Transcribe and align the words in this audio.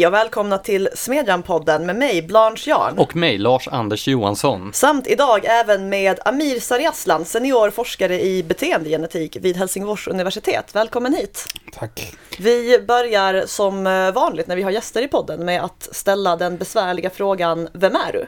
Hej 0.00 0.06
och 0.06 0.14
välkomna 0.14 0.58
till 0.58 0.88
Smedjan-podden 0.94 1.86
med 1.86 1.96
mig, 1.96 2.22
Blanche 2.22 2.70
Jarn. 2.70 2.98
Och 2.98 3.16
mig, 3.16 3.38
Lars-Anders 3.38 4.08
Johansson. 4.08 4.72
Samt 4.72 5.06
idag 5.06 5.44
även 5.44 5.88
med 5.88 6.20
Amir 6.24 6.60
Sariaslan, 6.60 7.24
senior 7.24 7.70
forskare 7.70 8.20
i 8.20 8.42
beteendegenetik 8.42 9.36
vid 9.40 9.56
Helsingfors 9.56 10.08
universitet. 10.08 10.74
Välkommen 10.74 11.14
hit! 11.14 11.44
Tack. 11.72 12.14
Vi 12.38 12.78
börjar 12.88 13.46
som 13.46 13.84
vanligt 14.14 14.46
när 14.46 14.56
vi 14.56 14.62
har 14.62 14.70
gäster 14.70 15.02
i 15.02 15.08
podden 15.08 15.44
med 15.44 15.64
att 15.64 15.88
ställa 15.92 16.36
den 16.36 16.56
besvärliga 16.56 17.10
frågan 17.10 17.68
Vem 17.72 17.94
är 17.94 18.12
du? 18.12 18.26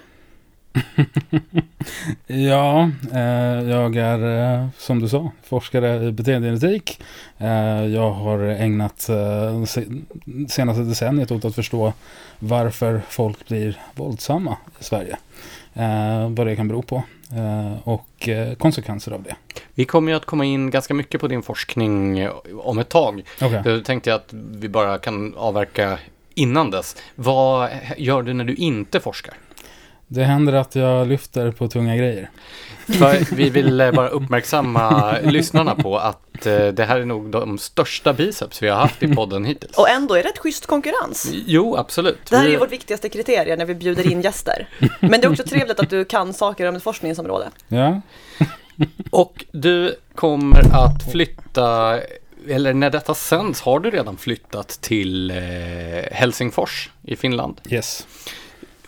ja, 2.27 2.91
eh, 3.13 3.71
jag 3.71 3.97
är 3.97 4.53
eh, 4.55 4.69
som 4.79 5.01
du 5.01 5.09
sa 5.09 5.31
forskare 5.43 6.05
i 6.05 6.13
beteendegenetik. 6.13 7.01
Eh, 7.39 7.85
jag 7.87 8.11
har 8.11 8.39
ägnat 8.39 9.09
eh, 9.09 9.65
senaste 10.49 10.83
decenniet 10.83 11.31
åt 11.31 11.45
att 11.45 11.55
förstå 11.55 11.93
varför 12.39 13.03
folk 13.09 13.49
blir 13.49 13.81
våldsamma 13.95 14.57
i 14.81 14.85
Sverige. 14.85 15.17
Eh, 15.75 16.31
vad 16.31 16.47
det 16.47 16.57
kan 16.57 16.69
bero 16.69 16.83
på 16.83 17.03
eh, 17.37 17.89
och 17.89 18.29
konsekvenser 18.59 19.13
av 19.13 19.23
det. 19.23 19.37
Vi 19.75 19.85
kommer 19.85 20.13
ju 20.13 20.17
att 20.17 20.25
komma 20.25 20.45
in 20.45 20.71
ganska 20.71 20.95
mycket 20.95 21.21
på 21.21 21.29
din 21.29 21.43
forskning 21.43 22.29
om 22.63 22.79
ett 22.79 22.89
tag. 22.89 23.23
Okay. 23.41 23.63
Då 23.63 23.81
tänkte 23.81 24.11
jag 24.11 24.17
att 24.17 24.33
vi 24.33 24.69
bara 24.69 24.99
kan 24.99 25.35
avverka 25.37 25.99
innan 26.35 26.71
dess. 26.71 26.97
Vad 27.15 27.71
gör 27.97 28.23
du 28.23 28.33
när 28.33 28.45
du 28.45 28.55
inte 28.55 29.01
forskar? 29.01 29.35
Det 30.15 30.25
händer 30.25 30.53
att 30.53 30.75
jag 30.75 31.09
lyfter 31.09 31.51
på 31.51 31.69
tunga 31.69 31.97
grejer. 31.97 32.31
För 32.87 33.35
vi 33.35 33.51
vill 33.51 33.81
eh, 33.81 33.93
bara 33.93 34.09
uppmärksamma 34.09 35.19
lyssnarna 35.23 35.75
på 35.75 35.99
att 35.99 36.47
eh, 36.47 36.67
det 36.67 36.85
här 36.85 37.01
är 37.01 37.05
nog 37.05 37.31
de 37.31 37.59
största 37.59 38.13
biceps 38.13 38.63
vi 38.63 38.69
har 38.69 38.77
haft 38.77 39.03
i 39.03 39.15
podden 39.15 39.45
hittills. 39.45 39.79
Och 39.79 39.89
ändå 39.89 40.15
är 40.15 40.23
det 40.23 40.29
ett 40.29 40.39
schysst 40.39 40.67
konkurrens. 40.67 41.31
Jo, 41.47 41.77
absolut. 41.77 42.27
Det 42.31 42.37
här 42.37 42.47
är 42.47 42.51
ju 42.51 42.57
vårt 42.57 42.73
viktigaste 42.73 43.09
kriterium 43.09 43.59
när 43.59 43.67
vi 43.67 43.75
bjuder 43.75 44.13
in 44.13 44.21
gäster. 44.21 44.69
Men 45.01 45.11
det 45.11 45.25
är 45.25 45.31
också 45.31 45.45
trevligt 45.45 45.81
att 45.81 45.91
du 45.91 46.05
kan 46.05 46.35
saker 46.35 46.69
om 46.69 46.77
ett 46.77 46.83
forskningsområde. 46.83 47.51
Ja. 47.69 48.01
Och 49.11 49.45
du 49.53 49.97
kommer 50.15 50.75
att 50.75 51.13
flytta 51.13 52.01
eller 52.49 52.75
när 52.75 52.91
detta 52.91 53.15
sänds 53.15 53.61
har 53.61 53.81
du 53.81 53.91
redan 53.91 54.17
flyttat 54.17 54.69
till 54.69 55.31
eh, 55.31 55.37
Helsingfors 56.13 56.91
i 57.03 57.17
Finland. 57.17 57.61
Yes. 57.69 58.07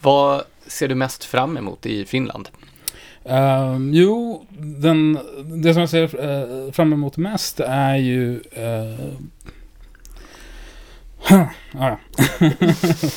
Vad 0.00 0.42
ser 0.75 0.89
du 0.89 0.94
mest 0.94 1.25
fram 1.25 1.56
emot 1.56 1.86
i 1.86 2.05
Finland? 2.05 2.48
Uh, 3.30 3.91
jo, 3.92 4.47
den, 4.58 5.19
det 5.62 5.72
som 5.72 5.81
jag 5.81 5.91
ser 5.91 6.25
uh, 6.25 6.72
fram 6.72 6.92
emot 6.92 7.16
mest 7.16 7.61
är 7.61 7.97
ju 7.97 8.41
uh, 8.58 9.14
ja, 11.30 11.48
ja, 11.72 11.98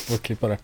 får 0.08 0.18
klippa 0.18 0.48
det. 0.48 0.58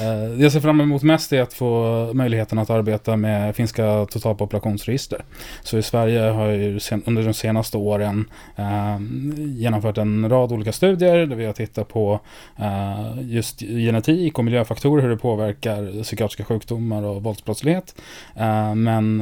Eh, 0.00 0.42
jag 0.42 0.52
ser 0.52 0.60
fram 0.60 0.80
emot 0.80 1.02
mest 1.02 1.32
är 1.32 1.42
att 1.42 1.52
få 1.52 2.10
möjligheten 2.14 2.58
att 2.58 2.70
arbeta 2.70 3.16
med 3.16 3.56
finska 3.56 4.06
totalpopulationsregister. 4.10 5.24
Så 5.62 5.78
i 5.78 5.82
Sverige 5.82 6.20
har 6.20 6.46
jag 6.46 6.80
under 7.06 7.22
de 7.22 7.34
senaste 7.34 7.76
åren 7.76 8.24
eh, 8.56 8.98
genomfört 9.36 9.98
en 9.98 10.28
rad 10.28 10.52
olika 10.52 10.72
studier 10.72 11.26
där 11.26 11.36
vi 11.36 11.46
har 11.46 11.52
tittat 11.52 11.88
på 11.88 12.20
eh, 12.58 13.22
just 13.22 13.60
genetik 13.60 14.38
och 14.38 14.44
miljöfaktorer, 14.44 15.02
hur 15.02 15.10
det 15.10 15.16
påverkar 15.16 16.02
psykiatriska 16.02 16.44
sjukdomar 16.44 17.02
och 17.02 17.22
våldsbrottslighet. 17.22 17.94
Eh, 18.36 18.74
men 18.74 19.18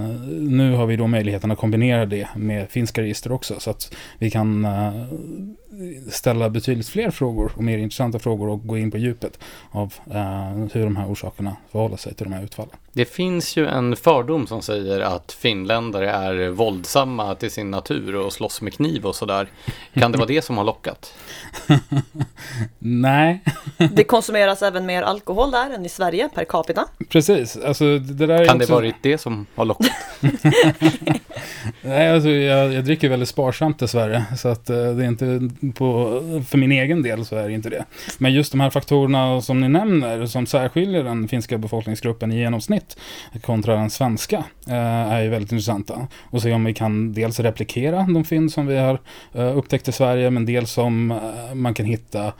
nu 0.56 0.74
har 0.74 0.86
vi 0.86 0.96
då 0.96 1.06
möjligheten 1.06 1.50
att 1.50 1.58
kombinera 1.58 2.06
det 2.06 2.28
med 2.36 2.70
finska 2.70 3.02
register 3.02 3.32
också 3.32 3.60
så 3.60 3.70
att 3.70 3.94
vi 4.18 4.30
kan 4.30 4.64
eh, 4.64 4.92
ställa 6.10 6.50
betydligt 6.50 6.88
fler 6.88 7.10
frågor 7.10 7.52
och 7.62 7.66
mer 7.66 7.78
intressanta 7.78 8.18
frågor 8.18 8.48
och 8.48 8.66
gå 8.66 8.78
in 8.78 8.90
på 8.90 8.98
djupet 8.98 9.38
av 9.70 9.94
uh, 10.10 10.66
hur 10.72 10.84
de 10.84 10.96
här 10.96 11.12
orsakerna 11.12 11.56
förhåller 11.72 11.96
sig 11.96 12.14
till 12.14 12.26
de 12.26 12.32
här 12.32 12.44
utfallen. 12.44 12.76
Det 12.92 13.04
finns 13.04 13.56
ju 13.56 13.66
en 13.66 13.96
fördom 13.96 14.46
som 14.46 14.62
säger 14.62 15.00
att 15.00 15.32
finländare 15.32 16.10
är 16.10 16.48
våldsamma 16.48 17.34
till 17.34 17.50
sin 17.50 17.70
natur 17.70 18.16
och 18.16 18.32
slåss 18.32 18.60
med 18.60 18.72
kniv 18.74 19.06
och 19.06 19.16
sådär. 19.16 19.48
Kan 19.94 20.12
det 20.12 20.18
vara 20.18 20.28
det 20.28 20.42
som 20.42 20.56
har 20.56 20.64
lockat? 20.64 21.14
Nej. 22.78 23.40
det 23.92 24.04
konsumeras 24.04 24.62
även 24.62 24.86
mer 24.86 25.02
alkohol 25.02 25.50
där 25.50 25.70
än 25.70 25.86
i 25.86 25.88
Sverige 25.88 26.28
per 26.34 26.44
capita. 26.44 26.84
Precis. 27.08 27.56
Alltså, 27.56 27.98
det 27.98 28.26
där 28.26 28.44
kan 28.44 28.56
också... 28.56 28.66
det 28.66 28.72
varit 28.72 28.96
det 29.02 29.18
som 29.18 29.46
har 29.54 29.64
lockat? 29.64 29.92
Nej, 31.82 32.10
alltså, 32.10 32.28
jag, 32.28 32.72
jag 32.72 32.84
dricker 32.84 33.08
väldigt 33.08 33.28
sparsamt 33.28 33.78
dessvärre. 33.78 34.24
Så 34.36 34.48
att 34.48 34.70
uh, 34.70 34.76
det 34.76 35.04
är 35.04 35.08
inte 35.08 35.50
på, 35.74 36.20
för 36.48 36.58
min 36.58 36.72
egen 36.72 37.02
del 37.02 37.24
så 37.24 37.36
är 37.36 37.48
det 37.48 37.51
inte 37.54 37.70
det. 37.70 37.84
Men 38.18 38.32
just 38.32 38.52
de 38.52 38.60
här 38.60 38.70
faktorerna 38.70 39.40
som 39.40 39.60
ni 39.60 39.68
nämner 39.68 40.26
som 40.26 40.46
särskiljer 40.46 41.04
den 41.04 41.28
finska 41.28 41.58
befolkningsgruppen 41.58 42.32
i 42.32 42.38
genomsnitt 42.38 42.96
kontra 43.42 43.76
den 43.76 43.90
svenska 43.90 44.44
eh, 44.66 45.12
är 45.12 45.22
ju 45.22 45.28
väldigt 45.28 45.52
intressanta. 45.52 46.06
Och 46.30 46.42
se 46.42 46.52
om 46.52 46.64
vi 46.64 46.74
kan 46.74 47.12
dels 47.12 47.40
replikera 47.40 48.06
de 48.14 48.24
fynd 48.24 48.52
som 48.52 48.66
vi 48.66 48.76
har 48.76 48.98
eh, 49.34 49.58
upptäckt 49.58 49.88
i 49.88 49.92
Sverige 49.92 50.30
men 50.30 50.46
dels 50.46 50.78
om 50.78 51.10
eh, 51.10 51.54
man 51.54 51.74
kan 51.74 51.86
hitta 51.86 52.32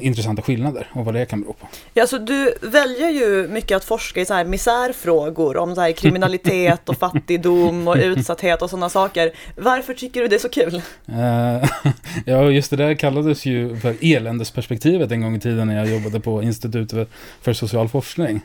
intressanta 0.00 0.42
skillnader 0.42 0.86
och 0.92 1.04
vad 1.04 1.14
det 1.14 1.26
kan 1.26 1.40
bero 1.40 1.52
på. 1.52 1.68
Ja, 1.94 2.06
så 2.06 2.18
du 2.18 2.54
väljer 2.62 3.10
ju 3.10 3.48
mycket 3.48 3.76
att 3.76 3.84
forska 3.84 4.20
i 4.20 4.26
så 4.26 4.34
här 4.34 4.44
misärfrågor 4.44 5.56
om 5.56 5.74
så 5.74 5.80
här 5.80 5.92
kriminalitet 5.92 6.88
och 6.88 6.96
fattigdom 6.98 7.88
och 7.88 7.96
utsatthet 7.96 8.62
och 8.62 8.70
sådana 8.70 8.88
saker. 8.88 9.32
Varför 9.56 9.94
tycker 9.94 10.20
du 10.20 10.28
det 10.28 10.36
är 10.36 10.38
så 10.38 10.48
kul? 10.48 10.82
ja, 12.26 12.50
just 12.50 12.70
det 12.70 12.76
där 12.76 12.94
kallades 12.94 13.46
ju 13.46 13.76
för 13.76 14.04
eländesperspektivet 14.30 15.12
en 15.12 15.20
gång 15.20 15.36
i 15.36 15.40
tiden 15.40 15.66
när 15.66 15.76
jag 15.76 15.88
jobbade 15.88 16.20
på 16.20 16.42
Institutet 16.42 17.08
för 17.42 17.52
social 17.52 17.88
forskning. 17.88 18.40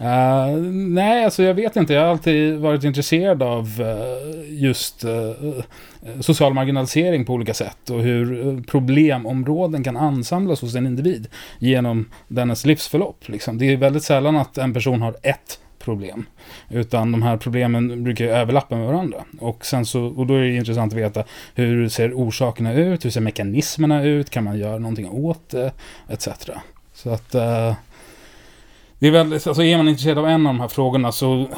Uh, 0.00 0.56
nej, 0.72 1.24
alltså 1.24 1.42
jag 1.42 1.54
vet 1.54 1.76
inte. 1.76 1.94
Jag 1.94 2.02
har 2.02 2.08
alltid 2.08 2.58
varit 2.58 2.84
intresserad 2.84 3.42
av 3.42 3.80
uh, 3.80 4.60
just 4.62 5.04
uh, 5.04 6.20
social 6.20 6.54
marginalisering 6.54 7.24
på 7.24 7.32
olika 7.32 7.54
sätt 7.54 7.90
och 7.90 8.00
hur 8.00 8.62
problemområden 8.62 9.84
kan 9.84 9.96
ansamlas 9.96 10.60
hos 10.60 10.74
en 10.74 10.86
individ 10.86 11.28
genom 11.58 12.08
dennes 12.28 12.66
livsförlopp. 12.66 13.28
Liksom. 13.28 13.58
Det 13.58 13.72
är 13.72 13.76
väldigt 13.76 14.02
sällan 14.02 14.36
att 14.36 14.58
en 14.58 14.74
person 14.74 15.02
har 15.02 15.16
ett 15.22 15.58
problem. 15.78 16.26
Utan 16.70 17.12
de 17.12 17.22
här 17.22 17.36
problemen 17.36 18.04
brukar 18.04 18.24
överlappa 18.24 18.76
med 18.76 18.86
varandra. 18.86 19.24
Och, 19.40 19.66
sen 19.66 19.86
så, 19.86 20.04
och 20.04 20.26
då 20.26 20.34
är 20.34 20.40
det 20.40 20.56
intressant 20.56 20.92
att 20.92 20.98
veta 20.98 21.24
hur 21.54 21.88
ser 21.88 22.12
orsakerna 22.12 22.72
ut, 22.72 23.04
hur 23.04 23.10
ser 23.10 23.20
mekanismerna 23.20 24.04
ut, 24.04 24.30
kan 24.30 24.44
man 24.44 24.58
göra 24.58 24.78
någonting 24.78 25.08
åt 25.08 25.48
det, 25.48 25.72
etc. 26.08 26.28
Så 26.94 27.10
att 27.10 27.34
Eh, 27.34 27.74
det 29.00 29.06
är 29.06 29.10
väldigt, 29.10 29.46
alltså 29.46 29.62
är 29.62 29.76
man 29.76 29.88
intresserad 29.88 30.18
av 30.18 30.28
en 30.28 30.46
av 30.46 30.54
de 30.54 30.60
här 30.60 30.68
frågorna 30.68 31.12
så, 31.12 31.48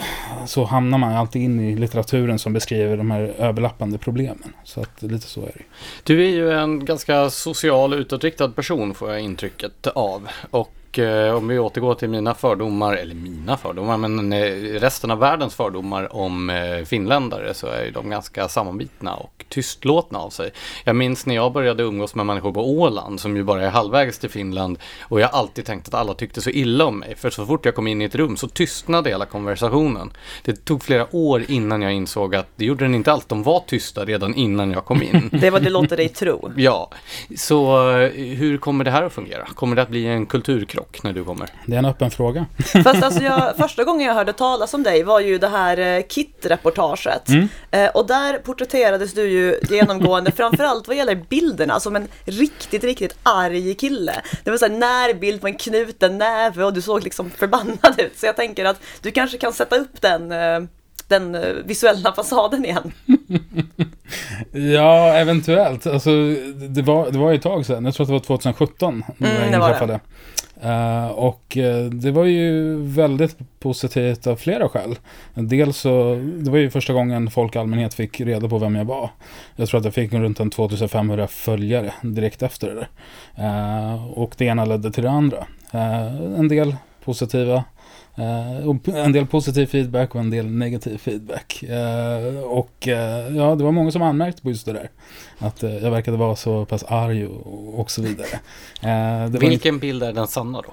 så 0.46 0.64
hamnar 0.64 0.98
man 0.98 1.12
alltid 1.12 1.42
in 1.42 1.60
i 1.60 1.76
litteraturen 1.76 2.38
som 2.38 2.52
beskriver 2.52 2.96
de 2.96 3.10
här 3.10 3.20
överlappande 3.20 3.98
problemen. 3.98 4.52
Så 4.64 4.80
att 4.80 5.02
lite 5.02 5.26
så 5.26 5.40
är 5.40 5.52
det. 5.54 5.64
Du 6.02 6.24
är 6.24 6.28
ju 6.28 6.52
en 6.52 6.84
ganska 6.84 7.30
social 7.30 7.94
utåtriktad 7.94 8.48
person 8.48 8.94
får 8.94 9.10
jag 9.10 9.20
intrycket 9.20 9.86
av. 9.86 10.28
Och 10.50 10.72
och 10.90 10.98
eh, 10.98 11.34
om 11.34 11.48
vi 11.48 11.58
återgår 11.58 11.94
till 11.94 12.08
mina 12.08 12.34
fördomar, 12.34 12.94
eller 12.94 13.14
mina 13.14 13.56
fördomar, 13.56 13.96
men 13.96 14.32
eh, 14.32 14.52
resten 14.80 15.10
av 15.10 15.18
världens 15.18 15.54
fördomar 15.54 16.16
om 16.16 16.50
eh, 16.50 16.84
finländare 16.84 17.54
så 17.54 17.66
är 17.66 17.90
de 17.90 18.10
ganska 18.10 18.48
sammanbitna 18.48 19.14
och 19.14 19.44
tystlåtna 19.48 20.18
av 20.18 20.30
sig. 20.30 20.50
Jag 20.84 20.96
minns 20.96 21.26
när 21.26 21.34
jag 21.34 21.52
började 21.52 21.82
umgås 21.82 22.14
med 22.14 22.26
människor 22.26 22.52
på 22.52 22.70
Åland 22.70 23.20
som 23.20 23.36
ju 23.36 23.42
bara 23.42 23.62
är 23.62 23.70
halvvägs 23.70 24.18
till 24.18 24.30
Finland 24.30 24.78
och 25.00 25.20
jag 25.20 25.30
alltid 25.32 25.64
tänkt 25.64 25.88
att 25.88 25.94
alla 25.94 26.14
tyckte 26.14 26.40
så 26.40 26.50
illa 26.50 26.84
om 26.84 26.98
mig. 26.98 27.14
För 27.16 27.30
så 27.30 27.46
fort 27.46 27.64
jag 27.64 27.74
kom 27.74 27.86
in 27.86 28.02
i 28.02 28.04
ett 28.04 28.14
rum 28.14 28.36
så 28.36 28.48
tystnade 28.48 29.10
hela 29.10 29.26
konversationen. 29.26 30.12
Det 30.44 30.64
tog 30.64 30.82
flera 30.82 31.16
år 31.16 31.44
innan 31.48 31.82
jag 31.82 31.92
insåg 31.92 32.34
att 32.34 32.48
det 32.56 32.64
gjorde 32.64 32.84
den 32.84 32.94
inte 32.94 33.12
allt. 33.12 33.28
De 33.28 33.42
var 33.42 33.60
tysta 33.66 34.04
redan 34.04 34.34
innan 34.34 34.70
jag 34.70 34.84
kom 34.84 35.02
in. 35.02 35.30
det 35.40 35.50
var 35.50 35.60
det 35.60 35.70
låter 35.70 35.96
dig 35.96 36.08
tro. 36.08 36.52
Ja, 36.56 36.90
så 37.36 37.90
hur 38.14 38.58
kommer 38.58 38.84
det 38.84 38.90
här 38.90 39.02
att 39.02 39.12
fungera? 39.12 39.46
Kommer 39.46 39.76
det 39.76 39.82
att 39.82 39.88
bli 39.88 40.06
en 40.06 40.26
kulturkrock? 40.26 40.79
Krock 40.80 41.02
när 41.02 41.12
du 41.12 41.24
kommer? 41.24 41.48
Det 41.66 41.74
är 41.74 41.78
en 41.78 41.84
öppen 41.84 42.10
fråga. 42.10 42.46
Fast 42.84 43.02
alltså 43.02 43.22
jag, 43.22 43.56
första 43.56 43.84
gången 43.84 44.06
jag 44.06 44.14
hörde 44.14 44.32
talas 44.32 44.74
om 44.74 44.82
dig 44.82 45.02
var 45.02 45.20
ju 45.20 45.38
det 45.38 45.48
här 45.48 45.78
eh, 45.78 46.02
KIT-reportaget. 46.08 47.28
Mm. 47.28 47.48
Eh, 47.70 47.88
och 47.88 48.06
där 48.06 48.38
porträtterades 48.38 49.14
du 49.14 49.28
ju 49.28 49.60
genomgående, 49.68 50.32
framförallt 50.36 50.88
vad 50.88 50.96
gäller 50.96 51.14
bilderna, 51.14 51.80
som 51.80 51.96
en 51.96 52.08
riktigt, 52.24 52.84
riktigt 52.84 53.16
arg 53.22 53.74
kille. 53.74 54.22
Det 54.44 54.50
var 54.50 54.58
så 54.58 54.66
här 54.66 54.72
närbild 54.72 55.40
på 55.40 55.46
en 55.46 55.56
knuten 55.56 56.18
näve 56.18 56.64
och 56.64 56.72
du 56.72 56.82
såg 56.82 57.04
liksom 57.04 57.30
förbannad 57.30 57.94
ut. 57.98 58.18
Så 58.18 58.26
jag 58.26 58.36
tänker 58.36 58.64
att 58.64 58.80
du 59.00 59.10
kanske 59.10 59.38
kan 59.38 59.52
sätta 59.52 59.76
upp 59.76 60.00
den 60.00 60.32
eh, 60.32 60.60
den 61.08 61.36
visuella 61.64 62.12
fasaden 62.12 62.64
igen. 62.64 62.92
ja, 64.74 65.14
eventuellt. 65.14 65.86
Alltså, 65.86 66.10
det, 66.68 66.82
var, 66.82 67.10
det 67.10 67.18
var 67.18 67.32
ett 67.32 67.42
tag 67.42 67.66
sedan. 67.66 67.84
Jag 67.84 67.94
tror 67.94 68.04
att 68.04 68.08
det 68.08 68.12
var 68.12 68.20
2017 68.20 69.04
när 69.16 69.30
mm, 69.30 69.52
jag 69.52 69.62
inträffade. 69.62 70.00
Eh, 70.62 71.08
och 71.08 71.56
uh, 71.56 71.84
det 71.84 72.10
var 72.10 72.24
ju 72.24 72.76
väldigt 72.76 73.36
positivt 73.58 74.26
av 74.26 74.36
flera 74.36 74.68
skäl. 74.68 74.98
Dels 75.34 75.76
så, 75.76 76.14
det 76.14 76.50
var 76.50 76.58
ju 76.58 76.70
första 76.70 76.92
gången 76.92 77.30
folk 77.30 77.56
i 77.56 77.58
allmänhet 77.58 77.94
fick 77.94 78.20
reda 78.20 78.48
på 78.48 78.58
vem 78.58 78.76
jag 78.76 78.84
var. 78.84 79.10
Jag 79.56 79.68
tror 79.68 79.78
att 79.78 79.84
jag 79.84 79.94
fick 79.94 80.12
runt 80.12 80.40
en 80.40 80.50
2500 80.50 81.26
följare 81.26 81.92
direkt 82.02 82.42
efter 82.42 82.74
det. 82.74 82.88
uh, 83.42 84.04
och 84.04 84.34
det 84.38 84.44
ena 84.44 84.64
ledde 84.64 84.92
till 84.92 85.02
det 85.02 85.10
andra. 85.10 85.46
En 86.36 86.48
del 86.48 86.76
positiva 87.04 87.64
Uh, 88.20 88.76
en 89.04 89.12
del 89.12 89.26
positiv 89.26 89.66
feedback 89.66 90.14
och 90.14 90.20
en 90.20 90.30
del 90.30 90.46
negativ 90.46 90.98
feedback. 90.98 91.64
Uh, 91.64 92.42
och 92.42 92.86
uh, 92.86 93.36
ja, 93.36 93.54
det 93.54 93.64
var 93.64 93.72
många 93.72 93.90
som 93.90 94.02
anmärkte 94.02 94.42
på 94.42 94.48
just 94.48 94.66
det 94.66 94.72
där. 94.72 94.90
Att 95.38 95.62
jag 95.62 95.90
verkade 95.90 96.16
vara 96.16 96.36
så 96.36 96.64
pass 96.64 96.84
arg 96.88 97.26
och, 97.26 97.80
och 97.80 97.90
så 97.90 98.02
vidare. 98.02 98.28
Vilken 99.28 99.52
inte... 99.52 99.72
bild 99.72 100.02
är 100.02 100.12
den 100.12 100.26
sanna 100.26 100.60
då? 100.60 100.72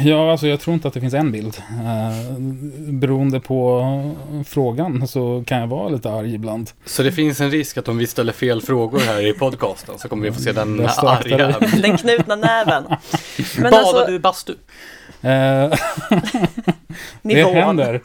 ja, 0.00 0.30
alltså 0.30 0.46
jag 0.46 0.60
tror 0.60 0.74
inte 0.74 0.88
att 0.88 0.94
det 0.94 1.00
finns 1.00 1.14
en 1.14 1.32
bild. 1.32 1.62
beroende 2.88 3.40
på 3.40 3.84
frågan 4.46 5.08
så 5.08 5.44
kan 5.46 5.60
jag 5.60 5.66
vara 5.66 5.88
lite 5.88 6.10
arg 6.10 6.34
ibland. 6.34 6.70
Så 6.84 7.02
det 7.02 7.12
finns 7.12 7.40
en 7.40 7.50
risk 7.50 7.76
att 7.76 7.88
om 7.88 7.98
vi 7.98 8.06
ställer 8.06 8.32
fel 8.32 8.62
frågor 8.62 8.98
här 8.98 9.26
i 9.26 9.32
podcasten 9.32 9.98
så 9.98 10.08
kommer 10.08 10.24
vi 10.24 10.32
få 10.32 10.40
se 10.40 10.52
den 10.52 10.80
arga... 10.80 11.58
Den 11.82 11.96
knutna 11.96 12.36
näven. 12.36 12.84
Men 13.58 13.62
Badar 13.62 13.78
alltså... 13.78 14.04
du 14.06 14.18
bastu? 14.18 14.54
Eh, 15.22 15.70
det 17.22 17.44
händer. 17.44 18.00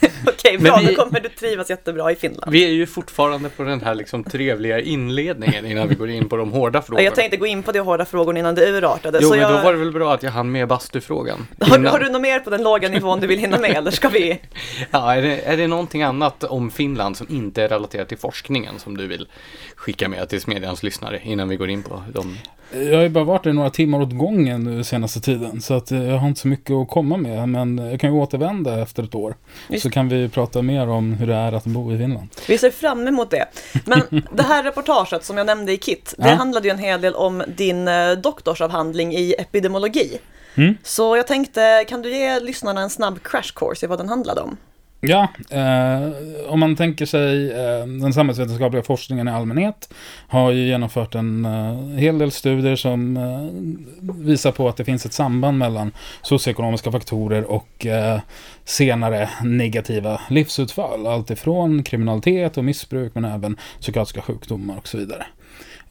Okej, 0.43 0.57
bra. 0.57 0.77
Vi, 0.77 0.95
då 0.95 1.03
kommer 1.03 1.19
du 1.19 1.29
trivas 1.29 1.69
jättebra 1.69 2.11
i 2.11 2.15
Finland. 2.15 2.51
Vi 2.51 2.65
är 2.65 2.69
ju 2.69 2.85
fortfarande 2.85 3.49
på 3.49 3.63
den 3.63 3.81
här 3.81 3.95
liksom 3.95 4.23
trevliga 4.23 4.79
inledningen 4.79 5.65
innan 5.65 5.87
vi 5.87 5.95
går 5.95 6.09
in 6.09 6.29
på 6.29 6.37
de 6.37 6.51
hårda 6.51 6.81
frågorna. 6.81 7.03
Jag 7.03 7.15
tänkte 7.15 7.37
gå 7.37 7.45
in 7.45 7.63
på 7.63 7.71
de 7.71 7.79
hårda 7.79 8.05
frågorna 8.05 8.39
innan 8.39 8.55
det 8.55 8.69
urartade. 8.69 9.19
Jo, 9.21 9.27
så 9.27 9.33
men 9.33 9.39
jag... 9.39 9.51
då 9.51 9.63
var 9.63 9.73
det 9.73 9.79
väl 9.79 9.91
bra 9.91 10.13
att 10.13 10.23
jag 10.23 10.31
hann 10.31 10.51
med 10.51 10.67
bastufrågan. 10.67 11.47
Har, 11.59 11.79
har, 11.79 11.99
du 11.99 12.09
något 12.09 12.21
mer 12.21 12.39
på 12.39 12.49
den 12.49 12.63
låga 12.63 12.89
nivån 12.89 13.19
du 13.19 13.27
vill 13.27 13.39
hinna 13.39 13.57
med, 13.57 13.71
eller 13.71 13.91
ska 13.91 14.09
vi? 14.09 14.39
Ja, 14.91 15.15
är 15.15 15.21
det, 15.21 15.41
är 15.41 15.57
det 15.57 15.67
någonting 15.67 16.03
annat 16.03 16.43
om 16.43 16.71
Finland 16.71 17.17
som 17.17 17.27
inte 17.29 17.63
är 17.63 17.67
relaterat 17.67 18.07
till 18.07 18.17
forskningen 18.17 18.79
som 18.79 18.97
du 18.97 19.07
vill 19.07 19.27
skicka 19.75 20.09
med 20.09 20.29
till 20.29 20.41
Smedjans 20.41 20.83
lyssnare 20.83 21.19
innan 21.23 21.49
vi 21.49 21.55
går 21.55 21.69
in 21.69 21.83
på 21.83 22.03
dem? 22.13 22.37
Jag 22.73 22.95
har 22.95 23.03
ju 23.03 23.09
bara 23.09 23.23
varit 23.23 23.43
där 23.43 23.53
några 23.53 23.69
timmar 23.69 24.01
åt 24.01 24.11
gången 24.11 24.63
nu 24.63 24.83
senaste 24.83 25.21
tiden. 25.21 25.61
Så 25.61 25.73
att 25.73 25.91
jag 25.91 26.17
har 26.17 26.27
inte 26.27 26.39
så 26.39 26.47
mycket 26.47 26.71
att 26.71 26.89
komma 26.89 27.17
med. 27.17 27.49
Men 27.49 27.77
jag 27.77 27.99
kan 27.99 28.13
ju 28.13 28.19
återvända 28.19 28.81
efter 28.81 29.03
ett 29.03 29.15
år. 29.15 29.35
Visst. 29.69 29.83
Så 29.83 29.89
kan 29.89 30.09
vi 30.09 30.29
prata 30.31 30.61
mer 30.61 30.89
om 30.89 31.13
hur 31.13 31.27
det 31.27 31.35
är 31.35 31.51
att 31.51 31.65
bo 31.65 31.93
i 31.93 31.97
Finland. 31.97 32.29
Vi 32.47 32.57
ser 32.57 32.71
fram 32.71 33.07
emot 33.07 33.31
det. 33.31 33.45
Men 33.85 34.23
det 34.31 34.43
här 34.43 34.63
reportaget 34.63 35.25
som 35.25 35.37
jag 35.37 35.45
nämnde 35.45 35.71
i 35.73 35.77
KIT. 35.77 36.15
Det 36.17 36.29
ja. 36.29 36.35
handlade 36.35 36.67
ju 36.67 36.71
en 36.71 36.79
hel 36.79 37.01
del 37.01 37.15
om 37.15 37.43
din 37.47 37.87
eh, 37.87 38.11
doktorsavhandling 38.11 39.13
i 39.13 39.35
epidemiologi. 39.37 40.17
Mm. 40.55 40.77
Så 40.83 41.17
jag 41.17 41.27
tänkte, 41.27 41.85
kan 41.87 42.01
du 42.01 42.15
ge 42.15 42.39
lyssnarna 42.39 42.81
en 42.81 42.89
snabb 42.89 43.23
crash 43.23 43.53
course 43.55 43.85
i 43.85 43.89
vad 43.89 43.99
den 43.99 44.09
handlade 44.09 44.41
om? 44.41 44.57
Ja, 45.03 45.27
eh, 45.49 46.09
om 46.47 46.59
man 46.59 46.75
tänker 46.75 47.05
sig 47.05 47.51
eh, 47.51 47.85
den 47.87 48.13
samhällsvetenskapliga 48.13 48.83
forskningen 48.83 49.27
i 49.27 49.31
allmänhet 49.31 49.93
har 50.27 50.51
ju 50.51 50.67
genomfört 50.67 51.15
en 51.15 51.45
eh, 51.45 51.99
hel 51.99 52.17
del 52.17 52.31
studier 52.31 52.75
som 52.75 53.17
eh, 53.17 54.13
visar 54.25 54.51
på 54.51 54.69
att 54.69 54.77
det 54.77 54.85
finns 54.85 55.05
ett 55.05 55.13
samband 55.13 55.57
mellan 55.57 55.91
socioekonomiska 56.21 56.91
faktorer 56.91 57.43
och 57.43 57.85
eh, 57.85 58.19
senare 58.65 59.29
negativa 59.43 60.21
livsutfall. 60.29 61.07
Allt 61.07 61.31
ifrån 61.31 61.83
kriminalitet 61.83 62.57
och 62.57 62.65
missbruk 62.65 63.15
men 63.15 63.25
även 63.25 63.57
psykiatriska 63.79 64.21
sjukdomar 64.21 64.77
och 64.77 64.87
så 64.87 64.97
vidare. 64.97 65.25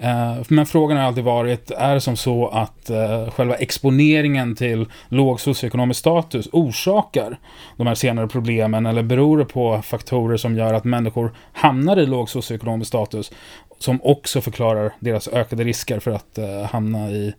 Eh, 0.03 0.37
men 0.49 0.67
frågan 0.67 0.97
har 0.97 1.05
alltid 1.05 1.25
varit, 1.25 1.71
är 1.71 1.95
det 1.95 2.01
som 2.01 2.17
så 2.17 2.49
att 2.49 2.91
eh, 2.91 3.31
själva 3.31 3.55
exponeringen 3.55 4.57
till 4.57 4.87
låg 5.09 5.41
socioekonomisk 5.41 6.01
status 6.01 6.49
orsakar 6.53 7.39
de 7.77 7.87
här 7.87 7.95
senare 7.95 8.29
problemen 8.29 8.87
eller 8.87 9.03
beror 9.03 9.39
det 9.39 9.45
på 9.45 9.83
faktorer 9.83 10.37
som 10.37 10.57
gör 10.57 10.75
att 10.75 10.85
människor 10.85 11.33
hamnar 11.53 11.97
i 11.97 12.07
låg 12.07 12.29
socioekonomisk 12.29 12.89
status 12.89 13.33
som 13.79 14.01
också 14.03 14.41
förklarar 14.41 14.93
deras 15.01 15.29
ökade 15.29 15.65
risker 15.65 16.01
för 16.01 16.11
att 16.11 16.39
eh, 16.39 16.63
hamna 16.63 17.11
i 17.11 17.35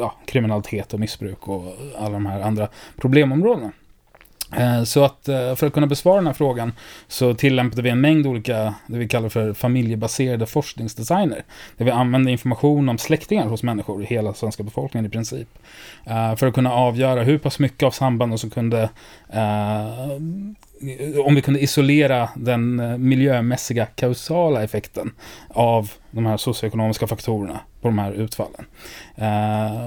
ja, 0.00 0.14
kriminalitet 0.26 0.94
och 0.94 1.00
missbruk 1.00 1.48
och 1.48 1.76
alla 1.98 2.12
de 2.12 2.26
här 2.26 2.40
andra 2.40 2.68
problemområdena. 2.96 3.72
Eh, 4.56 4.82
så 4.82 5.04
att 5.04 5.28
eh, 5.28 5.54
för 5.54 5.66
att 5.66 5.72
kunna 5.72 5.86
besvara 5.86 6.16
den 6.16 6.26
här 6.26 6.34
frågan 6.34 6.72
så 7.08 7.34
tillämpade 7.34 7.82
vi 7.82 7.90
en 7.90 8.00
mängd 8.00 8.26
olika, 8.26 8.74
det 8.86 8.98
vi 8.98 9.08
kallar 9.08 9.28
för 9.28 9.52
familjebaserade 9.52 10.46
forskningsdesigner. 10.46 11.44
Där 11.76 11.84
vi 11.84 11.90
använde 11.90 12.30
information 12.30 12.88
om 12.88 12.98
släktingar 12.98 13.46
hos 13.46 13.62
människor, 13.62 14.02
i 14.02 14.06
hela 14.06 14.34
svenska 14.34 14.62
befolkningen 14.62 15.06
i 15.06 15.08
princip. 15.08 15.48
Eh, 16.04 16.36
för 16.36 16.46
att 16.46 16.54
kunna 16.54 16.72
avgöra 16.72 17.22
hur 17.22 17.38
pass 17.38 17.58
mycket 17.58 17.82
av 17.82 17.90
sambanden 17.90 18.38
som 18.38 18.50
kunde 18.50 18.88
om 21.24 21.34
vi 21.34 21.42
kunde 21.42 21.60
isolera 21.60 22.28
den 22.36 22.76
miljömässiga 23.08 23.86
kausala 23.86 24.62
effekten 24.62 25.12
av 25.48 25.92
de 26.10 26.26
här 26.26 26.36
socioekonomiska 26.36 27.06
faktorerna 27.06 27.60
på 27.80 27.88
de 27.88 27.98
här 27.98 28.12
utfallen. 28.12 28.64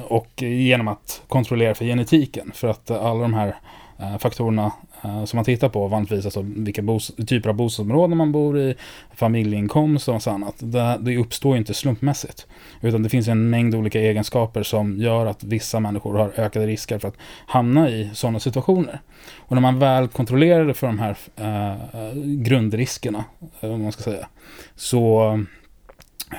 och 0.03 0.41
genom 0.41 0.87
att 0.87 1.21
kontrollera 1.27 1.75
för 1.75 1.85
genetiken, 1.85 2.51
för 2.55 2.67
att 2.67 2.91
alla 2.91 3.21
de 3.21 3.33
här 3.33 3.55
Eh, 3.99 4.17
faktorerna 4.17 4.71
eh, 5.01 5.25
som 5.25 5.37
man 5.37 5.45
tittar 5.45 5.69
på 5.69 5.87
vanligtvis, 5.87 6.25
alltså 6.25 6.41
vilka 6.41 6.81
typer 7.27 7.49
av 7.49 7.55
bostadsområden 7.55 8.17
man 8.17 8.31
bor 8.31 8.59
i, 8.59 8.75
familjeinkomst 9.13 10.07
och 10.07 10.27
annat. 10.27 10.55
Det, 10.57 10.97
det 11.01 11.17
uppstår 11.17 11.53
ju 11.53 11.57
inte 11.57 11.73
slumpmässigt. 11.73 12.47
Utan 12.81 13.03
det 13.03 13.09
finns 13.09 13.27
en 13.27 13.49
mängd 13.49 13.75
olika 13.75 13.99
egenskaper 13.99 14.63
som 14.63 14.97
gör 14.97 15.25
att 15.25 15.43
vissa 15.43 15.79
människor 15.79 16.17
har 16.17 16.31
ökade 16.37 16.67
risker 16.67 16.99
för 16.99 17.07
att 17.07 17.17
hamna 17.47 17.89
i 17.89 18.09
sådana 18.13 18.39
situationer. 18.39 19.01
Och 19.37 19.55
när 19.55 19.61
man 19.61 19.79
väl 19.79 20.07
kontrollerade 20.07 20.73
för 20.73 20.87
de 20.87 20.99
här 20.99 21.17
eh, 21.35 22.13
grundriskerna, 22.23 23.23
om 23.59 23.83
man 23.83 23.91
ska 23.91 24.03
säga, 24.03 24.27
så, 24.75 25.33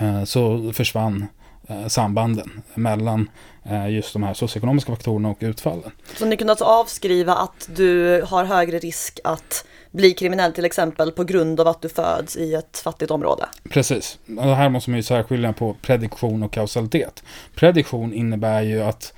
eh, 0.01 0.25
så 0.25 0.73
försvann 0.73 1.23
eh, 1.23 1.27
sambanden 1.89 2.63
mellan 2.75 3.29
Eh, 3.67 3.91
just 3.91 4.13
de 4.13 4.23
här 4.23 4.35
socioekonomiska 4.35 4.93
faktorerna 4.93 5.29
och 5.29 5.39
utfallen. 5.41 5.91
Så 6.17 6.27
ni 6.27 6.37
kunde 6.37 6.53
alltså 6.53 6.65
avskriva 6.65 7.35
att 7.35 7.69
du 7.77 8.23
har 8.23 8.45
högre 8.45 8.79
risk 8.79 9.21
att 9.25 9.65
bli 9.91 10.15
kriminell 10.15 10.53
till 10.53 10.65
exempel 10.65 11.13
på 11.13 11.25
grund 11.25 11.61
av 11.61 11.69
att 11.69 11.83
du 11.83 11.89
föds 11.89 12.37
i 12.37 12.55
ett 12.55 12.79
fattigt 12.79 13.11
område? 13.11 13.47
Precis. 13.71 14.19
Och 14.39 14.57
här 14.57 14.69
måste 14.69 14.91
man 14.91 14.97
ju 14.97 15.03
särskilja 15.03 15.53
på 15.53 15.77
prediktion 15.83 16.43
och 16.43 16.53
kausalitet. 16.53 17.23
Prediktion 17.55 18.13
innebär 18.13 18.63
ju 18.63 18.83
att 18.83 19.14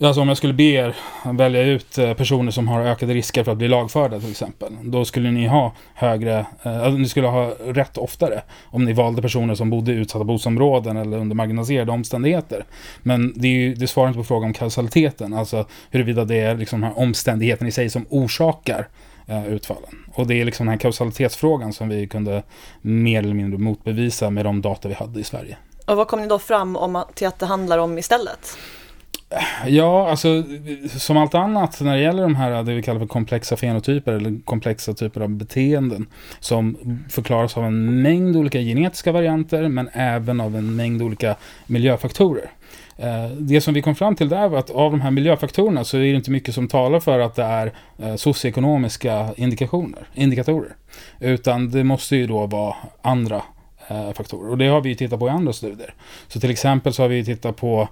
Alltså 0.00 0.20
om 0.20 0.28
jag 0.28 0.36
skulle 0.36 0.52
be 0.52 0.62
er 0.62 0.96
välja 1.32 1.62
ut 1.62 1.98
eh, 1.98 2.14
personer 2.14 2.50
som 2.50 2.68
har 2.68 2.80
ökade 2.80 3.14
risker 3.14 3.44
för 3.44 3.52
att 3.52 3.58
bli 3.58 3.68
lagförda 3.68 4.20
till 4.20 4.30
exempel. 4.30 4.72
Då 4.82 5.04
skulle 5.04 5.30
ni 5.30 5.46
ha 5.46 5.72
högre, 5.94 6.46
eh, 6.62 6.82
alltså 6.82 6.98
ni 6.98 7.08
skulle 7.08 7.26
ha 7.26 7.52
rätt 7.64 7.98
oftare 7.98 8.42
om 8.64 8.84
ni 8.84 8.92
valde 8.92 9.22
personer 9.22 9.54
som 9.54 9.70
bodde 9.70 9.92
i 9.92 9.94
utsatta 9.94 10.24
bostadsområden 10.24 10.96
eller 10.96 11.18
under 11.18 11.36
marginaliserade 11.36 11.92
omständigheter. 11.92 12.64
Men 13.02 13.32
det, 13.36 13.48
är 13.48 13.52
ju, 13.52 13.74
det 13.74 13.86
svarar 13.86 14.08
inte 14.08 14.18
på 14.18 14.24
frågan 14.24 14.44
om 14.44 14.52
kausaliteten, 14.52 15.34
alltså 15.34 15.66
huruvida 15.90 16.24
det 16.24 16.40
är 16.40 16.54
liksom 16.54 16.80
den 16.80 16.90
här 16.90 16.98
omständigheten 16.98 17.66
i 17.66 17.72
sig 17.72 17.90
som 17.90 18.06
orsakar 18.08 18.88
eh, 19.26 19.46
utfallen. 19.46 20.04
Och 20.14 20.26
det 20.26 20.40
är 20.40 20.44
liksom 20.44 20.66
den 20.66 20.72
här 20.72 20.80
kausalitetsfrågan 20.80 21.72
som 21.72 21.88
vi 21.88 22.06
kunde 22.06 22.42
mer 22.80 23.18
eller 23.22 23.34
mindre 23.34 23.58
motbevisa 23.58 24.30
med 24.30 24.44
de 24.44 24.62
data 24.62 24.88
vi 24.88 24.94
hade 24.94 25.20
i 25.20 25.24
Sverige. 25.24 25.56
Och 25.86 25.96
vad 25.96 26.08
kom 26.08 26.20
ni 26.20 26.26
då 26.26 26.38
fram 26.38 26.76
om 26.76 27.04
till 27.14 27.26
att 27.26 27.38
det 27.38 27.46
handlar 27.46 27.78
om 27.78 27.98
istället? 27.98 28.56
Ja, 29.66 30.10
alltså 30.10 30.44
som 30.98 31.16
allt 31.16 31.34
annat 31.34 31.80
när 31.80 31.96
det 31.96 32.02
gäller 32.02 32.22
de 32.22 32.34
här, 32.34 32.62
det 32.62 32.74
vi 32.74 32.82
kallar 32.82 33.00
för 33.00 33.06
komplexa 33.06 33.56
fenotyper 33.56 34.12
eller 34.12 34.44
komplexa 34.44 34.94
typer 34.94 35.20
av 35.20 35.28
beteenden 35.28 36.06
som 36.40 36.76
förklaras 37.10 37.56
av 37.56 37.64
en 37.64 38.02
mängd 38.02 38.36
olika 38.36 38.60
genetiska 38.60 39.12
varianter 39.12 39.68
men 39.68 39.90
även 39.92 40.40
av 40.40 40.56
en 40.56 40.76
mängd 40.76 41.02
olika 41.02 41.36
miljöfaktorer. 41.66 42.50
Eh, 42.96 43.30
det 43.30 43.60
som 43.60 43.74
vi 43.74 43.82
kom 43.82 43.94
fram 43.94 44.16
till 44.16 44.28
där 44.28 44.48
var 44.48 44.58
att 44.58 44.70
av 44.70 44.90
de 44.90 45.00
här 45.00 45.10
miljöfaktorerna 45.10 45.84
så 45.84 45.96
är 45.96 46.00
det 46.00 46.08
inte 46.08 46.30
mycket 46.30 46.54
som 46.54 46.68
talar 46.68 47.00
för 47.00 47.20
att 47.20 47.34
det 47.34 47.42
är 47.42 47.72
eh, 47.98 48.14
socioekonomiska 48.14 49.34
indikationer, 49.36 50.08
indikatorer. 50.14 50.76
Utan 51.20 51.70
det 51.70 51.84
måste 51.84 52.16
ju 52.16 52.26
då 52.26 52.46
vara 52.46 52.76
andra 53.02 53.42
eh, 53.88 54.12
faktorer. 54.12 54.50
Och 54.50 54.58
det 54.58 54.66
har 54.66 54.80
vi 54.80 54.96
tittat 54.96 55.18
på 55.18 55.26
i 55.26 55.30
andra 55.30 55.52
studier. 55.52 55.94
Så 56.28 56.40
till 56.40 56.50
exempel 56.50 56.92
så 56.92 57.02
har 57.02 57.08
vi 57.08 57.24
tittat 57.24 57.56
på 57.56 57.88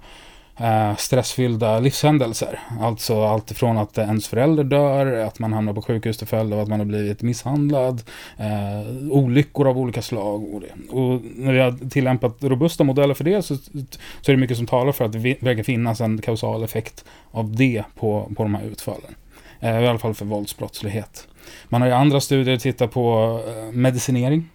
Eh, 0.59 0.95
stressfyllda 0.95 1.79
livshändelser. 1.79 2.59
Alltså 2.81 3.23
allt 3.23 3.51
ifrån 3.51 3.77
att 3.77 3.97
ens 3.97 4.27
förälder 4.27 4.63
dör, 4.63 5.25
att 5.25 5.39
man 5.39 5.53
hamnar 5.53 5.73
på 5.73 5.81
sjukhus 5.81 6.17
till 6.17 6.27
följd 6.27 6.53
av 6.53 6.59
att 6.59 6.67
man 6.67 6.79
har 6.79 6.85
blivit 6.85 7.21
misshandlad, 7.21 8.03
eh, 8.37 9.11
olyckor 9.11 9.67
av 9.67 9.77
olika 9.77 10.01
slag. 10.01 10.53
Och, 10.53 10.61
det. 10.61 10.93
och 10.93 11.21
när 11.35 11.53
vi 11.53 11.59
har 11.59 11.89
tillämpat 11.89 12.37
robusta 12.41 12.83
modeller 12.83 13.13
för 13.13 13.23
det 13.23 13.41
så, 13.41 13.55
så 13.55 14.31
är 14.31 14.31
det 14.31 14.37
mycket 14.37 14.57
som 14.57 14.65
talar 14.65 14.91
för 14.91 15.05
att 15.05 15.11
det 15.11 15.19
verkar 15.39 15.63
finnas 15.63 16.01
en 16.01 16.21
kausal 16.21 16.63
effekt 16.63 17.05
av 17.31 17.55
det 17.55 17.83
på, 17.95 18.31
på 18.35 18.43
de 18.43 18.55
här 18.55 18.63
utfallen. 18.63 19.15
Eh, 19.59 19.81
I 19.81 19.87
alla 19.87 19.99
fall 19.99 20.13
för 20.13 20.25
våldsbrottslighet. 20.25 21.27
Man 21.69 21.81
har 21.81 21.89
i 21.89 21.91
andra 21.91 22.21
studier 22.21 22.57
tittat 22.57 22.91
på 22.91 23.39
eh, 23.47 23.71
medicinering 23.71 24.49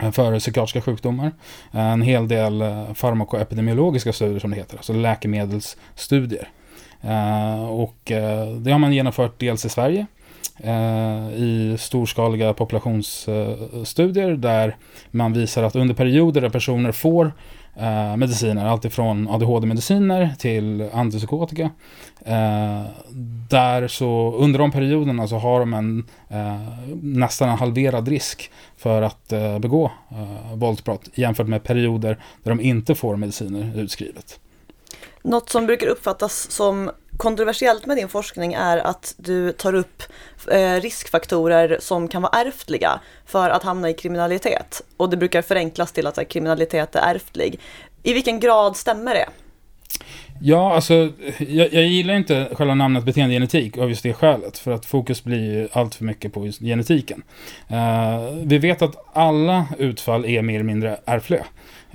Eh, 0.00 0.10
för 0.10 0.38
psykiatriska 0.38 0.80
sjukdomar. 0.80 1.32
Eh, 1.72 1.92
en 1.92 2.02
hel 2.02 2.28
del 2.28 2.62
eh, 2.62 2.94
farmakoepidemiologiska 2.94 4.12
studier 4.12 4.38
som 4.38 4.50
det 4.50 4.56
heter, 4.56 4.76
alltså 4.76 4.92
läkemedelsstudier. 4.92 6.48
Och 7.70 7.98
det 8.58 8.70
har 8.72 8.78
man 8.78 8.92
genomfört 8.92 9.40
dels 9.40 9.64
i 9.64 9.68
Sverige 9.68 10.06
i 11.36 11.76
storskaliga 11.78 12.52
populationsstudier 12.54 14.30
där 14.30 14.76
man 15.10 15.32
visar 15.32 15.62
att 15.62 15.76
under 15.76 15.94
perioder 15.94 16.40
där 16.40 16.48
personer 16.48 16.92
får 16.92 17.32
eh, 17.78 18.16
mediciner, 18.16 18.66
alltifrån 18.66 19.28
ADHD-mediciner 19.28 20.34
till 20.38 20.88
antipsykotika. 20.92 21.70
Eh, 22.24 22.82
där 23.48 23.88
så 23.88 24.34
under 24.38 24.58
de 24.58 24.70
perioderna 24.72 25.28
så 25.28 25.36
har 25.36 25.60
de 25.60 25.74
en 25.74 26.04
eh, 26.28 26.60
nästan 27.02 27.48
en 27.48 27.58
halverad 27.58 28.08
risk 28.08 28.50
för 28.76 29.02
att 29.02 29.32
eh, 29.32 29.58
begå 29.58 29.92
eh, 30.10 30.54
våldsbrott 30.54 31.08
jämfört 31.14 31.48
med 31.48 31.62
perioder 31.62 32.18
där 32.42 32.50
de 32.50 32.60
inte 32.60 32.94
får 32.94 33.16
mediciner 33.16 33.72
utskrivet. 33.76 34.40
Något 35.22 35.50
som 35.50 35.66
brukar 35.66 35.86
uppfattas 35.86 36.50
som 36.50 36.90
kontroversiellt 37.16 37.86
med 37.86 37.96
din 37.96 38.08
forskning 38.08 38.54
är 38.54 38.78
att 38.78 39.14
du 39.16 39.52
tar 39.52 39.74
upp 39.74 40.02
eh, 40.50 40.80
riskfaktorer 40.80 41.78
som 41.80 42.08
kan 42.08 42.22
vara 42.22 42.40
ärftliga 42.40 43.00
för 43.26 43.50
att 43.50 43.62
hamna 43.62 43.90
i 43.90 43.94
kriminalitet. 43.94 44.82
Och 44.96 45.10
det 45.10 45.16
brukar 45.16 45.42
förenklas 45.42 45.92
till 45.92 46.06
att 46.06 46.28
kriminalitet 46.28 46.96
är 46.96 47.14
ärftlig. 47.14 47.60
I 48.02 48.12
vilken 48.12 48.40
grad 48.40 48.76
stämmer 48.76 49.14
det? 49.14 49.28
Ja, 50.40 50.74
alltså 50.74 50.94
jag, 51.38 51.72
jag, 51.72 51.84
gillar 51.84 52.14
inte 52.14 52.48
själva 52.52 52.74
namnet 52.74 53.04
beteendegenetik 53.04 53.78
av 53.78 53.88
just 53.88 54.02
det 54.02 54.14
skälet. 54.14 54.58
För 54.58 54.72
att 54.72 54.86
fokus 54.86 55.24
blir 55.24 55.68
allt 55.72 55.94
för 55.94 56.04
mycket 56.04 56.32
på 56.32 56.46
just 56.46 56.60
genetiken. 56.60 57.22
Uh, 57.70 58.44
vi 58.44 58.58
vet 58.58 58.82
att 58.82 59.16
alla 59.16 59.66
utfall 59.78 60.24
är 60.24 60.42
mer 60.42 60.54
eller 60.54 60.64
mindre 60.64 61.00
ärftliga. 61.04 61.46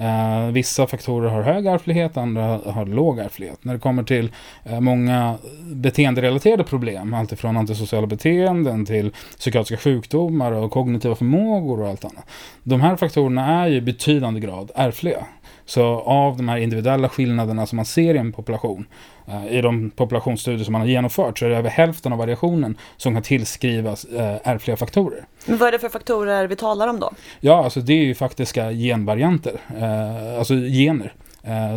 Eh, 0.01 0.51
vissa 0.51 0.88
faktorer 0.88 1.29
har 1.29 1.41
hög 1.41 1.65
ärftlighet, 1.65 2.17
andra 2.17 2.60
har 2.65 2.86
låg 2.86 3.20
ärftlighet. 3.20 3.58
När 3.62 3.74
det 3.74 3.79
kommer 3.79 4.03
till 4.03 4.31
eh, 4.63 4.79
många 4.79 5.36
beteenderelaterade 5.74 6.63
problem, 6.63 7.13
alltifrån 7.13 7.58
antisociala 7.58 8.08
beteenden 8.08 8.86
till 8.86 9.12
psykiatriska 9.39 9.77
sjukdomar 9.77 10.51
och 10.51 10.72
kognitiva 10.72 11.15
förmågor 11.15 11.81
och 11.81 11.89
allt 11.89 12.05
annat. 12.05 12.25
De 12.63 12.81
här 12.81 12.96
faktorerna 12.96 13.63
är 13.63 13.67
ju 13.67 13.75
i 13.75 13.81
betydande 13.81 14.39
grad 14.39 14.72
ärftliga. 14.75 15.25
Så 15.65 15.84
av 16.00 16.38
de 16.38 16.50
här 16.50 16.58
individuella 16.58 17.10
skillnaderna 17.10 17.65
som 17.65 17.75
man 17.75 17.86
ser 17.86 18.13
i 18.13 18.18
en 18.18 18.32
population, 18.32 18.86
eh, 19.27 19.58
i 19.58 19.62
de 19.62 19.89
populationsstudier 19.89 20.63
som 20.63 20.72
man 20.72 20.82
har 20.82 20.88
genomfört, 20.88 21.39
så 21.39 21.46
är 21.46 21.50
det 21.50 21.58
över 21.58 21.70
hälften 21.70 22.13
av 22.13 22.20
variationen 22.20 22.77
som 22.98 23.13
kan 23.13 23.24
tillskrivas 23.24 24.06
eh, 24.06 24.38
ärftliga 24.44 24.77
faktorer. 24.77 25.25
Men 25.46 25.58
vad 25.58 25.68
är 25.68 25.72
det 25.72 25.80
för 25.80 25.89
faktorer 25.89 26.48
vi 26.48 26.56
talar 26.56 26.88
om 26.88 27.00
då? 27.00 27.12
Ja, 27.39 27.63
alltså 27.63 27.80
det 27.80 27.94
är 27.94 28.03
ju 28.03 28.15
faktiska 28.15 28.72
genvarianter, 28.72 29.53
eh, 29.77 30.39
alltså 30.39 30.53
gener. 30.53 31.13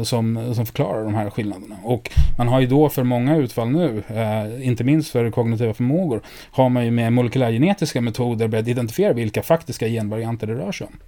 som, 0.05 0.55
som 0.55 0.67
förklarar 0.67 1.05
de 1.05 1.15
här 1.15 1.31
skillnaderna. 1.31 1.77
Och 1.83 2.11
man 2.39 2.49
har 2.49 2.61
ju 2.61 2.67
då 2.67 2.89
för 2.89 3.03
många 3.03 3.37
utfall 3.37 3.69
nu, 3.69 4.03
inte 4.63 4.85
minst 4.85 5.11
för 5.11 5.31
kognitiva 5.31 5.75
förmågor, 5.75 6.23
har 6.51 6.69
man 6.69 6.85
ju 6.85 6.91
med 6.91 7.13
molekylärgenetiska 7.13 8.01
metoder 8.01 8.49
börjat 8.49 8.69
identifiera 8.69 9.13
vilka 9.13 9.43
faktiska 9.43 9.89
genvarianter 9.89 10.47
det 10.47 10.55
rör 10.55 10.73
sig 10.73 10.87
om. 10.87 10.99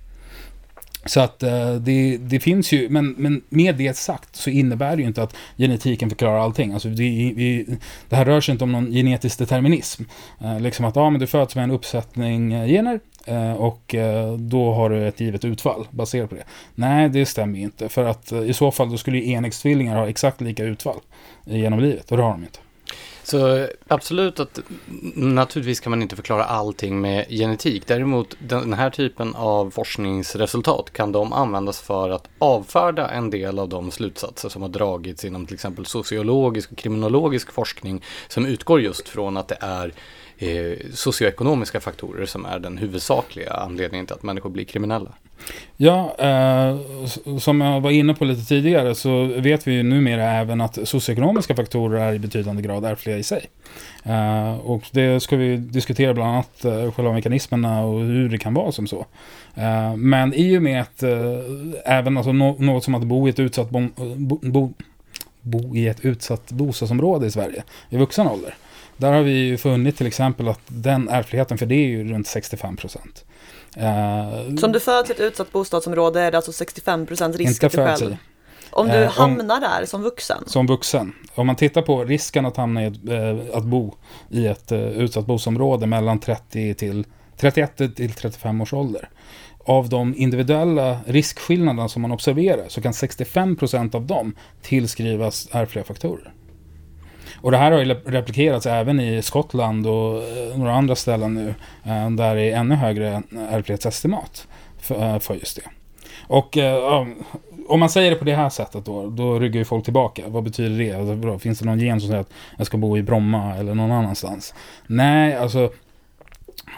Så 1.06 1.20
att 1.20 1.42
eh, 1.42 1.74
det, 1.74 2.16
det, 2.16 2.40
finns 2.40 2.72
ju, 2.72 2.88
men, 2.88 3.14
men 3.18 3.42
med 3.48 3.74
det 3.74 3.96
sagt 3.96 4.36
så 4.36 4.50
innebär 4.50 4.96
det 4.96 5.02
ju 5.02 5.08
inte 5.08 5.22
att 5.22 5.36
genetiken 5.56 6.10
förklarar 6.10 6.38
allting. 6.38 6.72
Alltså 6.72 6.88
det, 6.88 7.32
vi, 7.36 7.66
det 8.08 8.16
här 8.16 8.24
rör 8.24 8.40
sig 8.40 8.52
inte 8.52 8.64
om 8.64 8.72
någon 8.72 8.92
genetisk 8.92 9.38
determinism. 9.38 10.02
Eh, 10.40 10.60
liksom 10.60 10.84
att 10.84 10.96
ja, 10.96 11.10
men 11.10 11.20
du 11.20 11.26
föds 11.26 11.56
med 11.56 11.64
en 11.64 11.70
uppsättning 11.70 12.52
eh, 12.52 12.66
gener 12.66 13.00
och 13.56 13.94
då 14.38 14.74
har 14.74 14.90
du 14.90 15.08
ett 15.08 15.20
givet 15.20 15.44
utfall 15.44 15.86
baserat 15.90 16.30
på 16.30 16.36
det. 16.36 16.44
Nej, 16.74 17.08
det 17.08 17.26
stämmer 17.26 17.58
ju 17.58 17.64
inte. 17.64 17.88
För 17.88 18.04
att 18.04 18.32
i 18.32 18.52
så 18.52 18.70
fall 18.70 18.90
då 18.90 18.98
skulle 18.98 19.18
ju 19.18 19.32
enäggstvillingar 19.32 19.96
ha 19.96 20.08
exakt 20.08 20.40
lika 20.40 20.64
utfall 20.64 21.00
genom 21.44 21.80
livet 21.80 22.10
och 22.10 22.16
det 22.16 22.22
har 22.22 22.30
de 22.30 22.42
inte. 22.42 22.58
Så 23.26 23.68
absolut 23.88 24.40
att 24.40 24.60
naturligtvis 25.14 25.80
kan 25.80 25.90
man 25.90 26.02
inte 26.02 26.16
förklara 26.16 26.44
allting 26.44 27.00
med 27.00 27.28
genetik. 27.28 27.86
Däremot 27.86 28.36
den 28.38 28.72
här 28.72 28.90
typen 28.90 29.34
av 29.34 29.70
forskningsresultat 29.70 30.92
kan 30.92 31.12
de 31.12 31.32
användas 31.32 31.80
för 31.80 32.10
att 32.10 32.28
avfärda 32.38 33.08
en 33.08 33.30
del 33.30 33.58
av 33.58 33.68
de 33.68 33.90
slutsatser 33.90 34.48
som 34.48 34.62
har 34.62 34.68
dragits 34.68 35.24
inom 35.24 35.46
till 35.46 35.54
exempel 35.54 35.86
sociologisk 35.86 36.72
och 36.72 36.78
kriminologisk 36.78 37.52
forskning 37.52 38.02
som 38.28 38.46
utgår 38.46 38.80
just 38.80 39.08
från 39.08 39.36
att 39.36 39.48
det 39.48 39.58
är 39.60 39.92
eh, 40.38 40.90
socioekonomiska 40.94 41.80
faktorer 41.80 42.26
som 42.26 42.46
är 42.46 42.58
den 42.58 42.78
huvudsakliga 42.78 43.52
anledningen 43.52 44.06
till 44.06 44.14
att 44.14 44.22
människor 44.22 44.50
blir 44.50 44.64
kriminella. 44.64 45.12
Ja, 45.76 46.16
eh, 46.18 46.78
som 47.38 47.60
jag 47.60 47.80
var 47.80 47.90
inne 47.90 48.14
på 48.14 48.24
lite 48.24 48.48
tidigare 48.48 48.94
så 48.94 49.24
vet 49.24 49.66
vi 49.66 49.72
ju 49.72 49.82
numera 49.82 50.32
även 50.32 50.60
att 50.60 50.78
socioekonomiska 50.88 51.56
faktorer 51.56 52.00
är 52.00 52.14
i 52.14 52.18
betydande 52.18 52.62
grad 52.62 52.84
ärftliga 52.84 53.18
i 53.18 53.22
sig. 53.22 53.46
Eh, 54.04 54.56
och 54.56 54.82
det 54.90 55.20
ska 55.20 55.36
vi 55.36 55.56
diskutera 55.56 56.14
bland 56.14 56.30
annat 56.30 56.64
eh, 56.64 56.92
själva 56.92 57.12
mekanismerna 57.12 57.84
och 57.84 58.00
hur 58.00 58.28
det 58.28 58.38
kan 58.38 58.54
vara 58.54 58.72
som 58.72 58.86
så. 58.86 59.06
Eh, 59.54 59.96
men 59.96 60.34
i 60.34 60.58
och 60.58 60.62
med 60.62 60.80
att 60.80 61.02
eh, 61.02 61.40
även 61.84 62.16
alltså, 62.16 62.32
no 62.32 62.56
något 62.58 62.84
som 62.84 62.94
att 62.94 63.04
bo 63.04 63.26
i 63.26 63.30
ett 63.30 63.38
utsatt 63.38 63.70
bo, 63.70 63.88
bo, 64.40 64.72
bo 65.40 65.76
i 65.76 65.88
ett 65.88 66.04
utsatt 66.04 66.52
bostadsområde 66.52 67.26
i 67.26 67.30
Sverige 67.30 67.62
i 67.90 67.96
vuxen 67.96 68.26
ålder. 68.26 68.54
Där 68.96 69.12
har 69.12 69.22
vi 69.22 69.32
ju 69.32 69.56
funnit 69.56 69.96
till 69.96 70.06
exempel 70.06 70.48
att 70.48 70.60
den 70.66 71.08
ärftligheten 71.08 71.58
för 71.58 71.66
det 71.66 71.74
är 71.74 71.86
ju 71.86 72.12
runt 72.12 72.26
65 72.26 72.76
procent. 72.76 73.24
Uh, 73.76 74.56
så 74.56 74.66
om 74.66 74.72
du 74.72 74.80
föds 74.80 75.10
i 75.10 75.12
ett 75.12 75.20
utsatt 75.20 75.52
bostadsområde 75.52 76.20
är 76.20 76.30
det 76.30 76.38
alltså 76.38 76.52
65 76.52 77.06
procent 77.06 77.36
risk 77.36 77.64
att 77.64 77.72
du 77.72 77.78
själv... 77.78 78.12
I. 78.12 78.16
Om 78.70 78.88
du 78.88 78.98
uh, 78.98 79.08
hamnar 79.08 79.54
om, 79.54 79.60
där 79.60 79.86
som 79.86 80.02
vuxen? 80.02 80.44
Som 80.46 80.66
vuxen. 80.66 81.12
Om 81.34 81.46
man 81.46 81.56
tittar 81.56 81.82
på 81.82 82.04
risken 82.04 82.46
att 82.46 82.56
hamna 82.56 82.84
i 82.84 82.86
ett, 82.86 83.08
uh, 83.08 83.56
att 83.56 83.64
bo 83.64 83.94
i 84.30 84.46
ett 84.46 84.72
utsatt 84.72 85.26
bostadsområde 85.26 85.86
mellan 85.86 86.18
30 86.20 86.74
till 86.74 87.04
31 87.36 87.76
till 87.76 88.12
35 88.12 88.60
års 88.60 88.72
ålder. 88.72 89.08
Av 89.64 89.88
de 89.88 90.14
individuella 90.16 90.98
riskskillnaderna 91.06 91.88
som 91.88 92.02
man 92.02 92.12
observerar 92.12 92.68
så 92.68 92.80
kan 92.80 92.92
65 92.92 93.56
procent 93.56 93.94
av 93.94 94.06
dem 94.06 94.36
tillskrivas 94.62 95.48
ärftliga 95.52 95.84
faktorer. 95.84 96.32
Och 97.46 97.52
det 97.52 97.58
här 97.58 97.72
har 97.72 97.78
ju 97.78 97.94
replikerats 97.94 98.66
även 98.66 99.00
i 99.00 99.22
Skottland 99.22 99.86
och 99.86 100.22
eh, 100.22 100.58
några 100.58 100.74
andra 100.74 100.96
ställen 100.96 101.34
nu 101.34 101.54
eh, 101.84 102.10
där 102.10 102.34
det 102.34 102.42
är 102.42 102.56
ännu 102.56 102.74
högre 102.74 103.22
ärftlighetsestimat 103.50 104.48
för, 104.78 105.14
eh, 105.14 105.18
för 105.18 105.34
just 105.34 105.56
det. 105.56 105.62
Och 106.26 106.58
om 107.68 107.80
man 107.80 107.90
säger 107.90 108.10
det 108.10 108.16
på 108.16 108.24
det 108.24 108.34
här 108.34 108.48
sättet 108.48 108.84
då, 108.84 109.10
då 109.10 109.38
ryggar 109.38 109.58
ju 109.58 109.64
folk 109.64 109.84
tillbaka. 109.84 110.22
Vad 110.26 110.44
betyder 110.44 110.78
det? 110.78 110.92
Alltså, 110.92 111.38
finns 111.38 111.58
det 111.58 111.64
någon 111.64 111.80
gen 111.80 112.00
som 112.00 112.08
säger 112.08 112.20
att 112.20 112.32
jag 112.58 112.66
ska 112.66 112.76
bo 112.76 112.98
i 112.98 113.02
Bromma 113.02 113.56
eller 113.56 113.74
någon 113.74 113.92
annanstans? 113.92 114.54
Nej, 114.86 115.36
alltså 115.36 115.70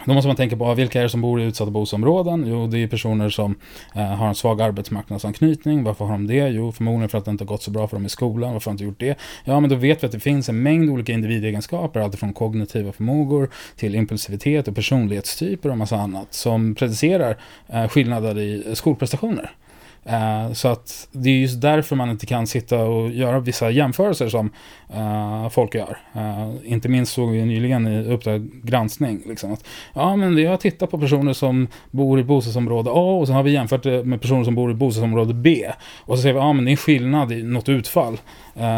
då 0.05 0.13
måste 0.13 0.27
man 0.27 0.35
tänka 0.35 0.57
på 0.57 0.73
vilka 0.73 0.99
är 0.99 1.03
det 1.03 1.09
som 1.09 1.21
bor 1.21 1.41
i 1.41 1.43
utsatta 1.43 1.71
bostadsområden? 1.71 2.45
Jo, 2.47 2.67
det 2.67 2.77
är 2.77 2.87
personer 2.87 3.29
som 3.29 3.55
eh, 3.95 4.01
har 4.01 4.27
en 4.27 4.35
svag 4.35 4.61
arbetsmarknadsanknytning. 4.61 5.83
Varför 5.83 6.05
har 6.05 6.11
de 6.11 6.27
det? 6.27 6.47
Jo, 6.47 6.71
förmodligen 6.71 7.09
för 7.09 7.17
att 7.17 7.25
det 7.25 7.31
inte 7.31 7.43
har 7.43 7.47
gått 7.47 7.63
så 7.63 7.71
bra 7.71 7.87
för 7.87 7.97
dem 7.97 8.05
i 8.05 8.09
skolan. 8.09 8.53
Varför 8.53 8.71
har 8.71 8.77
de 8.77 8.83
inte 8.83 8.83
gjort 8.83 8.99
det? 8.99 9.19
Ja, 9.43 9.59
men 9.59 9.69
då 9.69 9.75
vet 9.75 10.03
vi 10.03 10.05
att 10.05 10.11
det 10.11 10.19
finns 10.19 10.49
en 10.49 10.63
mängd 10.63 10.89
olika 10.89 11.13
individegenskaper, 11.13 11.99
alltifrån 11.99 12.33
kognitiva 12.33 12.91
förmågor 12.91 13.49
till 13.75 13.95
impulsivitet 13.95 14.67
och 14.67 14.75
personlighetstyper 14.75 15.69
och 15.69 15.77
massa 15.77 15.97
annat, 15.97 16.33
som 16.33 16.75
predicerar 16.75 17.37
eh, 17.67 17.87
skillnader 17.87 18.37
i 18.39 18.75
skolprestationer. 18.75 19.51
Uh, 20.05 20.53
så 20.53 20.67
att 20.67 21.07
det 21.11 21.29
är 21.29 21.33
just 21.33 21.61
därför 21.61 21.95
man 21.95 22.09
inte 22.09 22.25
kan 22.25 22.47
sitta 22.47 22.79
och 22.79 23.09
göra 23.09 23.39
vissa 23.39 23.69
jämförelser 23.69 24.29
som 24.29 24.49
uh, 24.95 25.49
folk 25.49 25.75
gör. 25.75 25.97
Uh, 26.15 26.55
inte 26.63 26.89
minst 26.89 27.13
såg 27.13 27.31
vi 27.31 27.45
nyligen 27.45 27.87
i 27.87 28.13
Uppdrag 28.13 28.49
granskning. 28.63 29.23
Liksom, 29.25 29.53
att, 29.53 29.63
ja, 29.93 30.15
men 30.15 30.35
vi 30.35 30.45
har 30.45 30.57
tittat 30.57 30.91
på 30.91 30.99
personer 30.99 31.33
som 31.33 31.67
bor 31.91 32.19
i 32.19 32.23
bostadsområde 32.23 32.89
A 32.89 33.17
och 33.19 33.27
sen 33.27 33.35
har 33.35 33.43
vi 33.43 33.51
jämfört 33.51 33.83
det 33.83 34.03
med 34.03 34.21
personer 34.21 34.43
som 34.43 34.55
bor 34.55 34.71
i 34.71 34.73
bostadsområde 34.73 35.33
B. 35.33 35.71
Och 36.05 36.17
så 36.17 36.21
ser 36.21 36.33
vi 36.33 36.39
att 36.39 36.45
ja, 36.45 36.53
det 36.53 36.69
är 36.69 36.71
en 36.71 36.77
skillnad 36.77 37.31
i 37.31 37.43
något 37.43 37.69
utfall 37.69 38.17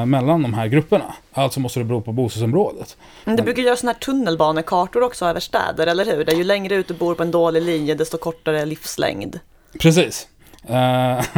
mellan 0.06 0.42
de 0.42 0.54
här 0.54 0.68
grupperna. 0.68 1.13
Alltså 1.34 1.60
måste 1.60 1.80
det 1.80 1.84
bero 1.84 2.01
på 2.01 2.12
bostadsområdet. 2.12 2.98
Men 3.24 3.36
det 3.36 3.44
brukar 3.44 3.62
göras 3.63 3.80
sådana 3.80 3.94
här 3.94 4.00
tunnelbanekartor 4.00 5.04
också 5.04 5.25
över 5.25 5.40
städer, 5.40 5.88
eller 5.88 6.06
hur? 6.06 6.25
Där 6.25 6.34
ju 6.34 6.44
längre 6.44 6.75
ut 6.75 6.88
du 6.88 6.94
bor 6.94 7.16
på 7.16 7.24
en 7.24 7.32
dålig 7.32 7.62
linje, 7.62 7.96
desto 7.96 8.18
kortare 8.18 8.66
livslängd. 8.66 9.40
Precis. 9.80 10.28
Eh, 10.68 11.18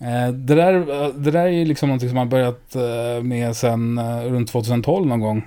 eh, 0.00 0.32
det, 0.32 0.54
där, 0.54 1.04
eh, 1.04 1.08
det 1.08 1.30
där 1.30 1.44
är 1.44 1.48
ju 1.48 1.64
liksom 1.64 1.88
någonting 1.88 2.08
som 2.08 2.16
man 2.16 2.28
börjat 2.28 2.76
med 3.22 3.56
sen 3.56 4.00
runt 4.24 4.48
2012 4.48 5.06
någon 5.06 5.20
gång 5.20 5.44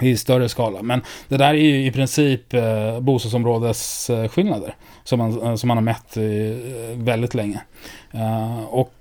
i 0.00 0.16
större 0.16 0.48
skala. 0.48 0.82
Men 0.82 1.02
det 1.28 1.36
där 1.36 1.48
är 1.48 1.54
ju 1.54 1.86
i 1.86 1.92
princip 1.92 2.54
bostadsområdesskillnader 3.00 4.74
som, 5.04 5.18
man, 5.18 5.58
som 5.58 5.68
man 5.68 5.76
har 5.76 5.82
mätt 5.82 6.16
väldigt 6.94 7.34
länge. 7.34 7.60
och 8.68 8.94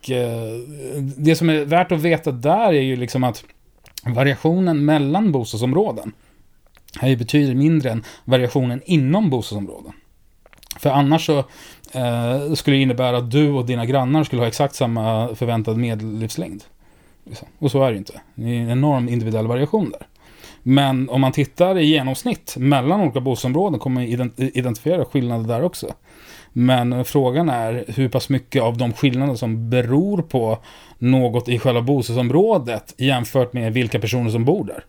det 1.18 1.36
som 1.36 1.50
är 1.50 1.66
värt 1.66 1.92
att 1.92 2.02
veta 2.02 2.32
där 2.32 2.68
är 2.68 2.82
ju 2.82 2.96
liksom 2.96 3.24
att 3.24 3.44
variationen 4.06 4.86
mellan 4.86 5.32
bostadsområden 5.32 6.12
är 7.02 7.10
ju 7.10 7.16
betydligt 7.16 7.58
mindre 7.58 7.92
än 7.92 8.04
variationen 8.26 8.82
inom 8.86 9.30
bostadsområden. 9.30 9.94
För 10.86 10.90
annars 10.90 11.26
så 11.26 11.38
eh, 11.92 12.54
skulle 12.54 12.78
det 12.78 12.82
innebära 12.82 13.18
att 13.18 13.32
du 13.32 13.52
och 13.52 13.66
dina 13.66 13.86
grannar 13.86 14.24
skulle 14.24 14.42
ha 14.42 14.48
exakt 14.48 14.76
samma 14.76 15.36
förväntad 15.36 15.78
medellivslängd. 15.78 16.64
Liksom. 17.24 17.48
Och 17.60 17.72
så 17.72 17.84
är 17.84 17.88
det 17.88 17.92
ju 17.92 17.98
inte. 17.98 18.22
Det 18.36 18.44
är 18.44 18.62
en 18.62 18.70
enorm 18.70 19.10
individuell 19.10 19.48
variation 19.48 19.90
där. 19.92 20.08
Men 20.64 21.10
om 21.10 21.22
man 21.22 21.32
tittar 21.32 21.78
i 21.78 21.86
genomsnitt 21.86 22.56
mellan 22.58 23.02
olika 23.02 23.20
bostadsområden 23.20 23.80
kommer 23.80 24.02
man 24.02 24.32
identifiera 24.38 25.06
skillnader 25.06 25.48
där 25.48 25.64
också. 25.64 25.94
Men 26.54 27.06
frågan 27.06 27.50
är 27.50 27.86
hur 27.88 28.10
pass 28.10 28.30
mycket 28.30 28.62
av 28.62 28.78
de 28.78 28.94
skillnader 28.94 29.36
som 29.36 29.70
beror 29.70 30.22
på 30.22 30.58
något 30.98 31.50
i 31.50 31.60
själva 31.60 31.82
bostadsområdet 31.82 32.94
jämfört 32.98 33.54
med 33.54 33.74
vilka 33.74 34.00
personer 34.00 34.30
som 34.30 34.46
bor 34.46 34.64
där. 34.64 34.86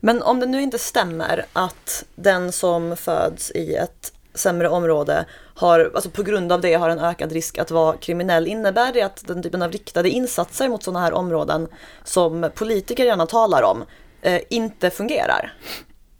Men 0.00 0.22
om 0.22 0.40
det 0.40 0.46
nu 0.46 0.62
inte 0.62 0.78
stämmer 0.78 1.44
att 1.52 2.04
den 2.14 2.52
som 2.52 2.96
föds 2.96 3.50
i 3.50 3.74
ett 3.74 4.12
sämre 4.34 4.68
område 4.68 5.24
har, 5.54 5.90
alltså 5.94 6.10
på 6.10 6.22
grund 6.22 6.52
av 6.52 6.60
det 6.60 6.74
har 6.74 6.88
en 6.88 6.98
ökad 6.98 7.32
risk 7.32 7.58
att 7.58 7.70
vara 7.70 7.96
kriminell. 7.96 8.46
Innebär 8.46 8.92
det 8.92 9.02
att 9.02 9.26
den 9.26 9.42
typen 9.42 9.62
av 9.62 9.72
riktade 9.72 10.10
insatser 10.10 10.68
mot 10.68 10.82
sådana 10.82 11.00
här 11.00 11.12
områden 11.12 11.68
som 12.04 12.50
politiker 12.54 13.04
gärna 13.04 13.26
talar 13.26 13.62
om 13.62 13.84
eh, 14.22 14.40
inte 14.50 14.90
fungerar? 14.90 15.52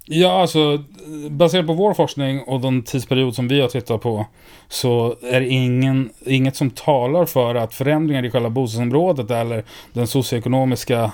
Ja, 0.04 0.40
alltså 0.40 0.85
baserat 1.31 1.66
på 1.66 1.73
vår 1.73 1.95
forskning 1.95 2.40
och 2.40 2.61
den 2.61 2.83
tidsperiod 2.83 3.35
som 3.35 3.49
vi 3.49 3.61
har 3.61 3.69
tittat 3.69 4.00
på 4.00 4.26
så 4.69 5.16
är 5.23 5.40
det 5.40 5.49
ingen, 5.49 6.11
inget 6.26 6.57
som 6.57 6.71
talar 6.71 7.26
för 7.26 7.54
att 7.54 7.75
förändringar 7.75 8.25
i 8.25 8.31
själva 8.31 8.50
bostadsområdet 8.50 9.31
eller 9.31 9.64
den 9.92 10.07
socioekonomiska 10.07 11.12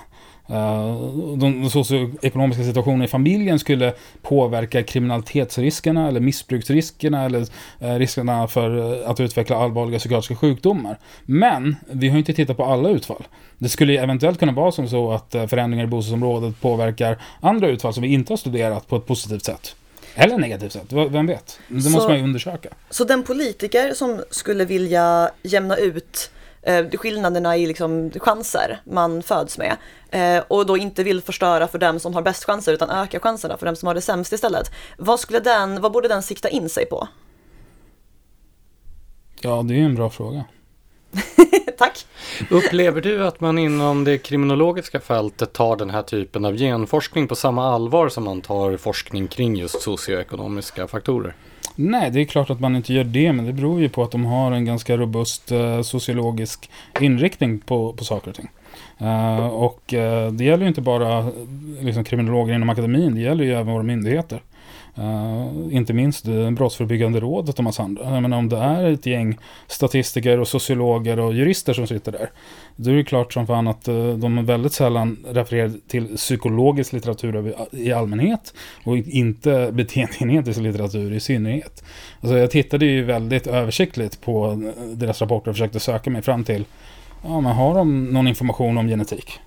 den 1.37 1.71
socioekonomiska 1.71 2.65
situationen 2.65 3.03
i 3.03 3.09
familjen 3.09 3.59
skulle 3.59 3.95
påverka 4.23 4.83
kriminalitetsriskerna 4.83 6.09
eller 6.09 6.21
missbruksriskerna 6.21 7.25
eller 7.25 7.41
uh, 7.41 7.99
riskerna 7.99 8.49
för 8.49 8.77
uh, 8.77 9.11
att 9.11 9.21
utveckla 9.21 9.57
allvarliga 9.57 9.99
psykiatriska 9.99 10.37
sjukdomar. 10.37 10.99
Men 11.25 11.77
vi 11.87 12.09
har 12.09 12.19
inte 12.19 12.33
tittat 12.33 12.57
på 12.57 12.65
alla 12.65 12.89
utfall. 12.89 13.27
Det 13.59 13.69
skulle 13.69 13.99
eventuellt 14.03 14.39
kunna 14.39 14.53
vara 14.53 14.73
som 14.73 14.89
så 14.89 15.13
att 15.13 15.31
förändringar 15.31 15.85
i 15.85 15.89
bostadsområdet 15.89 16.61
påverkar 16.61 17.19
andra 17.41 17.69
utfall 17.69 17.95
som 17.95 18.03
vi 18.03 18.09
inte 18.09 18.33
har 18.33 18.37
studerat 18.37 18.89
på 18.89 18.97
ett 18.97 19.07
positivt 19.07 19.45
sätt. 19.45 19.75
Eller 20.15 20.39
negativt 20.39 20.73
sätt, 20.73 20.93
vem 20.93 21.27
vet? 21.27 21.61
Det 21.69 21.81
så, 21.81 21.91
måste 21.91 22.09
man 22.09 22.19
ju 22.19 22.25
undersöka. 22.25 22.69
Så 22.91 23.05
den 23.05 23.23
politiker 23.23 23.93
som 23.95 24.23
skulle 24.31 24.65
vilja 24.65 25.31
jämna 25.43 25.77
ut 25.77 26.31
eh, 26.63 26.87
skillnaderna 26.91 27.57
i 27.57 27.67
liksom, 27.67 28.11
chanser 28.11 28.81
man 28.85 29.23
föds 29.23 29.59
med 29.59 29.77
eh, 30.11 30.45
och 30.49 30.67
då 30.67 30.77
inte 30.77 31.05
vill 31.05 31.23
förstöra 31.23 31.69
för 31.69 31.79
dem 31.79 32.01
som 32.01 32.15
har 32.15 32.23
bäst 32.23 32.45
chanser 32.45 32.73
utan 32.73 32.91
öka 32.91 33.21
chanserna 33.21 33.57
för 33.57 33.67
dem 33.67 33.77
som 33.77 33.87
har 33.87 33.95
det 33.95 34.01
sämst 34.01 34.33
istället. 34.33 34.71
Vad, 34.99 35.21
skulle 35.21 35.41
den, 35.41 35.81
vad 35.81 35.93
borde 35.93 36.09
den 36.09 36.23
sikta 36.23 36.49
in 36.49 36.69
sig 36.69 36.87
på? 36.87 37.09
Ja, 39.41 39.63
det 39.63 39.75
är 39.75 39.85
en 39.85 39.95
bra 39.95 40.11
fråga. 40.11 40.45
Tack. 41.79 42.07
Upplever 42.51 43.01
du 43.01 43.27
att 43.27 43.41
man 43.41 43.59
inom 43.59 44.05
det 44.05 44.19
kriminologiska 44.19 45.01
fältet 45.01 45.53
tar 45.53 45.77
den 45.77 45.91
här 45.91 46.03
typen 46.03 46.45
av 46.45 46.57
genforskning 46.57 47.29
på 47.29 47.35
samma 47.35 47.75
allvar 47.75 48.09
som 48.09 48.25
man 48.25 48.41
tar 48.41 48.77
forskning 48.77 49.29
kring 49.29 49.57
just 49.57 49.83
socioekonomiska 49.83 50.89
faktorer? 50.89 51.35
Nej, 51.81 52.11
det 52.11 52.21
är 52.21 52.25
klart 52.25 52.51
att 52.51 52.61
man 52.61 52.77
inte 52.77 52.95
gör 52.95 53.05
det, 53.05 53.33
men 53.33 53.47
det 53.47 53.53
beror 53.53 53.81
ju 53.81 53.89
på 53.89 54.03
att 54.03 54.11
de 54.11 54.25
har 54.25 54.53
en 54.53 54.65
ganska 54.65 54.97
robust 54.97 55.53
eh, 55.53 55.83
sociologisk 55.83 56.71
inriktning 57.01 57.59
på, 57.59 57.93
på 57.93 58.05
saker 58.05 58.31
och 58.31 58.37
ting. 58.37 58.49
Eh, 58.99 59.47
och 59.47 59.95
eh, 59.95 60.33
det 60.33 60.45
gäller 60.45 60.63
ju 60.63 60.69
inte 60.69 60.81
bara 60.81 61.19
eh, 61.19 61.27
liksom, 61.81 62.05
kriminologer 62.05 62.55
inom 62.55 62.69
akademin, 62.69 63.15
det 63.15 63.21
gäller 63.21 63.45
ju 63.45 63.53
även 63.53 63.73
våra 63.73 63.83
myndigheter. 63.83 64.43
Uh, 64.99 65.77
inte 65.77 65.93
minst 65.93 66.25
Brottsförebyggande 66.53 67.21
rådet 67.21 67.59
och 67.59 67.65
massa 67.65 67.83
andra. 67.83 68.15
Jag 68.15 68.23
menar, 68.23 68.39
om 68.39 68.49
det 68.49 68.57
är 68.57 68.93
ett 68.93 69.07
gäng 69.07 69.39
statistiker 69.67 70.41
och 70.41 70.49
sociologer 70.49 71.19
och 71.19 71.35
jurister 71.35 71.73
som 71.73 71.87
sitter 71.87 72.13
där. 72.13 72.31
Då 72.77 72.91
är 72.91 72.95
det 72.95 73.05
klart 73.05 73.33
som 73.33 73.47
fan 73.47 73.69
att 73.69 73.89
uh, 73.89 74.15
de 74.15 74.47
väldigt 74.47 74.73
sällan 74.73 75.25
refererar 75.31 75.73
till 75.89 76.17
psykologisk 76.17 76.93
litteratur 76.93 77.55
i 77.73 77.93
allmänhet. 77.93 78.55
Och 78.85 78.97
inte 78.97 79.71
beteendegenetisk 79.73 80.61
litteratur 80.61 81.13
i 81.13 81.21
synnerhet. 81.21 81.85
Alltså 82.21 82.39
jag 82.39 82.51
tittade 82.51 82.87
ju 82.87 83.05
väldigt 83.05 83.47
översiktligt 83.47 84.21
på 84.21 84.47
eh, 84.47 84.85
deras 84.85 85.21
rapporter 85.21 85.51
och 85.51 85.57
försökte 85.57 85.81
söka 85.81 86.11
mig 86.11 86.23
fram 86.23 86.45
till. 86.45 86.65
Ja, 87.25 87.41
men 87.41 87.53
har 87.53 87.75
de 87.75 88.05
någon 88.05 88.29
information 88.29 88.79
om 88.79 88.89
genetik? 88.89 89.41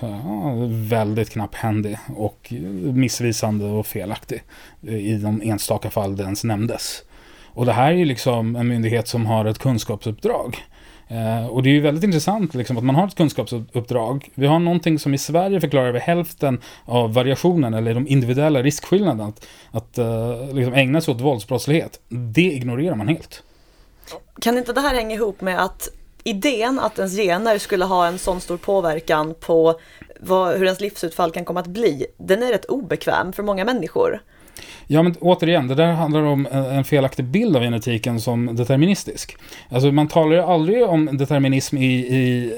Ja, 0.00 0.54
väldigt 0.68 1.30
knapphändig 1.30 1.98
och 2.16 2.52
missvisande 2.94 3.64
och 3.64 3.86
felaktig 3.86 4.42
i 4.80 5.14
de 5.14 5.42
enstaka 5.44 5.90
fall 5.90 6.16
det 6.16 6.22
ens 6.22 6.44
nämndes. 6.44 7.02
Och 7.46 7.66
det 7.66 7.72
här 7.72 7.92
är 7.92 7.96
ju 7.96 8.04
liksom 8.04 8.56
en 8.56 8.68
myndighet 8.68 9.08
som 9.08 9.26
har 9.26 9.44
ett 9.44 9.58
kunskapsuppdrag. 9.58 10.56
Eh, 11.08 11.46
och 11.46 11.62
det 11.62 11.68
är 11.68 11.72
ju 11.72 11.80
väldigt 11.80 12.04
intressant 12.04 12.54
liksom, 12.54 12.76
att 12.76 12.84
man 12.84 12.94
har 12.94 13.06
ett 13.06 13.14
kunskapsuppdrag. 13.14 14.30
Vi 14.34 14.46
har 14.46 14.58
någonting 14.58 14.98
som 14.98 15.14
i 15.14 15.18
Sverige 15.18 15.60
förklarar 15.60 15.86
över 15.86 16.00
hälften 16.00 16.60
av 16.84 17.14
variationen 17.14 17.74
eller 17.74 17.94
de 17.94 18.08
individuella 18.08 18.62
riskskillnaderna. 18.62 19.28
Att, 19.28 19.46
att 19.70 19.98
eh, 19.98 20.54
liksom 20.54 20.74
ägna 20.74 21.00
sig 21.00 21.14
åt 21.14 21.20
våldsbrottslighet. 21.20 22.00
Det 22.08 22.42
ignorerar 22.42 22.94
man 22.94 23.08
helt. 23.08 23.42
Kan 24.40 24.58
inte 24.58 24.72
det 24.72 24.80
här 24.80 24.94
hänga 24.94 25.14
ihop 25.14 25.40
med 25.40 25.64
att 25.64 25.88
idén 26.24 26.78
att 26.78 26.98
ens 26.98 27.16
gener 27.16 27.58
skulle 27.58 27.84
ha 27.84 28.06
en 28.06 28.18
sån 28.18 28.40
stor 28.40 28.56
påverkan 28.56 29.34
på 29.40 29.80
vad, 30.20 30.56
hur 30.56 30.64
ens 30.64 30.80
livsutfall 30.80 31.30
kan 31.30 31.44
komma 31.44 31.60
att 31.60 31.66
bli, 31.66 32.06
den 32.16 32.42
är 32.42 32.52
rätt 32.52 32.64
obekväm 32.64 33.32
för 33.32 33.42
många 33.42 33.64
människor. 33.64 34.20
Ja, 34.86 35.02
men 35.02 35.14
återigen, 35.20 35.68
det 35.68 35.74
där 35.74 35.92
handlar 35.92 36.22
om 36.22 36.46
en 36.50 36.84
felaktig 36.84 37.24
bild 37.24 37.56
av 37.56 37.62
genetiken 37.62 38.20
som 38.20 38.56
deterministisk. 38.56 39.36
Alltså 39.68 39.92
man 39.92 40.08
talar 40.08 40.36
ju 40.36 40.42
aldrig 40.42 40.84
om 40.84 41.18
determinism 41.18 41.76
i, 41.76 41.94
i, 41.94 42.52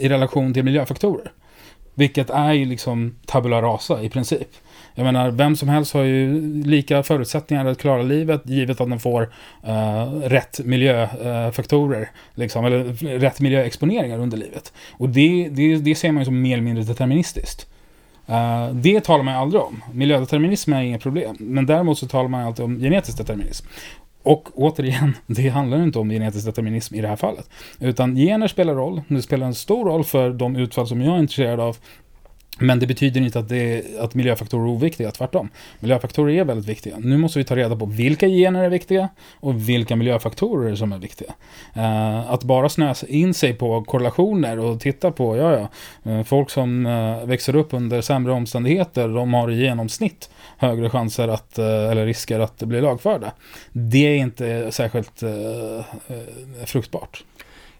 i 0.00 0.08
relation 0.08 0.54
till 0.54 0.64
miljöfaktorer. 0.64 1.32
Vilket 1.94 2.30
är 2.30 2.52
ju 2.52 2.64
liksom 2.64 3.16
tabula 3.26 3.62
rasa 3.62 4.02
i 4.02 4.10
princip. 4.10 4.48
Jag 4.94 5.04
menar, 5.04 5.30
vem 5.30 5.56
som 5.56 5.68
helst 5.68 5.94
har 5.94 6.02
ju 6.02 6.40
lika 6.64 7.02
förutsättningar 7.02 7.66
att 7.66 7.78
klara 7.78 8.02
livet 8.02 8.42
givet 8.44 8.80
att 8.80 8.90
de 8.90 9.00
får 9.00 9.22
uh, 9.68 10.20
rätt 10.22 10.60
miljöfaktorer. 10.64 12.00
Eh, 12.00 12.02
uh, 12.02 12.08
liksom, 12.34 12.64
eller 12.64 12.84
rätt 13.18 13.40
miljöexponeringar 13.40 14.18
under 14.18 14.36
livet. 14.36 14.72
Och 14.92 15.08
det, 15.08 15.48
det, 15.50 15.76
det 15.76 15.94
ser 15.94 16.12
man 16.12 16.20
ju 16.20 16.24
som 16.24 16.42
mer 16.42 16.52
eller 16.52 16.64
mindre 16.64 16.84
deterministiskt. 16.84 17.66
Uh, 18.28 18.74
det 18.74 19.04
talar 19.04 19.24
man 19.24 19.34
ju 19.34 19.40
aldrig 19.40 19.62
om. 19.62 19.84
Miljödeterminism 19.92 20.72
är 20.72 20.82
inget 20.82 21.02
problem. 21.02 21.36
Men 21.40 21.66
däremot 21.66 21.98
så 21.98 22.08
talar 22.08 22.28
man 22.28 22.40
ju 22.40 22.46
alltid 22.46 22.64
om 22.64 22.78
genetisk 22.78 23.18
determinism. 23.18 23.66
Och 24.22 24.48
återigen, 24.54 25.16
det 25.26 25.48
handlar 25.48 25.82
inte 25.82 25.98
om 25.98 26.10
genetisk 26.10 26.46
determinism 26.46 26.94
i 26.94 27.00
det 27.00 27.08
här 27.08 27.16
fallet. 27.16 27.50
Utan 27.80 28.16
gener 28.16 28.48
spelar 28.48 28.74
roll. 28.74 29.02
Det 29.08 29.22
spelar 29.22 29.46
en 29.46 29.54
stor 29.54 29.84
roll 29.84 30.04
för 30.04 30.30
de 30.30 30.56
utfall 30.56 30.86
som 30.86 31.00
jag 31.00 31.14
är 31.14 31.18
intresserad 31.18 31.60
av. 31.60 31.76
Men 32.58 32.78
det 32.78 32.86
betyder 32.86 33.20
inte 33.20 33.38
att, 33.38 33.48
det, 33.48 33.82
att 34.00 34.14
miljöfaktorer 34.14 34.64
är 34.64 34.68
oviktiga, 34.68 35.10
tvärtom. 35.10 35.48
Miljöfaktorer 35.80 36.34
är 36.34 36.44
väldigt 36.44 36.68
viktiga. 36.68 36.96
Nu 36.98 37.16
måste 37.16 37.38
vi 37.38 37.44
ta 37.44 37.56
reda 37.56 37.76
på 37.76 37.86
vilka 37.86 38.28
gener 38.28 38.64
är 38.64 38.68
viktiga 38.68 39.08
och 39.40 39.68
vilka 39.68 39.96
miljöfaktorer 39.96 40.74
som 40.74 40.92
är 40.92 40.98
viktiga. 40.98 41.34
Eh, 41.74 42.30
att 42.30 42.42
bara 42.42 42.68
snöa 42.68 42.94
in 43.08 43.34
sig 43.34 43.54
på 43.54 43.84
korrelationer 43.84 44.58
och 44.58 44.80
titta 44.80 45.10
på, 45.10 45.36
ja 45.36 45.54
ja, 45.54 45.68
eh, 46.10 46.22
folk 46.22 46.50
som 46.50 46.86
eh, 46.86 47.26
växer 47.26 47.56
upp 47.56 47.74
under 47.74 48.00
sämre 48.00 48.32
omständigheter, 48.32 49.08
de 49.08 49.34
har 49.34 49.50
i 49.50 49.62
genomsnitt 49.62 50.30
högre 50.58 50.90
chanser 50.90 51.28
att, 51.28 51.58
eh, 51.58 51.66
eller 51.66 52.06
risker 52.06 52.40
att 52.40 52.58
bli 52.58 52.80
lagförda. 52.80 53.32
Det 53.72 54.06
är 54.06 54.16
inte 54.16 54.72
särskilt 54.72 55.22
fruktbart. 56.64 57.24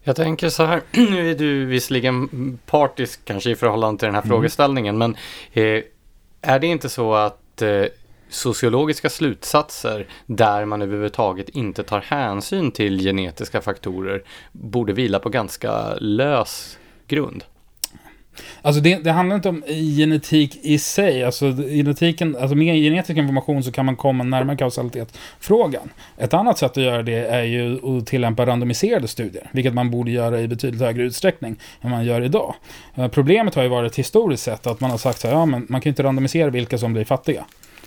Jag 0.05 0.17
tänker 0.17 0.49
så 0.49 0.65
här, 0.65 0.83
nu 0.93 1.31
är 1.31 1.35
du 1.35 1.65
visserligen 1.65 2.59
partisk 2.67 3.25
kanske 3.25 3.51
i 3.51 3.57
förhållande 3.57 3.99
till 3.99 4.07
den 4.07 4.15
här 4.15 4.23
mm. 4.23 4.29
frågeställningen, 4.29 4.99
men 4.99 5.17
eh, 5.53 5.83
är 6.41 6.59
det 6.59 6.67
inte 6.67 6.89
så 6.89 7.15
att 7.15 7.63
eh, 7.63 7.85
sociologiska 8.29 9.11
slutsatser 9.11 10.07
där 10.27 10.65
man 10.65 10.83
överhuvudtaget 10.83 11.49
inte 11.49 11.83
tar 11.83 12.01
hänsyn 12.01 12.73
till 12.73 12.99
genetiska 12.99 13.61
faktorer 13.61 14.23
borde 14.53 14.93
vila 14.93 15.19
på 15.19 15.29
ganska 15.29 15.95
lös 15.95 16.79
grund? 17.07 17.45
Alltså 18.63 18.81
det, 18.81 19.05
det, 19.05 19.13
handlar 19.13 19.37
inte 19.37 19.49
om 19.49 19.63
genetik 19.97 20.59
i 20.63 20.79
sig. 20.79 21.25
Alltså 21.25 21.53
genetiken, 21.53 22.37
alltså 22.37 22.57
med 22.57 22.77
genetisk 22.77 23.19
information 23.19 23.65
så 23.65 23.73
kan 23.73 23.87
man 23.87 23.97
komma 23.97 24.25
närmare 24.25 24.57
kausalitetsfrågan. 24.57 25.91
Ett 26.19 26.35
annat 26.35 26.59
sätt 26.59 26.71
att 26.71 26.83
göra 26.83 27.03
det 27.03 27.27
är 27.27 27.43
ju 27.43 27.99
att 27.99 28.07
tillämpa 28.07 28.47
randomiserade 28.47 29.09
studier, 29.09 29.51
vilket 29.53 29.75
man 29.75 29.91
borde 29.91 30.11
göra 30.11 30.41
i 30.41 30.49
betydligt 30.49 30.81
högre 30.81 31.03
utsträckning 31.03 31.57
än 31.81 31.91
man 31.91 32.05
gör 32.05 32.21
idag. 32.21 32.55
Eh, 32.95 33.09
problemet 33.09 33.55
har 33.55 33.63
ju 33.63 33.69
varit 33.69 33.99
historiskt 33.99 34.43
sett 34.43 34.67
att 34.67 34.81
man 34.81 34.91
har 34.91 34.99
sagt 34.99 35.21
så 35.21 35.29
här, 35.29 35.35
ja 35.35 35.47
men 35.47 35.67
man 35.69 35.81
kan 35.81 35.91
ju 35.91 35.93
inte 35.93 36.03
randomisera 36.03 36.51
vilka 36.51 36.79
som 36.79 36.93
blir 36.93 37.05
fattiga. 37.05 37.45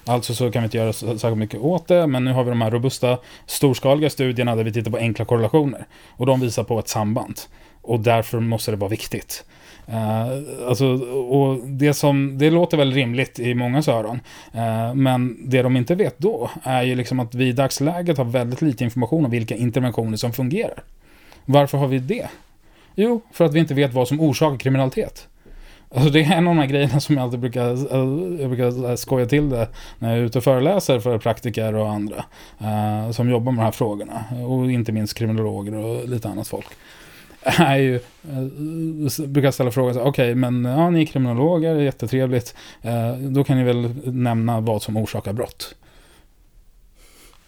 Alltså 0.07 0.33
så 0.33 0.51
kan 0.51 0.61
vi 0.61 0.65
inte 0.65 0.77
göra 0.77 0.93
särskilt 0.93 1.37
mycket 1.37 1.59
åt 1.59 1.87
det, 1.87 2.07
men 2.07 2.25
nu 2.25 2.31
har 2.33 2.43
vi 2.43 2.49
de 2.49 2.61
här 2.61 2.71
robusta, 2.71 3.17
storskaliga 3.45 4.09
studierna 4.09 4.55
där 4.55 4.63
vi 4.63 4.73
tittar 4.73 4.91
på 4.91 4.97
enkla 4.97 5.25
korrelationer. 5.25 5.85
Och 6.09 6.25
de 6.25 6.39
visar 6.39 6.63
på 6.63 6.79
ett 6.79 6.87
samband. 6.87 7.39
Och 7.81 7.99
därför 7.99 8.39
måste 8.39 8.71
det 8.71 8.77
vara 8.77 8.89
viktigt. 8.89 9.45
Uh, 9.89 10.67
alltså, 10.67 10.85
och 11.13 11.59
det, 11.67 11.93
som, 11.93 12.37
det 12.37 12.51
låter 12.51 12.77
väl 12.77 12.93
rimligt 12.93 13.39
i 13.39 13.53
många 13.53 13.83
öron. 13.87 14.19
Uh, 14.55 14.95
men 14.95 15.37
det 15.49 15.61
de 15.61 15.77
inte 15.77 15.95
vet 15.95 16.19
då 16.19 16.49
är 16.63 16.83
ju 16.83 16.95
liksom 16.95 17.19
att 17.19 17.35
vi 17.35 17.47
i 17.47 17.51
dagsläget 17.51 18.17
har 18.17 18.25
väldigt 18.25 18.61
lite 18.61 18.83
information 18.83 19.25
om 19.25 19.31
vilka 19.31 19.55
interventioner 19.55 20.17
som 20.17 20.33
fungerar. 20.33 20.83
Varför 21.45 21.77
har 21.77 21.87
vi 21.87 21.99
det? 21.99 22.27
Jo, 22.95 23.21
för 23.31 23.45
att 23.45 23.53
vi 23.53 23.59
inte 23.59 23.73
vet 23.73 23.93
vad 23.93 24.07
som 24.07 24.21
orsakar 24.21 24.57
kriminalitet. 24.57 25.27
Alltså 25.95 26.09
det 26.09 26.23
är 26.23 26.31
en 26.31 26.47
av 26.47 26.55
de 26.55 26.61
här 26.61 26.67
grejerna 26.67 26.99
som 26.99 27.15
jag 27.15 27.23
alltid 27.23 27.39
brukar, 27.39 27.69
eh, 27.69 28.41
jag 28.41 28.49
brukar 28.49 28.95
skoja 28.95 29.25
till 29.25 29.49
det 29.49 29.67
när 29.99 30.09
jag 30.09 30.19
är 30.19 30.23
ute 30.23 30.37
och 30.37 30.43
föreläser 30.43 30.99
för 30.99 31.17
praktiker 31.17 31.75
och 31.75 31.89
andra 31.89 32.25
eh, 32.59 33.11
som 33.11 33.29
jobbar 33.29 33.51
med 33.51 33.59
de 33.59 33.65
här 33.65 33.71
frågorna. 33.71 34.23
Och 34.47 34.71
inte 34.71 34.91
minst 34.91 35.13
kriminologer 35.13 35.75
och 35.75 36.09
lite 36.09 36.29
annat 36.29 36.47
folk. 36.47 36.67
Är 37.59 37.77
ju, 37.77 37.95
eh, 37.95 39.27
brukar 39.27 39.51
ställa 39.51 39.71
frågan 39.71 39.97
okej 39.97 40.09
okay, 40.09 40.35
men 40.35 40.65
ja, 40.65 40.89
ni 40.89 41.01
är 41.01 41.05
kriminologer, 41.05 41.75
jättetrevligt. 41.75 42.55
Eh, 42.81 43.13
då 43.13 43.43
kan 43.43 43.57
ni 43.57 43.63
väl 43.63 43.93
nämna 44.03 44.59
vad 44.59 44.81
som 44.81 44.97
orsakar 44.97 45.33
brott. 45.33 45.75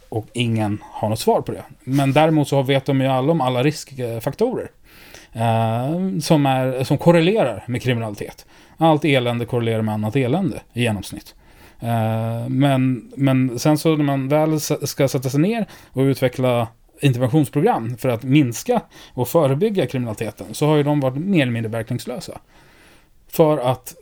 Och 0.09 0.27
ingen 0.33 0.77
har 0.83 1.09
något 1.09 1.19
svar 1.19 1.41
på 1.41 1.51
det. 1.51 1.63
Men 1.83 2.13
däremot 2.13 2.47
så 2.47 2.61
vet 2.61 2.85
de 2.85 3.01
ju 3.01 3.07
alla 3.07 3.31
om 3.31 3.41
alla 3.41 3.63
riskfaktorer. 3.63 4.71
Eh, 5.33 6.19
som, 6.21 6.45
är, 6.45 6.83
som 6.83 6.97
korrelerar 6.97 7.63
med 7.67 7.81
kriminalitet. 7.81 8.45
Allt 8.77 9.05
elände 9.05 9.45
korrelerar 9.45 9.81
med 9.81 9.93
annat 9.93 10.15
elände 10.15 10.61
i 10.73 10.81
genomsnitt. 10.81 11.35
Eh, 11.79 12.49
men, 12.49 13.11
men 13.15 13.59
sen 13.59 13.77
så 13.77 13.95
när 13.95 14.03
man 14.03 14.27
väl 14.27 14.59
ska 14.59 15.07
sätta 15.07 15.29
sig 15.29 15.39
ner 15.39 15.67
och 15.91 16.01
utveckla 16.01 16.67
interventionsprogram 17.01 17.97
för 17.97 18.09
att 18.09 18.23
minska 18.23 18.81
och 19.13 19.27
förebygga 19.27 19.87
kriminaliteten 19.87 20.53
så 20.53 20.65
har 20.65 20.75
ju 20.75 20.83
de 20.83 20.99
varit 20.99 21.17
mer 21.17 21.41
eller 21.41 21.51
mindre 21.51 21.71
verkningslösa. 21.71 22.39
För 23.27 23.57
att 23.57 23.95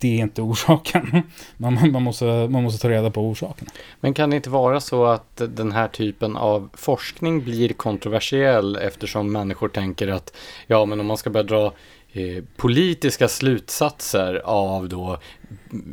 det 0.00 0.08
är 0.08 0.22
inte 0.22 0.42
orsaken. 0.42 1.22
Man, 1.56 1.92
man, 1.92 2.02
måste, 2.02 2.24
man 2.24 2.62
måste 2.62 2.82
ta 2.82 2.88
reda 2.88 3.10
på 3.10 3.20
orsaken. 3.20 3.68
Men 4.00 4.14
kan 4.14 4.30
det 4.30 4.36
inte 4.36 4.50
vara 4.50 4.80
så 4.80 5.04
att 5.04 5.42
den 5.48 5.72
här 5.72 5.88
typen 5.88 6.36
av 6.36 6.70
forskning 6.74 7.44
blir 7.44 7.68
kontroversiell 7.68 8.76
eftersom 8.76 9.32
människor 9.32 9.68
tänker 9.68 10.08
att 10.08 10.36
ja, 10.66 10.84
men 10.84 11.00
om 11.00 11.06
man 11.06 11.16
ska 11.16 11.30
börja 11.30 11.44
dra 11.44 11.72
eh, 12.12 12.44
politiska 12.56 13.28
slutsatser 13.28 14.42
av 14.44 14.88
då 14.88 15.18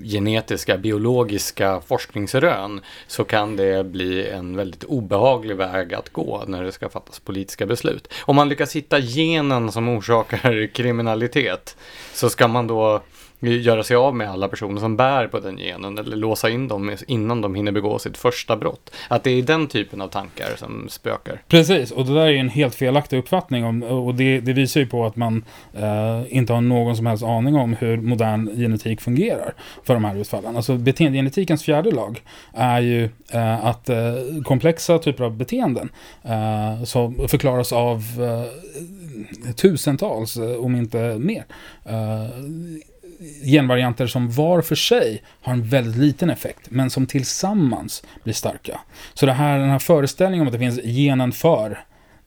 genetiska, 0.04 0.78
biologiska 0.78 1.82
forskningsrön 1.88 2.82
så 3.08 3.24
kan 3.24 3.56
det 3.56 3.86
bli 3.86 4.28
en 4.28 4.56
väldigt 4.56 4.84
obehaglig 4.84 5.56
väg 5.56 5.94
att 5.94 6.10
gå 6.10 6.44
när 6.48 6.64
det 6.64 6.72
ska 6.72 6.90
fattas 6.90 7.20
politiska 7.20 7.66
beslut. 7.66 8.14
Om 8.22 8.36
man 8.36 8.50
lyckas 8.50 8.76
hitta 8.76 9.00
genen 9.00 9.72
som 9.72 9.90
orsakar 9.90 10.68
kriminalitet 10.74 11.78
så 12.14 12.30
ska 12.30 12.48
man 12.48 12.68
då 12.68 13.02
göra 13.40 13.84
sig 13.84 13.96
av 13.96 14.16
med 14.16 14.30
alla 14.30 14.48
personer 14.48 14.80
som 14.80 14.98
bär 14.98 15.28
på 15.28 15.40
den 15.40 15.58
genen 15.58 15.98
eller 15.98 16.18
låsa 16.18 16.50
in 16.50 16.68
dem 16.68 16.96
innan 17.08 17.42
de 17.42 17.56
hinner 17.56 17.72
begå 17.72 18.00
sitt 18.00 18.18
första 18.18 18.58
brott. 18.58 18.92
Att 19.08 19.24
det 19.24 19.32
är 19.32 19.42
den 19.44 19.68
typen 19.68 20.02
av 20.02 20.08
tankar 20.08 20.56
som 20.58 20.90
spökar. 20.90 21.42
Precis, 21.48 21.92
och 21.92 22.06
det 22.06 22.14
där 22.14 22.28
är 22.28 22.34
en 22.34 22.50
helt 22.50 22.76
felaktig 22.76 23.18
uppfattning 23.18 23.66
om, 23.66 23.84
och 23.84 24.16
det, 24.16 24.40
det 24.40 24.54
visar 24.54 24.80
ju 24.80 24.88
på 24.88 25.06
att 25.06 25.16
man 25.16 25.44
eh, 25.74 26.22
inte 26.30 26.54
har 26.54 26.62
någon 26.62 26.96
som 26.96 27.06
helst 27.06 27.24
aning 27.24 27.56
om 27.56 27.74
hur 27.74 27.98
modern 27.98 28.56
genetik 28.56 29.02
fungerar 29.02 29.54
för 29.84 29.94
de 29.94 30.06
här 30.06 30.16
utfallen. 30.16 30.56
Alltså 30.56 30.76
beteendegenetikens 30.76 31.64
fjärde 31.64 31.92
lag 31.92 32.22
är 32.54 32.80
ju 32.80 33.10
eh, 33.32 33.66
att 33.66 33.90
eh, 33.90 33.98
komplexa 34.44 35.00
typer 35.00 35.24
av 35.24 35.38
beteenden 35.38 35.90
eh, 36.24 36.84
som 36.84 37.28
förklaras 37.28 37.74
av 37.74 38.04
eh, 38.20 39.54
tusentals, 39.54 40.38
eh, 40.38 40.66
om 40.66 40.76
inte 40.76 41.18
mer, 41.20 41.46
eh, 41.86 42.28
genvarianter 43.46 44.08
som 44.08 44.32
var 44.32 44.62
för 44.62 44.76
sig 44.76 45.24
har 45.42 45.54
en 45.54 45.64
väldigt 45.64 45.96
liten 45.96 46.30
effekt, 46.30 46.70
men 46.70 46.90
som 46.90 47.06
tillsammans 47.06 48.04
blir 48.24 48.34
starka. 48.34 48.80
Så 49.14 49.26
det 49.26 49.34
här, 49.34 49.60
den 49.60 49.70
här 49.70 49.80
föreställningen 49.80 50.42
om 50.42 50.48
att 50.48 50.54
det 50.54 50.60
finns 50.60 50.80
genen 50.84 51.32
för 51.32 51.72
eh, 51.72 51.78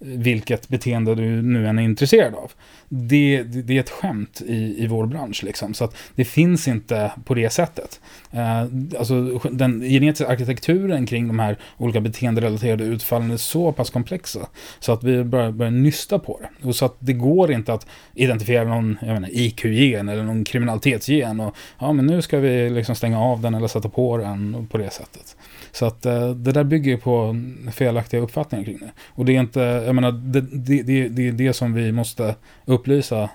vilket 0.01 0.69
beteende 0.69 1.15
du 1.15 1.43
nu 1.43 1.69
än 1.69 1.79
är 1.79 1.83
intresserad 1.83 2.35
av. 2.35 2.53
Det, 2.93 3.43
det, 3.43 3.63
det 3.63 3.77
är 3.77 3.81
ett 3.81 3.91
skämt 3.91 4.43
i, 4.47 4.85
i 4.85 4.87
vår 4.87 5.07
bransch. 5.07 5.43
Liksom. 5.45 5.75
Så 5.75 5.85
att 5.85 5.97
det 6.15 6.25
finns 6.25 6.69
inte 6.69 7.13
på 7.25 7.35
det 7.35 7.51
sättet. 7.51 8.01
Eh, 8.31 8.61
alltså, 8.99 9.39
den 9.51 9.81
genetiska 9.81 10.29
arkitekturen 10.33 11.07
kring 11.07 11.29
de 11.29 11.39
här 11.39 11.59
olika 11.79 12.01
beteenderelaterade 12.01 12.85
utfallen 12.85 13.31
är 13.31 13.37
så 13.37 13.73
pass 13.73 13.91
komplexa. 13.91 14.49
Så 14.81 14.93
att 14.93 15.05
vi 15.05 15.25
börjar, 15.25 15.51
börjar 15.51 15.71
nysta 15.73 16.19
på 16.19 16.41
det. 16.41 16.69
Och 16.69 16.77
så 16.77 16.85
att 16.85 16.97
det 16.99 17.13
går 17.13 17.53
inte 17.53 17.73
att 17.73 17.87
identifiera 18.15 18.65
någon 18.65 18.99
IQ-gen 19.31 20.09
eller 20.09 20.23
någon 20.23 20.45
kriminalitetsgen. 20.45 21.41
Och 21.41 21.57
ja, 21.79 21.93
men 21.93 22.07
nu 22.07 22.23
ska 22.23 22.39
vi 22.39 22.71
liksom 22.71 22.95
stänga 22.95 23.21
av 23.21 23.41
den 23.41 23.55
eller 23.55 23.69
sätta 23.69 23.89
på 23.89 24.17
den 24.17 24.67
på 24.71 24.79
det 24.79 24.91
sättet. 24.91 25.37
Så 25.73 25.87
att 25.87 26.07
eh, 26.07 26.31
det 26.31 26.53
där 26.53 26.65
bygger 26.65 26.97
på 26.97 27.37
felaktiga 27.73 28.21
uppfattningar 28.21 28.65
kring 28.65 28.79
det. 28.79 28.91
Och 29.09 29.25
det 29.25 29.37
är 29.37 29.41
inte, 29.41 29.61
jag 29.61 29.95
menar, 29.95 30.13
det, 30.13 30.41
det, 30.41 30.83
det, 30.83 31.09
det 31.09 31.29
är 31.29 31.33
det 31.33 31.53
som 31.53 31.75
vi 31.75 31.93
måste 31.93 32.35
upplysa 32.81 33.31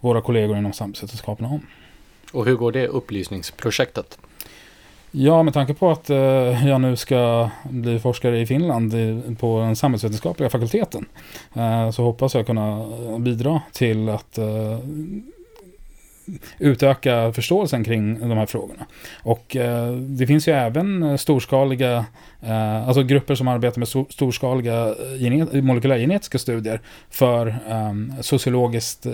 våra 0.00 0.20
kollegor 0.20 0.58
inom 0.58 0.72
samhällsvetenskaperna 0.72 1.48
om. 1.48 1.66
Och 2.32 2.44
hur 2.46 2.56
går 2.56 2.72
det 2.72 2.86
upplysningsprojektet? 2.86 4.18
Ja, 5.10 5.42
med 5.42 5.54
tanke 5.54 5.74
på 5.74 5.90
att 5.90 6.10
eh, 6.10 6.68
jag 6.68 6.80
nu 6.80 6.96
ska 6.96 7.50
bli 7.64 7.98
forskare 7.98 8.40
i 8.40 8.46
Finland 8.46 8.94
på 9.38 9.60
den 9.60 9.76
samhällsvetenskapliga 9.76 10.50
fakulteten 10.50 11.06
eh, 11.54 11.90
så 11.90 12.02
hoppas 12.02 12.34
jag 12.34 12.46
kunna 12.46 12.86
bidra 13.18 13.60
till 13.72 14.08
att 14.08 14.38
eh, 14.38 14.78
utöka 16.58 17.32
förståelsen 17.32 17.84
kring 17.84 18.28
de 18.28 18.38
här 18.38 18.46
frågorna. 18.46 18.86
Och 19.22 19.56
eh, 19.56 19.92
det 19.92 20.26
finns 20.26 20.48
ju 20.48 20.52
även 20.52 21.02
eh, 21.02 21.16
storskaliga, 21.16 22.06
eh, 22.42 22.88
alltså 22.88 23.02
grupper 23.02 23.34
som 23.34 23.48
arbetar 23.48 23.78
med 23.78 23.88
storskaliga 24.12 24.86
eh, 24.86 25.20
genet 25.20 25.64
molekylärgenetiska 25.64 26.38
studier 26.38 26.80
för 27.10 27.56
ehm, 27.68 28.12
eh, 28.16 28.20
sociologiskt 28.20 29.06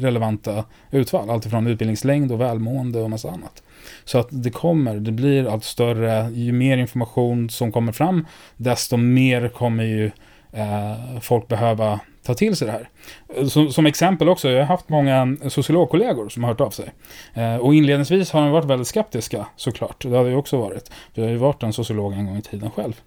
relevanta 0.00 0.64
utfall, 0.90 1.30
alltifrån 1.30 1.66
utbildningslängd 1.66 2.32
och 2.32 2.40
välmående 2.40 3.00
och 3.00 3.10
massa 3.10 3.30
annat. 3.30 3.62
Så 4.04 4.18
att 4.18 4.28
det 4.30 4.50
kommer, 4.50 4.94
det 4.96 5.12
blir 5.12 5.52
allt 5.52 5.64
större, 5.64 6.30
ju 6.30 6.52
mer 6.52 6.78
information 6.78 7.50
som 7.50 7.72
kommer 7.72 7.92
fram, 7.92 8.26
desto 8.56 8.96
mer 8.96 9.48
kommer 9.48 9.84
ju 9.84 10.10
eh, 10.52 11.20
folk 11.20 11.48
behöva 11.48 12.00
ta 12.28 12.34
till 12.34 12.56
sig 12.56 12.66
det 12.66 12.72
här. 12.72 12.88
Som, 13.48 13.72
som, 13.72 13.86
exempel 13.86 14.28
också, 14.28 14.50
jag 14.50 14.58
har 14.58 14.66
haft 14.66 14.88
många 14.88 15.36
sociologkollegor 15.48 16.28
som 16.28 16.44
har 16.44 16.50
hört 16.50 16.60
av 16.60 16.70
sig. 16.70 16.92
Eh, 17.34 17.56
och 17.56 17.74
inledningsvis 17.74 18.30
har 18.30 18.40
de 18.40 18.50
varit 18.50 18.64
väldigt 18.64 18.88
skeptiska 18.88 19.46
såklart. 19.56 20.02
Det 20.02 20.16
har 20.16 20.26
jag 20.26 20.38
också 20.38 20.56
varit. 20.58 20.90
Jag 21.14 21.24
har 21.24 21.30
ju 21.30 21.36
varit 21.36 21.62
en 21.62 21.72
sociolog 21.72 22.12
en 22.12 22.26
gång 22.26 22.36
i 22.36 22.42
tiden 22.42 22.70
själv. 22.70 23.00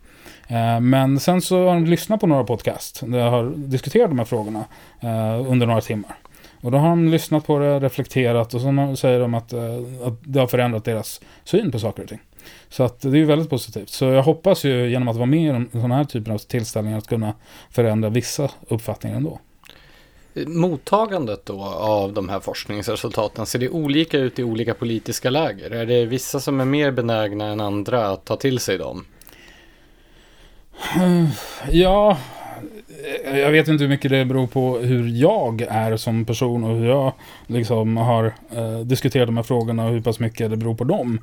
Eh, 0.48 0.80
men 0.80 1.20
sen 1.20 1.42
så 1.42 1.68
har 1.68 1.74
de 1.74 1.86
lyssnat 1.86 2.20
på 2.20 2.28
några 2.28 2.44
podcast 2.44 3.04
där 3.06 3.20
jag 3.20 3.32
har 3.32 3.54
diskuterat 3.56 4.10
de 4.10 4.20
här 4.20 4.26
frågorna 4.26 4.66
eh, 5.00 5.52
under 5.52 5.68
några 5.68 5.82
timmar. 5.82 6.16
Och 6.62 6.72
då 6.72 6.78
har 6.78 6.90
de 6.90 7.10
lyssnat 7.10 7.48
på 7.48 7.60
det, 7.60 7.80
reflekterat 7.80 8.54
och 8.54 8.62
så 8.62 8.96
säger 8.96 9.20
de 9.20 9.34
att, 9.34 9.54
eh, 9.54 9.62
att 10.06 10.14
det 10.24 10.40
har 10.40 10.48
förändrat 10.48 10.86
deras 10.86 11.22
syn 11.44 11.72
på 11.72 11.80
saker 11.80 12.04
och 12.04 12.10
ting. 12.10 12.20
Så 12.70 12.84
att 12.84 13.02
det 13.02 13.10
är 13.10 13.16
ju 13.16 13.26
väldigt 13.26 13.50
positivt. 13.50 13.90
Så 13.90 14.06
jag 14.06 14.24
hoppas 14.24 14.64
ju 14.64 14.90
genom 14.90 15.08
att 15.08 15.16
vara 15.16 15.26
med 15.26 15.62
i 15.62 15.68
sådana 15.72 15.96
här 15.96 16.04
typer 16.04 16.32
av 16.32 16.38
tillställningar 16.38 16.98
att 16.98 17.08
kunna 17.08 17.34
förändra 17.70 18.10
vissa 18.10 18.50
uppfattningar 18.68 19.18
ändå. 19.18 19.40
Mottagandet 20.48 21.46
då 21.46 21.64
av 21.64 22.14
de 22.14 22.30
här 22.30 22.40
forskningsresultaten, 22.40 23.46
ser 23.46 23.60
det 23.60 23.70
olika 23.70 24.18
ut 24.18 24.40
i 24.40 24.44
olika 24.44 24.74
politiska 24.74 25.30
läger? 25.30 25.72
Är 25.72 25.86
det 25.86 26.06
vissa 26.06 26.40
som 26.40 26.60
är 26.60 26.66
mer 26.66 26.92
benägna 26.92 27.46
än 27.46 27.60
andra 27.60 28.10
att 28.10 28.26
ta 28.26 28.36
till 28.36 28.60
sig 28.60 28.78
dem? 28.78 29.06
Ja, 31.72 32.18
Eh, 33.26 33.40
jag 33.40 33.52
vet 33.52 33.68
inte 33.68 33.84
hur 33.84 33.90
mycket 33.90 34.12
det 34.12 34.26
beror 34.26 34.48
på 34.48 34.78
hur 34.78 35.08
jag 35.08 35.62
är 35.62 35.98
som 35.98 36.26
person 36.26 36.64
och 36.64 36.78
hur 36.78 36.88
jag 36.88 37.14
liksom 37.48 37.98
har 37.98 38.34
eh, 38.56 38.80
diskuterat 38.80 39.28
de 39.28 39.38
här 39.38 39.44
frågorna 39.44 39.86
och 39.86 39.92
hur 39.92 40.02
pass 40.02 40.20
mycket 40.20 40.50
det 40.50 40.58
beror 40.58 40.76
på 40.76 40.84
dem. 40.84 41.20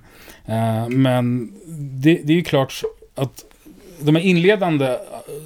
Eh, 0.47 0.89
men 0.89 1.53
det, 2.03 2.21
det 2.25 2.33
är 2.33 2.37
ju 2.37 2.45
klart 2.45 2.83
att 3.15 3.45
de 4.01 4.17
här 4.17 4.23
inledande 4.23 4.97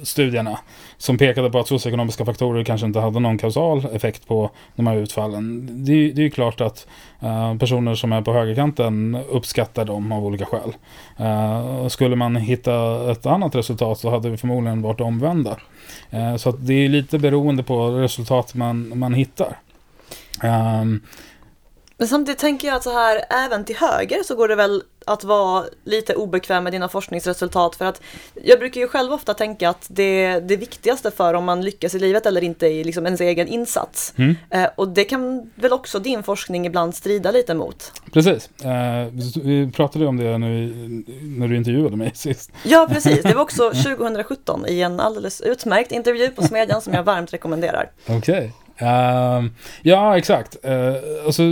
studierna 0.03 0.59
som 0.97 1.17
pekade 1.17 1.49
på 1.49 1.59
att 1.59 1.67
socioekonomiska 1.67 2.25
faktorer 2.25 2.63
kanske 2.63 2.87
inte 2.87 2.99
hade 2.99 3.19
någon 3.19 3.37
kausal 3.37 3.85
effekt 3.93 4.27
på 4.27 4.49
de 4.75 4.87
här 4.87 4.95
utfallen. 4.95 5.67
Det, 5.85 6.11
det 6.11 6.21
är 6.21 6.23
ju 6.23 6.29
klart 6.29 6.61
att 6.61 6.87
uh, 7.23 7.57
personer 7.57 7.95
som 7.95 8.13
är 8.13 8.21
på 8.21 8.33
högerkanten 8.33 9.17
uppskattar 9.29 9.85
dem 9.85 10.11
av 10.11 10.25
olika 10.25 10.45
skäl. 10.45 10.73
Uh, 11.19 11.87
skulle 11.87 12.15
man 12.15 12.35
hitta 12.35 13.11
ett 13.11 13.25
annat 13.25 13.55
resultat 13.55 13.99
så 13.99 14.09
hade 14.09 14.29
vi 14.29 14.37
förmodligen 14.37 14.81
varit 14.81 15.01
omvända. 15.01 15.57
Uh, 16.13 16.35
så 16.35 16.49
att 16.49 16.67
det 16.67 16.73
är 16.73 16.89
lite 16.89 17.19
beroende 17.19 17.63
på 17.63 17.89
resultat 17.89 18.55
man, 18.55 18.99
man 18.99 19.13
hittar. 19.13 19.57
Um, 20.43 21.01
men 22.03 22.07
samtidigt 22.07 22.39
tänker 22.39 22.67
jag 22.67 22.77
att 22.77 22.83
så 22.83 22.93
här, 22.93 23.21
även 23.29 23.65
till 23.65 23.75
höger 23.75 24.23
så 24.23 24.35
går 24.35 24.47
det 24.47 24.55
väl 24.55 24.83
att 25.05 25.23
vara 25.23 25.63
lite 25.83 26.15
obekväm 26.15 26.63
med 26.63 26.73
dina 26.73 26.89
forskningsresultat 26.89 27.75
för 27.75 27.85
att 27.85 28.01
jag 28.43 28.59
brukar 28.59 28.81
ju 28.81 28.87
själv 28.87 29.13
ofta 29.13 29.33
tänka 29.33 29.69
att 29.69 29.87
det, 29.89 30.39
det 30.39 30.57
viktigaste 30.57 31.11
för 31.11 31.33
om 31.33 31.45
man 31.45 31.61
lyckas 31.61 31.95
i 31.95 31.99
livet 31.99 32.25
eller 32.25 32.43
inte 32.43 32.67
är 32.67 32.83
liksom 32.83 33.05
ens 33.05 33.21
egen 33.21 33.47
insats. 33.47 34.13
Mm. 34.17 34.35
Eh, 34.49 34.69
och 34.75 34.87
det 34.87 35.03
kan 35.03 35.51
väl 35.55 35.73
också 35.73 35.99
din 35.99 36.23
forskning 36.23 36.65
ibland 36.65 36.95
strida 36.95 37.31
lite 37.31 37.53
mot? 37.53 37.91
Precis. 38.13 38.49
Eh, 38.63 39.07
vi 39.43 39.71
pratade 39.71 40.05
om 40.05 40.17
det 40.17 40.37
nu, 40.37 40.73
när 41.21 41.47
du 41.47 41.57
intervjuade 41.57 41.97
mig 41.97 42.11
sist. 42.15 42.51
Ja, 42.63 42.87
precis. 42.91 43.23
Det 43.23 43.33
var 43.33 43.41
också 43.41 43.71
2017 43.83 44.65
i 44.67 44.81
en 44.81 44.99
alldeles 44.99 45.41
utmärkt 45.41 45.91
intervju 45.91 46.29
på 46.29 46.41
Smedjan 46.41 46.81
som 46.81 46.93
jag 46.93 47.03
varmt 47.03 47.33
rekommenderar. 47.33 47.91
Okej. 48.07 48.17
Okay. 48.17 48.51
Uh, 48.81 49.49
ja, 49.81 50.17
exakt. 50.17 50.57
Uh, 50.65 50.95
alltså, 51.25 51.43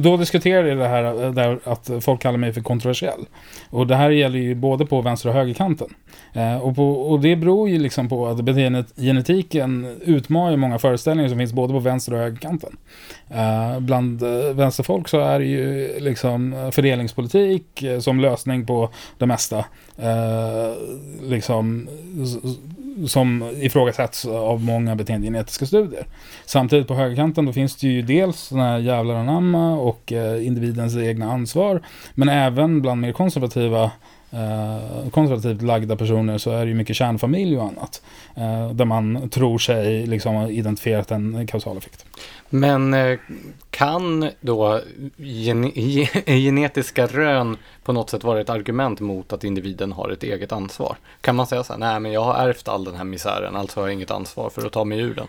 då 0.00 0.16
diskuterade 0.16 0.68
jag 0.68 0.78
det 0.78 0.88
här 0.88 1.24
eh, 1.24 1.32
där 1.32 1.58
att 1.64 1.90
folk 2.00 2.22
kallar 2.22 2.38
mig 2.38 2.52
för 2.52 2.60
kontroversiell. 2.60 3.26
Och 3.70 3.86
det 3.86 3.96
här 3.96 4.10
gäller 4.10 4.38
ju 4.38 4.54
både 4.54 4.86
på 4.86 5.00
vänster 5.00 5.28
och 5.28 5.34
högerkanten. 5.34 5.94
Uh, 6.36 6.56
och, 6.56 6.76
på, 6.76 6.92
och 6.92 7.20
det 7.20 7.36
beror 7.36 7.68
ju 7.68 7.78
liksom 7.78 8.08
på 8.08 8.26
att 8.26 8.38
genetiken 8.96 9.96
utmanar 10.04 10.50
ju 10.50 10.56
många 10.56 10.78
föreställningar 10.78 11.28
som 11.28 11.38
finns 11.38 11.52
både 11.52 11.72
på 11.72 11.78
vänster 11.78 12.12
och 12.12 12.18
högerkanten. 12.18 12.76
Uh, 13.30 13.80
bland 13.80 14.22
vänsterfolk 14.52 15.08
så 15.08 15.20
är 15.20 15.38
det 15.38 15.44
ju 15.44 15.94
liksom 16.00 16.70
fördelningspolitik 16.72 17.84
som 18.00 18.20
lösning 18.20 18.66
på 18.66 18.90
det 19.18 19.26
mesta. 19.26 19.64
liksom 21.22 21.88
som 23.06 23.50
ifrågasätts 23.60 24.24
av 24.24 24.62
många 24.62 24.96
beteendegenetiska 24.96 25.66
studier. 25.66 26.06
Samtidigt 26.46 26.88
på 26.88 26.94
högerkanten 26.94 27.46
då 27.46 27.52
finns 27.52 27.76
det 27.76 27.88
ju 27.88 28.02
dels 28.02 28.48
den 28.48 28.60
här 28.60 28.78
jävlar 28.78 29.14
anamma 29.14 29.76
och 29.76 30.12
eh, 30.12 30.46
individens 30.46 30.96
egna 30.96 31.32
ansvar. 31.32 31.82
Men 32.14 32.28
även 32.28 32.82
bland 32.82 33.00
mer 33.00 33.12
konservativa 33.12 33.90
eh, 34.30 35.10
konservativt 35.10 35.62
lagda 35.62 35.96
personer 35.96 36.38
så 36.38 36.50
är 36.50 36.64
det 36.64 36.68
ju 36.68 36.74
mycket 36.74 36.96
kärnfamilj 36.96 37.58
och 37.58 37.64
annat. 37.64 38.02
Eh, 38.34 38.70
där 38.70 38.84
man 38.84 39.28
tror 39.30 39.58
sig 39.58 40.06
liksom 40.06 40.34
ha 40.34 40.48
identifierat 40.48 41.10
en 41.10 41.46
kausal 41.46 41.76
effekt. 41.76 42.06
Men 42.54 42.94
eh, 42.94 43.18
kan 43.70 44.30
då 44.40 44.80
gen 45.16 45.70
genetiska 46.26 47.06
rön 47.06 47.56
på 47.84 47.92
något 47.92 48.10
sätt 48.10 48.24
vara 48.24 48.40
ett 48.40 48.50
argument 48.50 49.00
mot 49.00 49.32
att 49.32 49.44
individen 49.44 49.92
har 49.92 50.10
ett 50.10 50.22
eget 50.22 50.52
ansvar? 50.52 50.96
Kan 51.20 51.36
man 51.36 51.46
säga 51.46 51.64
så 51.64 51.72
här, 51.72 51.80
nej 51.80 52.00
men 52.00 52.12
jag 52.12 52.24
har 52.24 52.34
ärvt 52.34 52.68
all 52.68 52.84
den 52.84 52.94
här 52.94 53.04
misären, 53.04 53.56
alltså 53.56 53.80
har 53.80 53.86
jag 53.86 53.94
inget 53.94 54.10
ansvar 54.10 54.50
för 54.50 54.66
att 54.66 54.72
ta 54.72 54.84
mig 54.84 54.98
ur 54.98 55.14
den? 55.14 55.26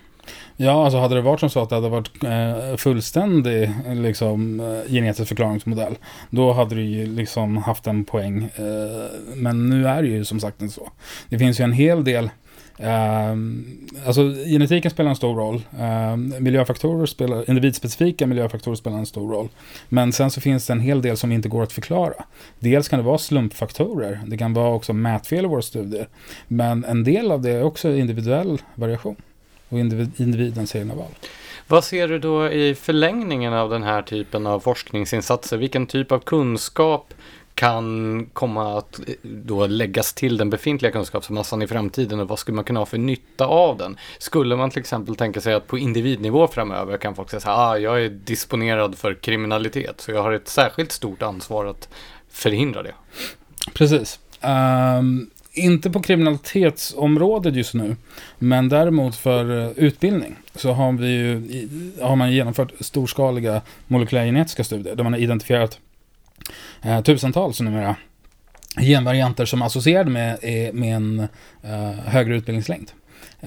Ja, 0.57 0.83
alltså 0.83 0.99
hade 0.99 1.15
det 1.15 1.21
varit 1.21 1.39
som 1.39 1.49
så 1.49 1.61
att 1.61 1.69
det 1.69 1.75
hade 1.75 1.89
varit 1.89 2.23
eh, 2.23 2.77
fullständig 2.77 3.71
liksom, 3.87 4.59
eh, 4.59 4.91
genetisk 4.91 5.27
förklaringsmodell, 5.27 5.95
då 6.29 6.53
hade 6.53 6.75
du 6.75 6.81
ju 6.81 7.05
liksom 7.05 7.57
haft 7.57 7.87
en 7.87 8.05
poäng. 8.05 8.43
Eh, 8.55 9.09
men 9.35 9.69
nu 9.69 9.87
är 9.87 10.01
det 10.01 10.07
ju 10.07 10.25
som 10.25 10.39
sagt 10.39 10.61
inte 10.61 10.73
så. 10.73 10.89
Det 11.29 11.39
finns 11.39 11.59
ju 11.59 11.63
en 11.63 11.73
hel 11.73 12.03
del 12.03 12.29
Ehm, 12.77 13.65
alltså 14.05 14.21
genetiken 14.21 14.91
spelar 14.91 15.09
en 15.09 15.15
stor 15.15 15.35
roll. 15.35 15.61
Uh, 15.79 16.17
miljöfaktorer 16.39 17.05
spelar, 17.05 17.49
individspecifika 17.49 18.27
miljöfaktorer 18.27 18.75
spelar 18.75 18.97
en 18.97 19.05
stor 19.05 19.33
roll. 19.33 19.49
Men 19.89 20.13
sen 20.13 20.31
så 20.31 20.41
finns 20.41 20.67
det 20.67 20.73
en 20.73 20.79
hel 20.79 21.01
del 21.01 21.17
som 21.17 21.31
inte 21.31 21.49
går 21.49 21.63
att 21.63 21.73
förklara. 21.73 22.25
Dels 22.59 22.87
kan 22.87 22.99
det 22.99 23.05
vara 23.05 23.17
slumpfaktorer. 23.17 24.19
Det 24.27 24.37
kan 24.37 24.53
vara 24.53 24.69
också 24.69 24.93
mätfel 24.93 25.45
i 25.45 25.47
våra 25.47 25.61
studier. 25.61 26.07
Men 26.47 26.83
en 26.83 27.03
del 27.03 27.31
av 27.31 27.41
det 27.41 27.51
är 27.51 27.63
också 27.63 27.89
individuell 27.89 28.61
variation 28.75 29.15
och 29.69 29.79
individens 29.79 30.75
egna 30.75 30.95
val. 30.95 31.11
Vad 31.67 31.83
ser 31.83 32.07
du 32.07 32.19
då 32.19 32.51
i 32.51 32.75
förlängningen 32.75 33.53
av 33.53 33.69
den 33.69 33.83
här 33.83 34.01
typen 34.01 34.47
av 34.47 34.59
forskningsinsatser? 34.59 35.57
Vilken 35.57 35.87
typ 35.87 36.11
av 36.11 36.19
kunskap 36.19 37.13
kan 37.55 38.25
komma 38.33 38.77
att 38.77 38.99
eh, 38.99 39.15
då 39.23 39.67
läggas 39.67 40.13
till 40.13 40.37
den 40.37 40.49
befintliga 40.49 40.91
kunskapsmassan 40.91 41.61
i 41.61 41.67
framtiden 41.67 42.19
och 42.19 42.27
vad 42.27 42.39
skulle 42.39 42.55
man 42.55 42.63
kunna 42.65 42.79
ha 42.79 42.85
för 42.85 42.97
nytta 42.97 43.45
av 43.45 43.77
den? 43.77 43.97
Skulle 44.17 44.55
man 44.55 44.69
till 44.69 44.79
exempel 44.79 45.15
tänka 45.15 45.41
sig 45.41 45.53
att 45.53 45.67
på 45.67 45.77
individnivå 45.77 46.47
framöver 46.47 46.97
kan 46.97 47.15
folk 47.15 47.29
säga 47.29 47.39
så 47.39 47.49
här, 47.49 47.71
ah, 47.71 47.77
jag 47.77 48.03
är 48.03 48.09
disponerad 48.09 48.97
för 48.97 49.13
kriminalitet 49.13 50.01
så 50.01 50.11
jag 50.11 50.23
har 50.23 50.31
ett 50.31 50.47
särskilt 50.47 50.91
stort 50.91 51.21
ansvar 51.21 51.65
att 51.65 51.89
förhindra 52.29 52.83
det. 52.83 52.93
Precis. 53.73 54.19
Um, 54.41 55.29
inte 55.53 55.89
på 55.89 56.01
kriminalitetsområdet 56.01 57.55
just 57.55 57.73
nu, 57.73 57.95
men 58.39 58.69
däremot 58.69 59.15
för 59.15 59.63
eh, 59.63 59.69
utbildning 59.75 60.35
så 60.55 60.71
har, 60.71 60.91
vi 60.91 61.07
ju, 61.07 61.41
har 62.01 62.15
man 62.15 62.31
genomfört 62.31 62.71
storskaliga 62.79 63.61
molekylärgenetiska 63.87 64.63
studier 64.63 64.95
där 64.95 65.03
man 65.03 65.13
har 65.13 65.19
identifierat 65.19 65.79
eh, 66.81 67.01
tusentals 67.01 67.61
numera 67.61 67.95
genvarianter 68.77 69.45
som 69.45 69.61
är 69.61 69.65
associerade 69.65 70.09
med, 70.09 70.37
eh, 70.41 70.73
med 70.73 70.95
en 70.95 71.19
eh, 71.63 71.91
högre 72.05 72.35
utbildningslängd. 72.35 72.91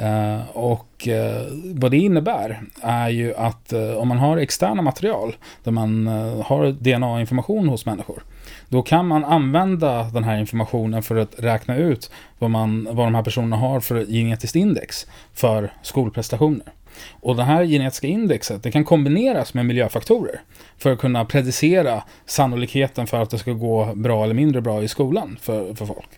Uh, 0.02 0.56
och 0.56 1.08
uh, 1.08 1.74
vad 1.74 1.90
det 1.90 1.96
innebär 1.96 2.60
är 2.82 3.08
ju 3.08 3.34
att 3.34 3.72
uh, 3.72 3.96
om 3.96 4.08
man 4.08 4.18
har 4.18 4.36
externa 4.36 4.82
material 4.82 5.36
där 5.64 5.72
man 5.72 6.06
har 6.44 6.72
DNA-information 6.72 7.68
hos 7.68 7.86
människor 7.86 8.22
då 8.68 8.82
kan 8.82 9.06
man 9.06 9.24
använda 9.24 10.02
den 10.02 10.24
här 10.24 10.38
informationen 10.38 11.02
för 11.02 11.16
att 11.16 11.34
räkna 11.38 11.76
ut 11.76 12.10
vad, 12.38 12.50
man, 12.50 12.88
vad 12.90 13.06
de 13.06 13.14
här 13.14 13.22
personerna 13.22 13.56
har 13.56 13.80
för 13.80 14.04
genetiskt 14.04 14.56
index 14.56 15.06
för 15.34 15.72
skolprestationer. 15.82 16.72
Och 17.20 17.36
det 17.36 17.44
här 17.44 17.64
genetiska 17.64 18.06
indexet 18.06 18.62
det 18.62 18.70
kan 18.70 18.84
kombineras 18.84 19.54
med 19.54 19.66
miljöfaktorer 19.66 20.40
för 20.78 20.92
att 20.92 20.98
kunna 20.98 21.24
predicera 21.24 22.02
sannolikheten 22.26 23.06
för 23.06 23.22
att 23.22 23.30
det 23.30 23.38
ska 23.38 23.52
gå 23.52 23.92
bra 23.94 24.24
eller 24.24 24.34
mindre 24.34 24.60
bra 24.60 24.82
i 24.82 24.88
skolan 24.88 25.38
för, 25.40 25.74
för 25.74 25.86
folk. 25.86 26.08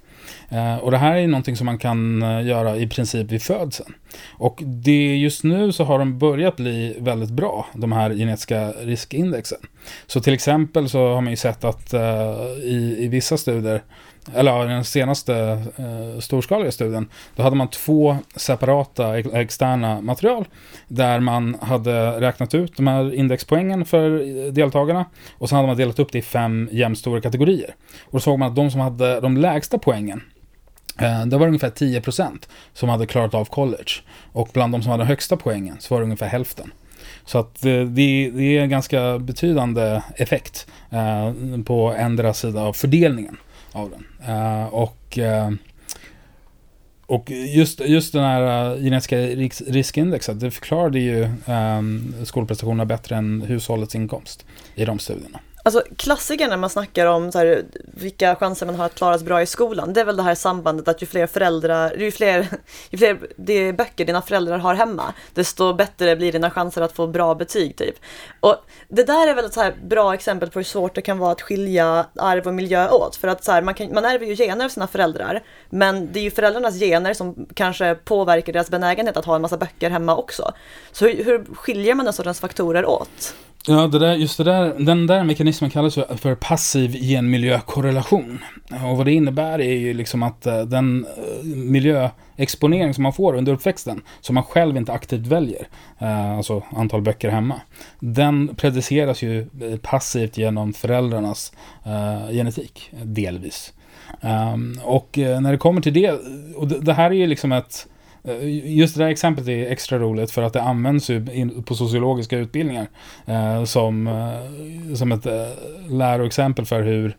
Eh, 0.51 0.77
och 0.77 0.91
det 0.91 0.99
här 0.99 1.13
är 1.13 1.21
ju 1.21 1.27
någonting 1.27 1.57
som 1.57 1.67
man 1.67 1.79
kan 1.79 2.23
eh, 2.23 2.47
göra 2.47 2.77
i 2.77 2.87
princip 2.89 3.33
vid 3.33 3.43
födseln. 3.43 3.95
Och 4.33 4.63
det, 4.65 5.17
just 5.17 5.45
nu 5.45 5.73
så 5.73 5.85
har 5.85 5.99
de 5.99 6.19
börjat 6.19 6.57
bli 6.57 6.97
väldigt 6.99 7.31
bra, 7.31 7.67
de 7.75 7.93
här 7.93 8.11
genetiska 8.15 8.71
riskindexen. 8.71 9.59
Så 10.07 10.21
till 10.21 10.35
exempel 10.35 10.89
så 10.89 11.15
har 11.15 11.21
man 11.21 11.31
ju 11.31 11.37
sett 11.37 11.65
att 11.65 11.93
eh, 11.93 12.01
i, 12.63 12.97
i 12.99 13.09
vissa 13.09 13.37
studier, 13.37 13.83
eller 14.35 14.65
i 14.65 14.69
den 14.69 14.85
senaste 14.85 15.35
eh, 15.77 16.21
storskaliga 16.21 16.73
studien, 16.73 17.09
då 17.37 17.43
hade 17.43 17.57
man 17.57 17.69
två 17.69 18.17
separata 18.37 19.19
externa 19.19 20.01
material 20.01 20.45
där 20.89 21.21
man 21.21 21.57
hade 21.61 22.21
räknat 22.21 22.55
ut 22.55 22.77
de 22.77 22.87
här 22.87 23.15
indexpoängen 23.15 23.85
för 23.85 24.11
deltagarna 24.51 25.05
och 25.39 25.49
sen 25.49 25.57
hade 25.57 25.69
man 25.69 25.77
delat 25.77 25.99
upp 25.99 26.13
det 26.13 26.19
i 26.19 26.23
fem 26.23 26.69
jämnstora 26.73 27.21
kategorier. 27.21 27.75
Och 28.05 28.13
då 28.13 28.21
såg 28.21 28.39
man 28.39 28.49
att 28.49 28.57
de 28.57 28.71
som 28.71 28.81
hade 28.81 29.21
de 29.21 29.37
lägsta 29.37 29.79
poängen 29.79 30.23
Eh, 31.01 31.27
det 31.27 31.39
var 31.39 31.47
ungefär 31.47 31.71
10% 31.71 32.49
som 32.73 32.89
hade 32.89 33.07
klarat 33.07 33.35
av 33.35 33.45
college. 33.45 33.93
Och 34.33 34.49
bland 34.53 34.73
de 34.75 34.83
som 34.83 34.91
hade 34.91 35.05
högsta 35.05 35.37
poängen 35.37 35.77
så 35.81 35.95
var 35.95 36.01
det 36.01 36.05
ungefär 36.05 36.29
hälften. 36.29 36.73
Så 37.25 37.39
att 37.39 37.65
eh, 37.65 37.81
det, 37.81 38.31
det 38.31 38.59
är 38.59 38.61
en 38.61 38.71
ganska 38.71 39.19
betydande 39.19 40.03
effekt 40.17 40.67
eh, 40.91 41.33
på 41.65 41.95
ändra 41.99 42.35
sida 42.35 42.63
av 42.63 42.73
fördelningen 42.73 43.37
av 43.73 43.91
den. 43.91 44.05
Och, 44.71 45.19
och 47.07 47.31
just, 47.31 47.81
just 47.81 48.13
den 48.13 48.25
här 48.25 48.77
genetiska 48.77 49.19
riskindexet, 49.67 50.41
det 50.41 50.51
förklarade 50.51 51.01
ju 51.01 51.29
skolprestationerna 52.25 52.85
bättre 52.85 53.17
än 53.17 53.43
hushållets 53.43 53.95
inkomst 53.95 54.47
i 54.75 54.85
de 54.85 54.99
studierna. 54.99 55.39
Alltså 55.63 55.83
klassikern 55.97 56.51
när 56.51 56.57
man 56.57 56.71
snackar 56.71 57.07
om 57.07 57.33
så 57.33 57.39
här, 57.39 57.65
vilka 57.95 58.37
chanser 58.37 58.67
man 58.67 58.75
har 58.75 58.87
att 58.87 58.95
klara 58.95 59.19
sig 59.19 59.27
bra 59.27 59.43
i 59.43 59.47
skolan, 59.47 59.93
det 59.93 60.01
är 60.01 60.05
väl 60.05 60.17
det 60.17 60.23
här 60.23 60.35
sambandet 60.35 60.89
att 60.89 61.03
ju 61.03 61.07
fler 61.07 61.27
föräldrar, 61.27 61.95
ju 61.97 62.11
fler, 62.11 62.47
ju 62.91 62.99
fler 62.99 63.19
det 63.37 63.73
böcker 63.73 64.05
dina 64.05 64.23
föräldrar 64.23 64.59
har 64.59 64.75
hemma, 64.75 65.15
desto 65.35 65.73
bättre 65.73 66.17
blir 66.17 66.33
dina 66.33 66.51
chanser 66.51 66.83
att 66.83 66.93
få 66.93 67.07
bra 67.07 67.35
betyg 67.35 67.77
typ. 67.77 67.95
Och 68.41 68.57
det 68.89 69.05
där 69.05 69.29
är 69.29 69.35
väl 69.35 69.45
ett 69.45 69.55
så 69.55 69.61
här 69.61 69.75
bra 69.85 70.15
exempel 70.15 70.51
på 70.51 70.59
hur 70.59 70.65
svårt 70.65 70.95
det 70.95 71.03
kan 71.03 71.19
vara 71.19 71.33
att 71.33 71.43
skilja 71.43 72.07
arv 72.17 72.47
och 72.47 72.55
miljö 72.55 72.89
åt. 72.89 73.17
För 73.17 73.29
att 73.29 73.45
så 73.45 73.53
här, 73.53 73.63
man, 73.63 73.75
kan, 73.75 73.95
man 73.95 74.05
ärver 74.05 74.27
ju 74.27 74.37
gener 74.37 74.65
av 74.65 74.69
sina 74.69 74.87
föräldrar, 74.87 75.43
men 75.71 76.13
det 76.13 76.21
är 76.21 76.25
ju 76.25 76.31
föräldrarnas 76.31 76.79
gener 76.79 77.15
som 77.15 77.47
kanske 77.55 77.95
påverkar 77.95 78.53
deras 78.53 78.71
benägenhet 78.71 79.17
att 79.17 79.25
ha 79.25 79.37
en 79.37 79.43
massa 79.43 79.57
böcker 79.57 79.91
hemma 79.91 80.17
också. 80.17 80.53
Så 80.93 81.07
hur, 81.07 81.25
hur 81.25 81.55
skiljer 81.55 81.95
man 81.95 82.05
den 82.05 82.13
sortens 82.13 82.41
faktorer 82.41 82.87
åt? 82.87 83.35
Ja, 83.67 83.87
det 83.87 83.99
där, 83.99 84.15
just 84.15 84.39
det 84.39 84.45
där, 84.45 84.75
den 84.79 85.07
där 85.07 85.25
mekanismen 85.25 85.71
kallas 85.71 85.95
för 85.95 86.35
passiv 86.35 86.93
genmiljökorrelation. 86.93 88.39
Och 88.85 88.97
vad 88.97 89.07
det 89.07 89.13
innebär 89.13 89.61
är 89.61 89.75
ju 89.75 89.95
liksom 89.95 90.23
att 90.23 90.47
eh, 90.47 90.61
den 90.61 91.07
eh, 91.17 91.45
miljöexponering 91.45 92.95
som 92.95 93.03
man 93.03 93.13
får 93.13 93.35
under 93.35 93.53
uppväxten, 93.53 94.03
som 94.21 94.35
man 94.35 94.45
själv 94.45 94.77
inte 94.77 94.93
aktivt 94.93 95.27
väljer, 95.27 95.69
eh, 95.99 96.31
alltså 96.31 96.63
antal 96.77 97.03
böcker 97.03 97.29
hemma, 97.29 97.61
den 97.99 98.55
prediceras 98.57 99.23
ju 99.23 99.47
passivt 99.83 100.39
genom 100.39 100.73
föräldrarnas 100.73 101.53
genetik, 102.31 102.91
delvis. 103.03 103.73
Ehm, 104.21 104.81
och 104.85 105.19
när 105.19 105.53
det 105.53 105.59
kommer 105.59 105.81
till 105.81 105.95
det, 105.95 106.11
och 106.57 106.69
det 106.69 106.93
här 106.93 107.11
är 107.11 107.15
ju 107.15 107.27
liksom 107.27 107.53
ett 107.53 107.87
Eh, 108.25 108.77
just 108.77 108.97
det 108.97 109.05
där 109.05 109.11
exemplet 109.11 109.49
är 109.49 109.67
extra 109.73 109.99
roligt 109.99 110.31
för 110.31 110.43
att 110.43 110.53
det 110.53 110.63
används 110.63 111.11
ju 111.11 111.27
på 111.63 111.75
sociologiska 111.75 112.39
utbildningar 112.39 112.87
eh, 113.27 113.65
som, 113.65 114.07
eh, 114.07 114.95
som 114.95 115.13
ett 115.13 115.27
läroexempel 115.89 116.67
för 116.67 116.83
hur 116.83 117.17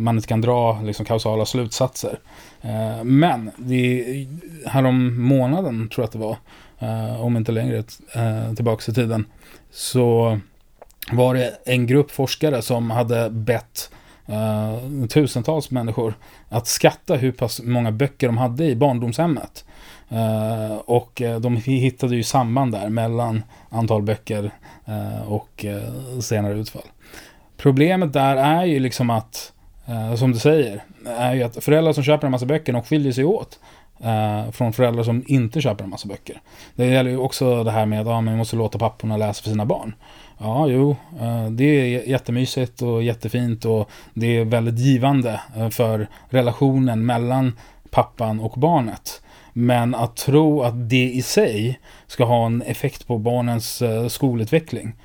man 0.00 0.16
inte 0.16 0.28
kan 0.28 0.40
dra 0.40 0.80
liksom, 0.82 1.06
kausala 1.06 1.46
slutsatser. 1.46 2.18
Men 3.02 3.50
det, 3.56 4.26
härom 4.66 5.22
månaden 5.22 5.88
tror 5.88 6.02
jag 6.02 6.06
att 6.06 6.12
det 6.12 6.18
var, 6.18 6.36
om 7.20 7.36
inte 7.36 7.52
längre 7.52 7.82
tillbaka 8.56 8.92
i 8.92 8.94
tiden, 8.94 9.24
så 9.70 10.38
var 11.12 11.34
det 11.34 11.58
en 11.64 11.86
grupp 11.86 12.10
forskare 12.10 12.62
som 12.62 12.90
hade 12.90 13.30
bett 13.30 13.90
uh, 14.30 15.06
tusentals 15.06 15.70
människor 15.70 16.14
att 16.48 16.66
skatta 16.66 17.14
hur 17.14 17.32
pass 17.32 17.60
många 17.62 17.92
böcker 17.92 18.26
de 18.26 18.38
hade 18.38 18.64
i 18.64 18.76
barndomshemmet. 18.76 19.64
Eh, 20.08 20.76
och 20.76 21.22
eh, 21.22 21.40
de 21.40 21.56
hittade 21.56 22.16
ju 22.16 22.22
samband 22.22 22.72
där 22.72 22.88
mellan 22.88 23.42
antal 23.68 24.02
böcker 24.02 24.50
eh, 24.84 25.32
och 25.32 25.64
senare 26.20 26.54
utfall. 26.54 26.82
Problemet 27.56 28.12
där 28.12 28.36
är 28.36 28.64
ju 28.64 28.78
liksom 28.78 29.10
att, 29.10 29.52
som 30.18 30.32
du 30.32 30.38
säger, 30.38 30.82
är 31.06 31.34
ju 31.34 31.42
att 31.42 31.64
föräldrar 31.64 31.92
som 31.92 32.04
köper 32.04 32.26
en 32.26 32.30
massa 32.30 32.46
böcker, 32.46 32.72
de 32.72 32.82
skiljer 32.82 33.12
sig 33.12 33.24
åt. 33.24 33.58
Från 34.52 34.72
föräldrar 34.72 35.04
som 35.04 35.24
inte 35.26 35.60
köper 35.60 35.84
en 35.84 35.90
massa 35.90 36.08
böcker. 36.08 36.40
Det 36.74 36.86
gäller 36.86 37.10
ju 37.10 37.16
också 37.16 37.64
det 37.64 37.70
här 37.70 37.86
med 37.86 38.00
att 38.00 38.06
ja, 38.06 38.20
man 38.20 38.36
måste 38.36 38.56
låta 38.56 38.78
papporna 38.78 39.16
läsa 39.16 39.42
för 39.42 39.50
sina 39.50 39.66
barn. 39.66 39.94
Ja, 40.38 40.66
jo, 40.68 40.96
det 41.50 41.64
är 41.64 42.08
jättemysigt 42.08 42.82
och 42.82 43.02
jättefint 43.02 43.64
och 43.64 43.90
det 44.14 44.26
är 44.26 44.44
väldigt 44.44 44.78
givande 44.78 45.40
för 45.70 46.08
relationen 46.28 47.06
mellan 47.06 47.52
pappan 47.90 48.40
och 48.40 48.60
barnet. 48.60 49.22
Men 49.58 49.94
att 49.94 50.16
tro 50.16 50.62
att 50.62 50.88
det 50.88 51.10
i 51.10 51.22
sig 51.22 51.80
ska 52.06 52.24
ha 52.24 52.46
en 52.46 52.62
effekt 52.62 53.06
på 53.06 53.18
barnens 53.18 53.82
skolutveckling. 54.08 54.96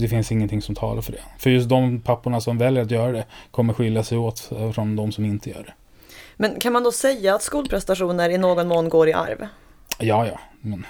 Det 0.00 0.08
finns 0.08 0.32
ingenting 0.32 0.62
som 0.62 0.74
talar 0.74 1.02
för 1.02 1.12
det. 1.12 1.22
För 1.38 1.50
just 1.50 1.68
de 1.68 2.00
papporna 2.00 2.40
som 2.40 2.58
väljer 2.58 2.82
att 2.82 2.90
göra 2.90 3.12
det 3.12 3.24
kommer 3.50 3.74
skilja 3.74 4.04
sig 4.04 4.18
åt 4.18 4.50
från 4.74 4.96
de 4.96 5.12
som 5.12 5.24
inte 5.24 5.50
gör 5.50 5.62
det. 5.62 5.72
Men 6.36 6.60
kan 6.60 6.72
man 6.72 6.82
då 6.82 6.92
säga 6.92 7.34
att 7.34 7.42
skolprestationer 7.42 8.30
i 8.30 8.38
någon 8.38 8.68
mån 8.68 8.88
går 8.88 9.08
i 9.08 9.12
arv? 9.12 9.46
Ja, 9.98 10.26
ja. 10.26 10.40
Men... 10.60 10.86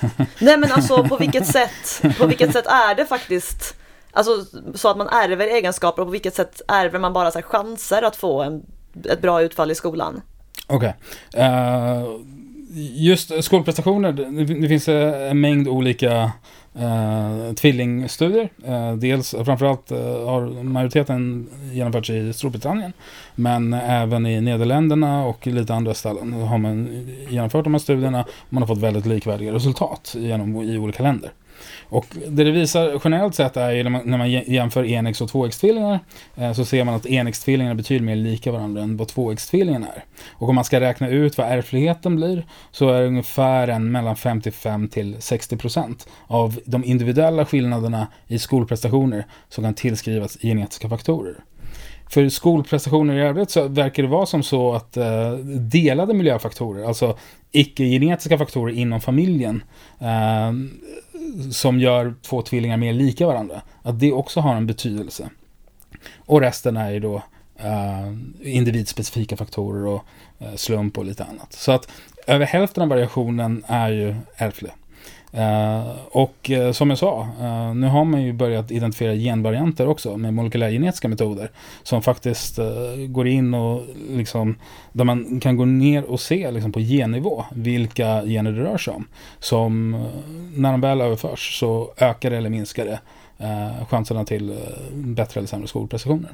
Nej 0.40 0.56
men 0.58 0.72
alltså 0.72 1.04
på 1.04 1.16
vilket 1.16 1.46
sätt, 1.46 2.02
på 2.18 2.26
vilket 2.26 2.52
sätt 2.52 2.66
är 2.66 2.94
det 2.94 3.06
faktiskt 3.06 3.76
Alltså 4.12 4.44
så 4.74 4.88
att 4.88 4.96
man 4.96 5.08
ärver 5.08 5.46
egenskaper 5.46 6.02
och 6.02 6.08
på 6.08 6.12
vilket 6.12 6.34
sätt 6.34 6.62
ärver 6.68 6.98
man 6.98 7.12
bara 7.12 7.30
så 7.30 7.42
chanser 7.42 8.02
att 8.02 8.16
få 8.16 8.42
en, 8.42 8.62
ett 9.04 9.22
bra 9.22 9.42
utfall 9.42 9.70
i 9.70 9.74
skolan? 9.74 10.22
Okej. 10.66 10.94
Okay. 11.32 11.42
Uh, 11.42 12.20
just 12.94 13.44
skolprestationer, 13.44 14.12
det, 14.12 14.44
det 14.60 14.68
finns 14.68 14.88
eh, 14.88 15.30
en 15.30 15.40
mängd 15.40 15.68
olika 15.68 16.32
Uh, 16.78 17.54
tvillingstudier. 17.54 18.48
Uh, 18.68 18.92
dels, 18.92 19.34
framförallt 19.44 19.92
uh, 19.92 19.98
har 20.26 20.62
majoriteten 20.62 21.48
genomförts 21.72 22.10
i 22.10 22.32
Storbritannien. 22.32 22.92
Men 23.34 23.72
även 23.72 24.26
i 24.26 24.40
Nederländerna 24.40 25.26
och 25.26 25.46
lite 25.46 25.74
andra 25.74 25.94
ställen 25.94 26.32
har 26.32 26.58
man 26.58 27.06
genomfört 27.30 27.64
de 27.64 27.74
här 27.74 27.78
studierna. 27.78 28.24
Man 28.48 28.62
har 28.62 28.66
fått 28.68 28.78
väldigt 28.78 29.06
likvärdiga 29.06 29.52
resultat 29.52 30.14
genom, 30.18 30.62
i 30.62 30.78
olika 30.78 31.02
länder. 31.02 31.30
Och 31.88 32.06
det 32.28 32.44
det 32.44 32.50
visar 32.50 33.00
generellt 33.04 33.34
sett 33.34 33.56
är 33.56 33.70
ju 33.70 33.82
när 33.82 33.90
man, 33.90 34.02
när 34.04 34.18
man 34.18 34.30
jämför 34.30 34.84
enäggs 34.84 35.20
och 35.20 35.28
tvåäggstvillingar 35.28 36.00
eh, 36.36 36.52
så 36.52 36.64
ser 36.64 36.84
man 36.84 36.94
att 36.94 37.06
enäggstvillingarna 37.06 37.74
betyder 37.74 38.04
mer 38.04 38.16
lika 38.16 38.52
varandra 38.52 38.82
än 38.82 38.96
vad 38.96 39.08
tvåäggstvillingarna 39.08 39.86
är. 39.86 40.04
Och 40.32 40.48
om 40.48 40.54
man 40.54 40.64
ska 40.64 40.80
räkna 40.80 41.08
ut 41.08 41.38
vad 41.38 41.46
ärftligheten 41.46 42.16
blir 42.16 42.46
så 42.70 42.88
är 42.88 43.00
det 43.00 43.06
ungefär 43.06 43.68
en 43.68 43.92
mellan 43.92 44.16
55 44.16 44.88
till 44.88 45.16
60 45.18 45.56
procent 45.56 46.08
av 46.26 46.60
de 46.64 46.84
individuella 46.84 47.46
skillnaderna 47.46 48.06
i 48.26 48.38
skolprestationer 48.38 49.26
som 49.48 49.64
kan 49.64 49.74
tillskrivas 49.74 50.38
genetiska 50.42 50.88
faktorer. 50.88 51.34
För 52.10 52.28
skolprestationer 52.28 53.14
i 53.14 53.20
övrigt 53.20 53.50
så 53.50 53.68
verkar 53.68 54.02
det 54.02 54.08
vara 54.08 54.26
som 54.26 54.42
så 54.42 54.74
att 54.74 54.96
eh, 54.96 55.32
delade 55.70 56.14
miljöfaktorer, 56.14 56.84
alltså 56.84 57.18
icke-genetiska 57.54 58.38
faktorer 58.38 58.72
inom 58.74 59.00
familjen, 59.00 59.62
eh, 59.98 60.52
som 61.52 61.80
gör 61.80 62.14
två 62.22 62.42
tvillingar 62.42 62.76
mer 62.76 62.92
lika 62.92 63.26
varandra, 63.26 63.62
att 63.82 64.00
det 64.00 64.12
också 64.12 64.40
har 64.40 64.54
en 64.54 64.66
betydelse. 64.66 65.30
Och 66.16 66.40
resten 66.40 66.76
är 66.76 66.90
ju 66.90 67.00
då 67.00 67.22
eh, 67.56 68.12
individspecifika 68.42 69.36
faktorer 69.36 69.86
och 69.86 70.04
eh, 70.38 70.54
slump 70.54 70.98
och 70.98 71.04
lite 71.04 71.24
annat. 71.24 71.52
Så 71.52 71.72
att 71.72 71.88
över 72.26 72.46
hälften 72.46 72.82
av 72.82 72.88
variationen 72.88 73.64
är 73.66 73.90
ju 73.90 74.14
ärftlig. 74.36 74.72
Uh, 75.38 75.90
och 76.10 76.50
uh, 76.50 76.72
som 76.72 76.90
jag 76.90 76.98
sa, 76.98 77.28
uh, 77.40 77.74
nu 77.74 77.86
har 77.86 78.04
man 78.04 78.22
ju 78.22 78.32
börjat 78.32 78.70
identifiera 78.70 79.14
genvarianter 79.14 79.88
också 79.88 80.16
med 80.16 80.34
molekylärgenetiska 80.34 81.08
metoder. 81.08 81.50
Som 81.82 82.02
faktiskt 82.02 82.58
går 83.08 83.28
in 83.28 83.54
och 83.54 83.82
liksom, 84.10 84.56
där 84.92 85.04
man 85.04 85.40
kan 85.40 85.56
gå 85.56 85.64
ner 85.64 86.04
och 86.04 86.20
se 86.20 86.50
liksom, 86.50 86.72
på 86.72 86.80
gennivå 86.80 87.44
vilka 87.52 88.22
gener 88.22 88.52
det 88.52 88.64
rör 88.64 88.78
sig 88.78 88.94
om. 88.94 89.06
Som 89.38 89.90
när 90.54 90.72
de 90.72 90.80
väl 90.80 91.00
överförs 91.00 91.58
så 91.58 91.92
ökar 91.96 92.30
eller 92.30 92.50
minskar 92.50 92.84
det 92.84 92.98
chanserna 93.88 94.24
till 94.24 94.56
bättre 94.94 95.40
eller 95.40 95.48
sämre 95.48 95.68
skolprestationer. 95.68 96.30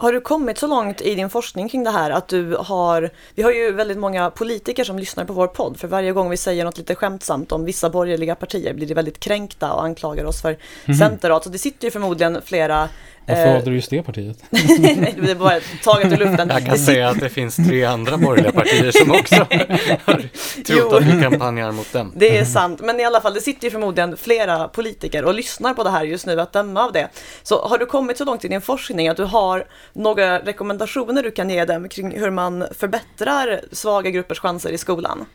Har 0.00 0.12
du 0.12 0.20
kommit 0.20 0.58
så 0.58 0.66
långt 0.66 1.00
i 1.00 1.14
din 1.14 1.30
forskning 1.30 1.68
kring 1.68 1.84
det 1.84 1.90
här 1.90 2.10
att 2.10 2.28
du 2.28 2.56
har, 2.60 3.10
vi 3.34 3.42
har 3.42 3.52
ju 3.52 3.72
väldigt 3.72 3.98
många 3.98 4.30
politiker 4.30 4.84
som 4.84 4.98
lyssnar 4.98 5.24
på 5.24 5.32
vår 5.32 5.46
podd, 5.46 5.80
för 5.80 5.88
varje 5.88 6.12
gång 6.12 6.30
vi 6.30 6.36
säger 6.36 6.64
något 6.64 6.78
lite 6.78 6.94
skämtsamt 6.94 7.52
om 7.52 7.64
vissa 7.64 7.90
borgerliga 7.90 8.34
partier 8.34 8.74
blir 8.74 8.86
de 8.86 8.94
väldigt 8.94 9.20
kränkta 9.20 9.72
och 9.72 9.84
anklagar 9.84 10.24
oss 10.24 10.42
för 10.42 10.56
mm. 10.84 10.98
centerhat. 10.98 11.44
Så 11.44 11.50
det 11.50 11.58
sitter 11.58 11.84
ju 11.84 11.90
förmodligen 11.90 12.42
flera 12.44 12.88
varför 13.28 13.52
valde 13.52 13.70
du 13.70 13.76
just 13.76 13.90
det 13.90 14.02
partiet? 14.02 14.44
Nej, 14.50 15.14
det 15.22 15.30
är 15.30 15.34
bara 15.34 15.60
taget 15.84 16.12
ur 16.12 16.16
luften. 16.16 16.48
Jag 16.48 16.64
kan 16.64 16.72
det 16.72 16.78
säga 16.78 17.08
att 17.08 17.20
det 17.20 17.28
finns 17.28 17.56
tre 17.56 17.84
andra 17.84 18.16
borgerliga 18.16 18.52
partier 18.52 18.90
som 18.90 19.10
också 19.10 19.34
har 20.04 20.28
trott 20.66 20.92
att 20.92 21.06
vi 21.06 21.22
kampanjar 21.22 21.72
mot 21.72 21.92
dem. 21.92 22.12
Det 22.16 22.38
är 22.38 22.44
sant, 22.44 22.80
men 22.80 23.00
i 23.00 23.04
alla 23.04 23.20
fall, 23.20 23.34
det 23.34 23.40
sitter 23.40 23.64
ju 23.64 23.70
förmodligen 23.70 24.16
flera 24.16 24.68
politiker 24.68 25.24
och 25.24 25.34
lyssnar 25.34 25.74
på 25.74 25.84
det 25.84 25.90
här 25.90 26.04
just 26.04 26.26
nu, 26.26 26.40
att 26.40 26.52
döma 26.52 26.84
av 26.84 26.92
det. 26.92 27.08
Så 27.42 27.66
har 27.66 27.78
du 27.78 27.86
kommit 27.86 28.18
så 28.18 28.24
långt 28.24 28.44
i 28.44 28.48
din 28.48 28.60
forskning 28.60 29.08
att 29.08 29.16
du 29.16 29.24
har 29.24 29.66
några 29.98 30.38
rekommendationer 30.38 31.22
du 31.22 31.30
kan 31.30 31.50
ge 31.50 31.64
dem 31.64 31.88
kring 31.88 32.18
hur 32.18 32.30
man 32.30 32.64
förbättrar 32.78 33.60
svaga 33.72 34.10
gruppers 34.10 34.38
chanser 34.38 34.70
i 34.70 34.78
skolan? 34.78 35.26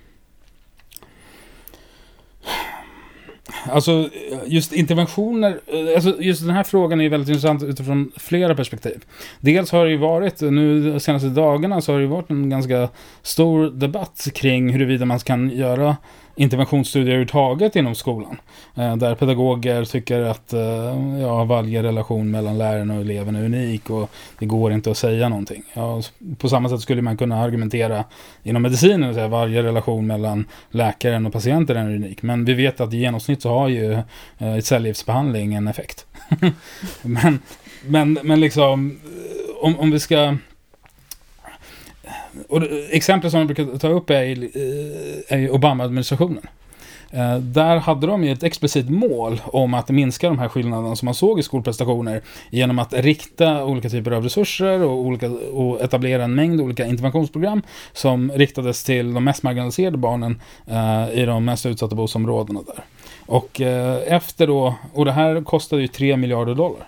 Alltså 3.66 4.10
just 4.46 4.74
interventioner, 4.74 5.60
eh, 5.68 5.96
alltså 5.96 6.22
just 6.22 6.42
den 6.42 6.50
här 6.50 6.64
frågan 6.64 7.02
är 7.02 7.10
väldigt 7.10 7.30
intressant 7.30 7.64
utifrån 7.64 8.12
flera 8.18 8.56
perspektiv. 8.56 9.06
Dels 9.40 9.72
har 9.72 9.86
det 9.86 9.92
ju 9.92 9.98
varit, 9.98 10.42
nu 10.42 10.92
de 10.92 11.00
senaste 11.00 11.28
dagarna 11.28 11.82
så 11.82 11.92
har 11.92 12.00
det 12.00 12.04
ju 12.04 12.10
varit 12.10 12.30
en 12.30 12.50
ganska 12.50 12.90
stor 13.22 13.70
debatt 13.70 14.28
kring 14.34 14.70
huruvida 14.70 15.06
man 15.06 15.20
kan 15.20 15.50
göra 15.50 15.98
interventionsstudier 16.36 17.08
överhuvudtaget 17.08 17.76
inom 17.76 17.96
skolan. 17.96 18.38
Eh, 18.76 18.96
där 18.96 19.16
pedagoger 19.16 19.86
tycker 19.86 20.20
att 20.20 20.54
eh, 20.54 21.20
ja, 21.22 21.44
varje 21.44 21.84
relation 21.84 22.32
mellan 22.32 22.58
läraren 22.58 22.92
och 22.92 23.02
eleven 23.02 23.36
är 23.36 23.46
unik 23.46 23.90
och 23.90 24.10
det 24.40 24.46
går 24.46 24.74
inte 24.74 24.92
att 24.92 24.98
säga 24.98 25.30
någonting. 25.30 25.64
Ja, 25.74 26.02
på 26.38 26.50
samma 26.50 26.70
sätt 26.70 26.82
skulle 26.82 27.02
man 27.02 27.18
kunna 27.18 27.40
argumentera 27.40 28.04
inom 28.44 28.62
medicinen 28.62 29.10
och 29.10 29.14
säga 29.14 29.26
att 29.26 29.32
varje 29.32 29.64
relation 29.64 30.08
mellan 30.08 30.46
läkaren 30.70 31.26
och 31.26 31.34
patienten 31.34 31.78
är 31.78 31.96
unik. 31.96 32.22
Men 32.22 32.46
vi 32.46 32.54
vet 32.54 32.82
att 32.82 32.94
i 32.94 32.98
genomsnitt 32.98 33.42
så 33.42 33.50
har 33.50 33.68
ju 33.68 33.94
eh, 34.38 34.60
cellgiftsbehandling 34.62 35.54
en 35.54 35.68
effekt. 35.68 36.06
men, 37.02 37.40
men, 37.86 38.20
men 38.24 38.40
liksom, 38.40 39.00
om, 39.62 39.80
om 39.80 39.92
vi 39.92 40.00
ska 40.00 40.38
och 42.50 42.62
exempel 42.90 43.32
som 43.32 43.40
jag 43.40 43.48
brukar 43.48 43.78
ta 43.78 43.88
upp 43.88 44.10
är, 44.10 44.44
eh, 44.44 45.40
är 45.40 45.50
Obama-administrationen. 45.52 46.48
Eh, 47.14 47.38
där 47.38 47.78
hade 47.78 48.08
de 48.08 48.24
ju 48.24 48.32
ett 48.32 48.44
explicit 48.44 48.90
mål 48.90 49.42
om 49.46 49.74
att 49.74 49.90
minska 49.90 50.28
de 50.28 50.40
här 50.40 50.50
skillnaderna 50.50 50.96
som 50.96 51.06
man 51.06 51.16
såg 51.16 51.40
i 51.40 51.44
skolprestationer 51.44 52.22
genom 52.50 52.80
att 52.80 52.94
rikta 52.94 53.66
olika 53.66 53.90
typer 53.90 54.12
av 54.12 54.24
resurser 54.24 54.84
och, 54.84 54.98
olika, 54.98 55.30
och 55.32 55.82
etablera 55.82 56.24
en 56.24 56.36
mängd 56.36 56.62
olika 56.62 56.86
interventionsprogram 56.86 57.62
som 57.94 58.32
riktades 58.32 58.84
till 58.84 59.14
de 59.14 59.24
mest 59.24 59.44
marginaliserade 59.44 59.98
barnen 59.98 60.42
eh, 60.68 61.22
i 61.22 61.26
de 61.26 61.46
mest 61.46 61.66
utsatta 61.66 61.96
bostadsområdena 61.96 62.62
där. 62.68 62.84
Och 63.26 63.62
eh, 63.62 64.14
efter 64.14 64.48
då, 64.48 64.76
och 64.94 65.06
det 65.06 65.12
här 65.12 65.44
kostade 65.44 65.82
ju 65.82 65.88
3 65.88 66.18
miljarder 66.18 66.56
dollar. 66.56 66.88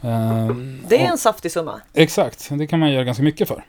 Eh, 0.00 0.56
det 0.88 1.02
är 1.02 1.10
en 1.10 1.18
saftig 1.18 1.52
summa. 1.52 1.80
Exakt, 1.94 2.48
det 2.50 2.66
kan 2.66 2.80
man 2.80 2.92
göra 2.92 3.04
ganska 3.04 3.22
mycket 3.22 3.48
för. 3.48 3.64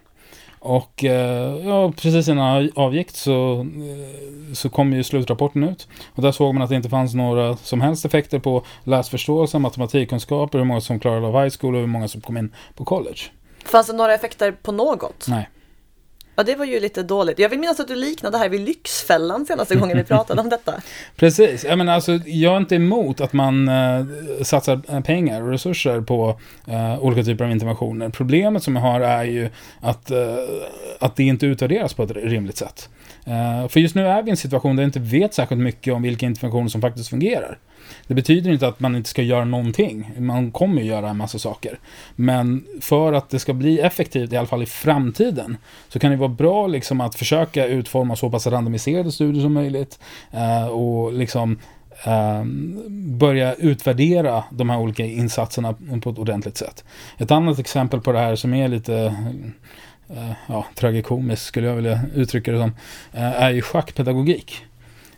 Och 0.65 1.03
eh, 1.03 1.67
ja, 1.67 1.91
precis 1.91 2.27
innan 2.27 2.69
avgick 2.75 3.11
så, 3.11 3.59
eh, 3.59 4.53
så 4.53 4.69
kom 4.69 4.93
ju 4.93 5.03
slutrapporten 5.03 5.63
ut. 5.63 5.87
Och 6.15 6.21
där 6.21 6.31
såg 6.31 6.53
man 6.53 6.63
att 6.63 6.69
det 6.69 6.75
inte 6.75 6.89
fanns 6.89 7.13
några 7.13 7.57
som 7.57 7.81
helst 7.81 8.05
effekter 8.05 8.39
på 8.39 8.63
läsförståelse, 8.83 9.59
matematikkunskaper, 9.59 10.57
hur 10.57 10.65
många 10.65 10.81
som 10.81 10.99
klarade 10.99 11.27
av 11.27 11.43
high 11.43 11.55
school 11.59 11.75
och 11.75 11.81
hur 11.81 11.87
många 11.87 12.07
som 12.07 12.21
kom 12.21 12.37
in 12.37 12.53
på 12.75 12.85
college. 12.85 13.19
Fanns 13.65 13.87
det 13.87 13.93
några 13.93 14.13
effekter 14.13 14.51
på 14.51 14.71
något? 14.71 15.25
Nej. 15.27 15.49
Ja, 16.35 16.43
det 16.43 16.55
var 16.55 16.65
ju 16.65 16.79
lite 16.79 17.03
dåligt. 17.03 17.39
Jag 17.39 17.49
vill 17.49 17.59
minnas 17.59 17.79
att 17.79 17.87
du 17.87 17.95
liknade 17.95 18.37
det 18.37 18.39
här 18.39 18.49
vid 18.49 18.61
Lyxfällan 18.61 19.45
senaste 19.45 19.75
gången 19.75 19.97
vi 19.97 20.03
pratade 20.15 20.41
om 20.41 20.49
detta. 20.49 20.73
Precis. 21.15 21.63
Jag, 21.63 21.77
menar, 21.77 21.93
alltså, 21.93 22.11
jag 22.25 22.53
är 22.53 22.57
inte 22.57 22.75
emot 22.75 23.21
att 23.21 23.33
man 23.33 23.67
eh, 23.67 24.05
satsar 24.41 24.81
eh, 24.89 24.99
pengar 25.01 25.41
och 25.41 25.49
resurser 25.49 26.01
på 26.01 26.39
eh, 26.67 27.03
olika 27.03 27.23
typer 27.23 27.45
av 27.45 27.51
interventioner. 27.51 28.09
Problemet 28.09 28.63
som 28.63 28.75
jag 28.75 28.83
har 28.83 29.01
är 29.01 29.23
ju 29.23 29.49
att, 29.81 30.11
eh, 30.11 30.17
att 30.99 31.15
det 31.15 31.23
inte 31.23 31.45
utvärderas 31.45 31.93
på 31.93 32.03
ett 32.03 32.11
rimligt 32.11 32.57
sätt. 32.57 32.89
Eh, 33.25 33.67
för 33.67 33.79
just 33.79 33.95
nu 33.95 34.07
är 34.07 34.23
vi 34.23 34.29
i 34.29 34.31
en 34.31 34.37
situation 34.37 34.75
där 34.75 34.83
vi 34.83 34.85
inte 34.85 34.99
vet 34.99 35.33
särskilt 35.33 35.61
mycket 35.61 35.93
om 35.93 36.01
vilka 36.01 36.25
interventioner 36.25 36.69
som 36.69 36.81
faktiskt 36.81 37.09
fungerar. 37.09 37.57
Det 38.07 38.13
betyder 38.13 38.51
inte 38.51 38.67
att 38.67 38.79
man 38.79 38.95
inte 38.95 39.09
ska 39.09 39.21
göra 39.21 39.45
någonting. 39.45 40.11
Man 40.19 40.51
kommer 40.51 40.81
ju 40.81 40.87
göra 40.87 41.09
en 41.09 41.17
massa 41.17 41.39
saker. 41.39 41.79
Men 42.15 42.65
för 42.81 43.13
att 43.13 43.29
det 43.29 43.39
ska 43.39 43.53
bli 43.53 43.79
effektivt, 43.79 44.33
i 44.33 44.37
alla 44.37 44.47
fall 44.47 44.63
i 44.63 44.65
framtiden, 44.65 45.57
så 45.89 45.99
kan 45.99 46.11
det 46.11 46.17
vara 46.17 46.29
bra 46.29 46.67
liksom 46.67 47.01
att 47.01 47.15
försöka 47.15 47.65
utforma 47.65 48.15
så 48.15 48.29
pass 48.29 48.47
randomiserade 48.47 49.11
studier 49.11 49.41
som 49.41 49.53
möjligt. 49.53 49.99
Eh, 50.31 50.67
och 50.67 51.13
liksom 51.13 51.59
eh, 52.03 52.43
börja 53.17 53.53
utvärdera 53.53 54.43
de 54.51 54.69
här 54.69 54.79
olika 54.79 55.05
insatserna 55.05 55.75
på 56.01 56.09
ett 56.09 56.17
ordentligt 56.17 56.57
sätt. 56.57 56.83
Ett 57.17 57.31
annat 57.31 57.59
exempel 57.59 58.01
på 58.01 58.11
det 58.11 58.19
här 58.19 58.35
som 58.35 58.53
är 58.53 58.67
lite 58.67 59.15
eh, 60.09 60.31
ja, 60.47 60.65
tragikomiskt 60.75 61.45
skulle 61.45 61.67
jag 61.67 61.75
vilja 61.75 61.99
uttrycka 62.15 62.51
det 62.51 62.59
som, 62.59 62.75
eh, 63.13 63.41
är 63.43 63.51
ju 63.51 63.61
schackpedagogik. 63.61 64.65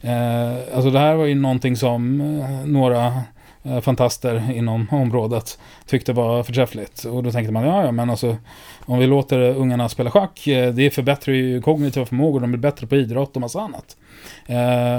Eh, 0.02 0.76
alltså 0.76 0.90
det 0.90 1.00
här 1.00 1.16
var 1.16 1.26
ju 1.26 1.36
någonting 1.36 1.76
som 1.76 2.22
eh, 2.22 2.66
några 2.66 3.22
eh, 3.64 3.80
fantaster 3.82 4.52
inom 4.52 4.88
området 4.92 5.60
tyckte 5.86 6.14
var 6.14 6.44
förträffligt. 6.44 7.04
Och 7.04 7.24
då 7.24 7.32
tänkte 7.32 7.54
man, 7.54 7.64
ja 7.64 7.86
ja 7.86 7.92
men 7.92 8.10
alltså 8.10 8.38
om 8.86 9.00
vi 9.00 9.08
låter 9.08 9.40
ungarna 9.40 9.90
spela 9.90 10.12
schack, 10.12 10.42
det 10.74 10.94
förbättrar 10.94 11.34
ju 11.34 11.62
kognitiva 11.62 12.06
förmågor, 12.06 12.40
de 12.40 12.52
blir 12.52 12.60
bättre 12.60 12.88
på 12.88 12.96
idrott 12.96 13.36
och 13.36 13.42
massa 13.42 13.62
annat. 13.62 13.98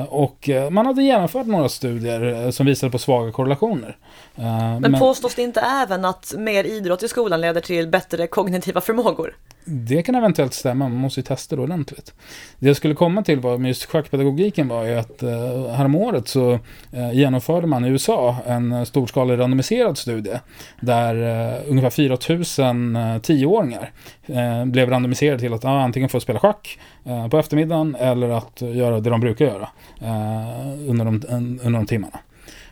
Och 0.09 0.51
man 0.71 0.87
hade 0.87 1.03
genomfört 1.03 1.47
några 1.47 1.69
studier 1.69 2.51
som 2.51 2.67
visade 2.67 2.93
på 2.93 2.99
svaga 2.99 3.33
korrelationer. 3.33 3.97
Men, 4.35 4.81
men 4.81 4.99
påstås 4.99 5.35
det 5.35 5.43
inte 5.43 5.61
även 5.61 6.05
att 6.05 6.35
mer 6.39 6.65
idrott 6.65 7.03
i 7.03 7.09
skolan 7.09 7.41
leder 7.41 7.61
till 7.61 7.89
bättre 7.89 8.27
kognitiva 8.27 8.81
förmågor? 8.81 9.35
Det 9.71 10.03
kan 10.03 10.15
eventuellt 10.15 10.55
stämma, 10.55 10.89
man 10.89 10.99
måste 10.99 11.21
ju 11.21 11.25
testa 11.25 11.57
det 11.57 11.63
ordentligt. 11.63 12.15
Det 12.59 12.67
jag 12.67 12.77
skulle 12.77 12.95
komma 12.95 13.23
till 13.23 13.41
var, 13.41 13.59
med 13.59 13.69
just 13.69 13.85
schackpedagogiken 13.85 14.69
var 14.69 14.85
ju 14.85 14.99
att 14.99 15.23
eh, 15.23 15.71
häromåret 15.71 16.29
så 16.29 16.59
eh, 16.93 17.13
genomförde 17.13 17.67
man 17.67 17.85
i 17.85 17.89
USA 17.89 18.37
en 18.47 18.73
eh, 18.73 18.85
storskalig 18.85 19.39
randomiserad 19.39 19.99
studie 19.99 20.39
där 20.81 21.15
eh, 21.55 21.71
ungefär 21.71 21.91
4000 21.91 22.97
eh, 22.97 23.01
10-åringar 23.01 23.93
eh, 24.27 24.65
blev 24.65 24.91
randomiserade 24.91 25.39
till 25.39 25.53
att 25.53 25.65
ah, 25.65 25.81
antingen 25.81 26.09
få 26.09 26.21
spela 26.21 26.39
schack 26.39 26.79
eh, 27.05 27.29
på 27.29 27.39
eftermiddagen 27.39 27.95
eller 27.95 28.29
att 28.29 28.61
göra 28.61 29.01
det 29.01 29.11
de 29.11 29.21
brukar 29.21 29.45
göra 29.45 29.69
eh, 30.01 30.89
under, 30.89 31.05
de, 31.05 31.23
under 31.63 31.79
de 31.79 31.87
timmarna. 31.87 32.19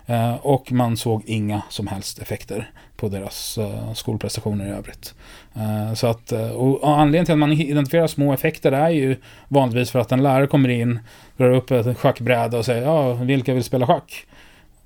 Eh, 0.07 0.34
och 0.34 0.72
man 0.72 0.97
såg 0.97 1.22
inga 1.26 1.62
som 1.68 1.86
helst 1.86 2.18
effekter 2.18 2.70
på 2.97 3.09
deras 3.09 3.59
uh, 3.59 3.92
skolprestationer 3.94 4.66
i 4.66 4.70
övrigt. 4.70 5.14
Uh, 5.57 5.94
så 5.94 6.07
att, 6.07 6.32
uh, 6.32 6.51
och 6.51 6.88
anledningen 6.90 7.26
till 7.26 7.32
att 7.32 7.38
man 7.38 7.53
identifierar 7.53 8.07
små 8.07 8.32
effekter 8.32 8.72
är 8.72 8.90
ju 8.90 9.16
vanligtvis 9.49 9.90
för 9.90 9.99
att 9.99 10.12
en 10.12 10.22
lärare 10.22 10.47
kommer 10.47 10.68
in, 10.68 10.99
drar 11.36 11.51
upp 11.51 11.70
ett 11.70 11.99
schackbräde 11.99 12.59
och 12.59 12.64
säger 12.64 12.82
ja, 12.82 13.12
vilka 13.12 13.55
vill 13.55 13.64
spela 13.64 13.86
schack? 13.86 14.26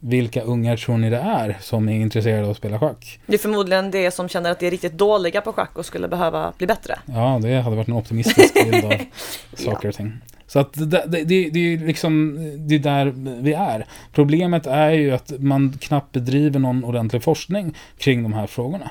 Vilka 0.03 0.43
ungar 0.43 0.77
tror 0.77 0.99
ni 0.99 1.11
det 1.11 1.19
är 1.19 1.57
som 1.61 1.89
är 1.89 2.01
intresserade 2.01 2.45
av 2.45 2.51
att 2.51 2.57
spela 2.57 2.79
schack? 2.79 3.21
Det 3.27 3.35
är 3.35 3.39
förmodligen 3.39 3.91
det 3.91 4.11
som 4.11 4.29
känner 4.29 4.51
att 4.51 4.61
de 4.61 4.67
är 4.67 4.71
riktigt 4.71 4.93
dåliga 4.93 5.41
på 5.41 5.53
schack 5.53 5.79
och 5.79 5.87
skulle 5.87 6.09
behöva 6.09 6.53
bli 6.59 6.67
bättre. 6.67 6.99
Ja, 7.05 7.39
det 7.43 7.61
hade 7.61 7.77
varit 7.77 7.89
en 7.89 7.95
optimistisk 7.95 8.55
bild 8.55 8.85
av 8.85 8.93
saker 9.55 9.89
och 9.89 9.95
ting. 9.95 10.13
Så 10.51 10.59
att 10.59 10.73
det, 10.73 11.05
det, 11.07 11.25
det, 11.25 11.51
det, 11.51 11.75
är 11.75 11.79
liksom, 11.79 12.39
det 12.59 12.75
är 12.75 12.79
där 12.79 13.13
vi 13.43 13.53
är. 13.53 13.87
Problemet 14.13 14.67
är 14.67 14.91
ju 14.91 15.11
att 15.11 15.33
man 15.39 15.79
knappt 15.81 16.13
bedriver 16.13 16.59
någon 16.59 16.85
ordentlig 16.85 17.23
forskning 17.23 17.75
kring 17.99 18.23
de 18.23 18.33
här 18.33 18.47
frågorna. 18.47 18.91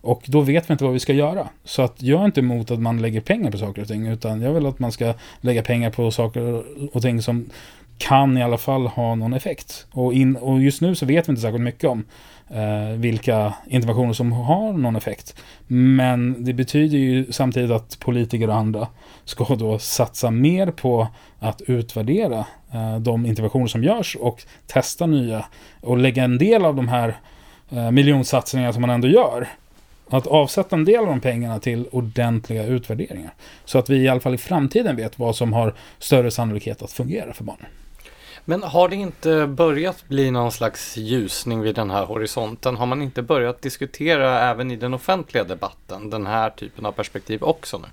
Och 0.00 0.22
då 0.26 0.40
vet 0.40 0.70
vi 0.70 0.72
inte 0.72 0.84
vad 0.84 0.92
vi 0.92 1.00
ska 1.00 1.12
göra. 1.12 1.48
Så 1.64 1.82
att 1.82 2.02
jag 2.02 2.20
är 2.20 2.24
inte 2.24 2.40
emot 2.40 2.70
att 2.70 2.80
man 2.80 3.02
lägger 3.02 3.20
pengar 3.20 3.50
på 3.50 3.58
saker 3.58 3.82
och 3.82 3.88
ting. 3.88 4.06
Utan 4.06 4.40
jag 4.40 4.52
vill 4.52 4.66
att 4.66 4.78
man 4.78 4.92
ska 4.92 5.14
lägga 5.40 5.62
pengar 5.62 5.90
på 5.90 6.10
saker 6.10 6.64
och 6.92 7.02
ting 7.02 7.22
som 7.22 7.46
kan 7.98 8.38
i 8.38 8.42
alla 8.42 8.58
fall 8.58 8.86
ha 8.86 9.14
någon 9.14 9.34
effekt. 9.34 9.86
Och, 9.90 10.14
in, 10.14 10.36
och 10.36 10.62
just 10.62 10.80
nu 10.80 10.94
så 10.94 11.06
vet 11.06 11.28
vi 11.28 11.30
inte 11.30 11.42
särskilt 11.42 11.64
mycket 11.64 11.90
om 11.90 12.04
eh, 12.50 12.96
vilka 12.96 13.54
interventioner 13.66 14.12
som 14.12 14.32
har 14.32 14.72
någon 14.72 14.96
effekt. 14.96 15.36
Men 15.66 16.44
det 16.44 16.52
betyder 16.52 16.98
ju 16.98 17.32
samtidigt 17.32 17.70
att 17.70 17.98
politiker 17.98 18.48
och 18.48 18.56
andra 18.56 18.88
ska 19.24 19.44
då 19.58 19.78
satsa 19.78 20.30
mer 20.30 20.70
på 20.70 21.08
att 21.38 21.62
utvärdera 21.62 22.46
eh, 22.72 22.98
de 22.98 23.26
interventioner 23.26 23.66
som 23.66 23.84
görs 23.84 24.16
och 24.16 24.42
testa 24.66 25.06
nya 25.06 25.44
och 25.80 25.98
lägga 25.98 26.24
en 26.24 26.38
del 26.38 26.64
av 26.64 26.74
de 26.74 26.88
här 26.88 27.16
eh, 27.70 27.90
miljonsatsningarna 27.90 28.72
som 28.72 28.80
man 28.80 28.90
ändå 28.90 29.08
gör 29.08 29.48
att 30.08 30.26
avsätta 30.26 30.76
en 30.76 30.84
del 30.84 31.00
av 31.00 31.06
de 31.06 31.20
pengarna 31.20 31.58
till 31.58 31.86
ordentliga 31.90 32.64
utvärderingar. 32.64 33.34
Så 33.64 33.78
att 33.78 33.90
vi 33.90 33.96
i 33.96 34.08
alla 34.08 34.20
fall 34.20 34.34
i 34.34 34.38
framtiden 34.38 34.96
vet 34.96 35.18
vad 35.18 35.36
som 35.36 35.52
har 35.52 35.74
större 35.98 36.30
sannolikhet 36.30 36.82
att 36.82 36.92
fungera 36.92 37.32
för 37.32 37.44
barnen. 37.44 37.66
Men 38.44 38.62
har 38.62 38.88
det 38.88 38.96
inte 38.96 39.46
börjat 39.46 40.08
bli 40.08 40.30
någon 40.30 40.52
slags 40.52 40.96
ljusning 40.96 41.60
vid 41.60 41.74
den 41.74 41.90
här 41.90 42.04
horisonten? 42.04 42.76
Har 42.76 42.86
man 42.86 43.02
inte 43.02 43.22
börjat 43.22 43.62
diskutera 43.62 44.40
även 44.40 44.70
i 44.70 44.76
den 44.76 44.94
offentliga 44.94 45.44
debatten 45.44 46.10
den 46.10 46.26
här 46.26 46.50
typen 46.50 46.86
av 46.86 46.92
perspektiv 46.92 47.42
också 47.42 47.78
nu? 47.78 47.88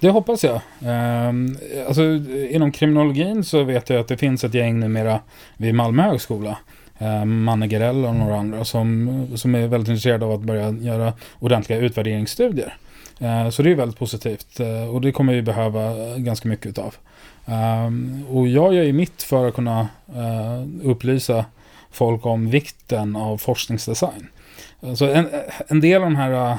Det 0.00 0.10
hoppas 0.10 0.44
jag. 0.44 0.60
Ehm, 0.84 1.56
alltså, 1.86 2.02
inom 2.50 2.72
kriminologin 2.72 3.44
så 3.44 3.64
vet 3.64 3.90
jag 3.90 4.00
att 4.00 4.08
det 4.08 4.16
finns 4.16 4.44
ett 4.44 4.54
gäng 4.54 4.80
numera 4.80 5.20
vid 5.56 5.74
Malmö 5.74 6.02
högskola. 6.02 6.58
Ehm, 6.98 7.44
Manne 7.44 7.68
Gerell 7.68 8.04
och 8.04 8.14
några 8.14 8.36
andra 8.36 8.64
som, 8.64 9.26
som 9.36 9.54
är 9.54 9.66
väldigt 9.66 9.88
intresserade 9.88 10.24
av 10.24 10.32
att 10.32 10.40
börja 10.40 10.70
göra 10.70 11.12
ordentliga 11.38 11.78
utvärderingsstudier. 11.78 12.76
Ehm, 13.20 13.52
så 13.52 13.62
det 13.62 13.70
är 13.70 13.74
väldigt 13.74 13.98
positivt 13.98 14.60
eh, 14.60 14.94
och 14.94 15.00
det 15.00 15.12
kommer 15.12 15.34
vi 15.34 15.42
behöva 15.42 15.94
ganska 16.16 16.48
mycket 16.48 16.66
utav. 16.66 16.94
Um, 17.48 18.24
och 18.30 18.48
jag 18.48 18.74
gör 18.74 18.82
ju 18.82 18.92
mitt 18.92 19.22
för 19.22 19.48
att 19.48 19.54
kunna 19.54 19.88
uh, 20.16 20.90
upplysa 20.90 21.44
folk 21.90 22.26
om 22.26 22.50
vikten 22.50 23.16
av 23.16 23.38
forskningsdesign. 23.38 24.28
Så 24.96 25.06
en, 25.06 25.28
en 25.68 25.80
del 25.80 26.02
av 26.02 26.10
de 26.10 26.16
här 26.16 26.52
uh, 26.52 26.56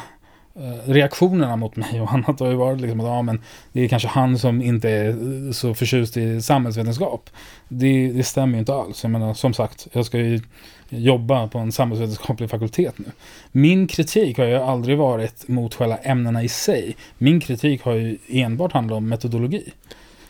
reaktionerna 0.86 1.56
mot 1.56 1.76
mig 1.76 2.02
och 2.02 2.14
annat 2.14 2.40
har 2.40 2.48
ju 2.48 2.56
varit 2.56 2.82
liksom 2.82 3.00
att 3.00 3.06
ja, 3.06 3.22
men 3.22 3.42
det 3.72 3.82
är 3.82 3.88
kanske 3.88 4.08
han 4.08 4.38
som 4.38 4.62
inte 4.62 4.90
är 4.90 5.52
så 5.52 5.74
förtjust 5.74 6.18
i 6.18 6.42
samhällsvetenskap. 6.42 7.30
Det, 7.68 8.12
det 8.12 8.24
stämmer 8.24 8.54
ju 8.54 8.60
inte 8.60 8.74
alls. 8.74 9.04
Jag 9.04 9.12
menar, 9.12 9.34
som 9.34 9.54
sagt, 9.54 9.88
jag 9.92 10.06
ska 10.06 10.18
ju 10.18 10.42
jobba 10.90 11.48
på 11.48 11.60
en 11.60 11.72
samhällsvetenskaplig 11.72 12.50
fakultet 12.50 12.98
nu. 12.98 13.06
Min 13.52 13.88
kritik 13.88 14.38
har 14.38 14.46
ju 14.46 14.56
aldrig 14.56 14.98
varit 14.98 15.48
mot 15.48 15.76
själva 15.76 15.98
ämnena 15.98 16.44
i 16.44 16.48
sig. 16.48 16.96
Min 17.18 17.40
kritik 17.40 17.84
har 17.84 17.94
ju 17.94 18.18
enbart 18.28 18.72
handlat 18.72 18.98
om 18.98 19.10
metodologi. 19.10 19.72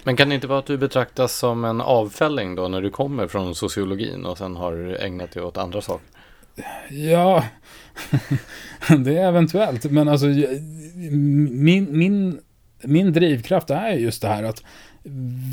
Men 0.04 0.16
kan 0.16 0.30
det 0.30 0.36
inte 0.36 0.47
vara 0.47 0.60
att 0.60 0.66
du 0.66 0.78
betraktas 0.78 1.38
som 1.38 1.66
en 1.66 1.82
avfälling 1.82 2.56
då 2.56 2.68
när 2.68 2.82
du 2.82 2.89
kommer 2.89 3.28
från 3.28 3.56
sociologin 3.56 4.26
och 4.26 4.38
sen 4.38 4.56
har 4.56 4.97
ägnat 5.02 5.32
dig 5.32 5.43
åt 5.43 5.58
andra 5.58 5.82
saker? 5.82 6.08
Ja, 6.89 7.43
det 8.97 9.18
är 9.18 9.28
eventuellt. 9.28 9.91
Men 9.91 10.08
alltså 10.08 10.28
min, 11.52 11.97
min, 11.97 12.39
min 12.84 13.14
drivkraft 13.14 13.70
är 13.70 13.91
just 13.91 14.22
det 14.22 14.28
här 14.28 14.43
att 14.43 14.64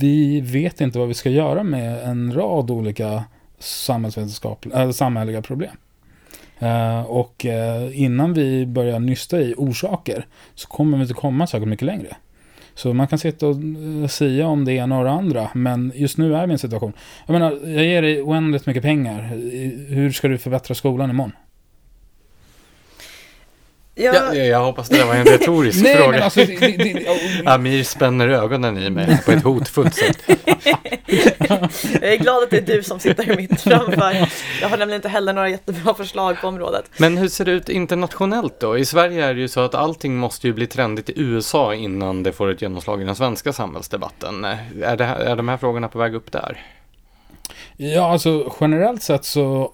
vi 0.00 0.40
vet 0.40 0.80
inte 0.80 0.98
vad 0.98 1.08
vi 1.08 1.14
ska 1.14 1.30
göra 1.30 1.62
med 1.62 2.02
en 2.02 2.34
rad 2.34 2.70
olika 2.70 3.24
samhällsvetenskapliga, 3.58 4.82
äh, 4.82 4.90
samhälleliga 4.90 5.42
problem. 5.42 5.76
Uh, 6.62 7.00
och 7.00 7.46
uh, 7.48 8.00
innan 8.00 8.32
vi 8.32 8.66
börjar 8.66 9.00
nysta 9.00 9.40
i 9.40 9.54
orsaker 9.56 10.26
så 10.54 10.68
kommer 10.68 10.96
vi 10.96 11.02
inte 11.02 11.14
komma 11.14 11.46
särskilt 11.46 11.68
mycket 11.68 11.86
längre. 11.86 12.16
Så 12.76 12.94
man 12.94 13.08
kan 13.08 13.18
sitta 13.18 13.46
och 13.46 13.56
eh, 13.56 14.08
säga 14.08 14.46
om 14.46 14.64
det 14.64 14.72
ena 14.72 14.98
och 14.98 15.04
det 15.04 15.10
andra. 15.10 15.50
Men 15.54 15.92
just 15.94 16.18
nu 16.18 16.34
är 16.34 16.46
vi 16.46 16.50
i 16.50 16.52
en 16.52 16.58
situation. 16.58 16.92
Jag 17.26 17.32
menar, 17.32 17.50
jag 17.64 17.84
ger 17.84 18.02
dig 18.02 18.22
oändligt 18.22 18.66
mycket 18.66 18.82
pengar. 18.82 19.22
Hur 19.88 20.10
ska 20.10 20.28
du 20.28 20.38
förbättra 20.38 20.74
skolan 20.74 21.10
imorgon? 21.10 21.32
Ja. 23.98 24.14
Ja, 24.14 24.34
jag 24.34 24.64
hoppas 24.64 24.88
det 24.88 25.04
var 25.04 25.14
en 25.14 25.24
retorisk 25.24 25.78
Nej, 25.82 25.96
fråga. 25.96 26.24
Alltså, 26.24 26.40
det, 26.40 26.56
det, 26.56 26.76
det, 26.76 27.46
Amir 27.46 27.84
spänner 27.84 28.28
ögonen 28.28 28.78
i 28.78 28.90
mig 28.90 29.22
på 29.24 29.32
ett 29.32 29.42
hotfullt 29.42 29.94
sätt. 29.94 30.18
jag 32.00 32.12
är 32.12 32.16
glad 32.16 32.42
att 32.42 32.50
det 32.50 32.56
är 32.56 32.76
du 32.76 32.82
som 32.82 33.00
sitter 33.00 33.36
mitt 33.36 33.60
framför. 33.60 34.28
Jag 34.60 34.68
har 34.68 34.76
nämligen 34.76 34.98
inte 34.98 35.08
heller 35.08 35.32
några 35.32 35.48
jättebra 35.48 35.94
förslag 35.94 36.40
på 36.40 36.48
området. 36.48 36.90
Men 36.96 37.18
hur 37.18 37.28
ser 37.28 37.44
det 37.44 37.50
ut 37.50 37.68
internationellt 37.68 38.60
då? 38.60 38.78
I 38.78 38.84
Sverige 38.84 39.24
är 39.24 39.34
det 39.34 39.40
ju 39.40 39.48
så 39.48 39.60
att 39.60 39.74
allting 39.74 40.16
måste 40.16 40.46
ju 40.46 40.52
bli 40.52 40.66
trendigt 40.66 41.10
i 41.10 41.12
USA 41.16 41.74
innan 41.74 42.22
det 42.22 42.32
får 42.32 42.50
ett 42.50 42.62
genomslag 42.62 43.02
i 43.02 43.04
den 43.04 43.16
svenska 43.16 43.52
samhällsdebatten. 43.52 44.44
Är, 44.44 44.96
det, 44.96 45.04
är 45.04 45.36
de 45.36 45.48
här 45.48 45.56
frågorna 45.56 45.88
på 45.88 45.98
väg 45.98 46.14
upp 46.14 46.32
där? 46.32 46.62
Ja, 47.76 48.12
alltså 48.12 48.52
generellt 48.60 49.02
sett 49.02 49.24
så, 49.24 49.72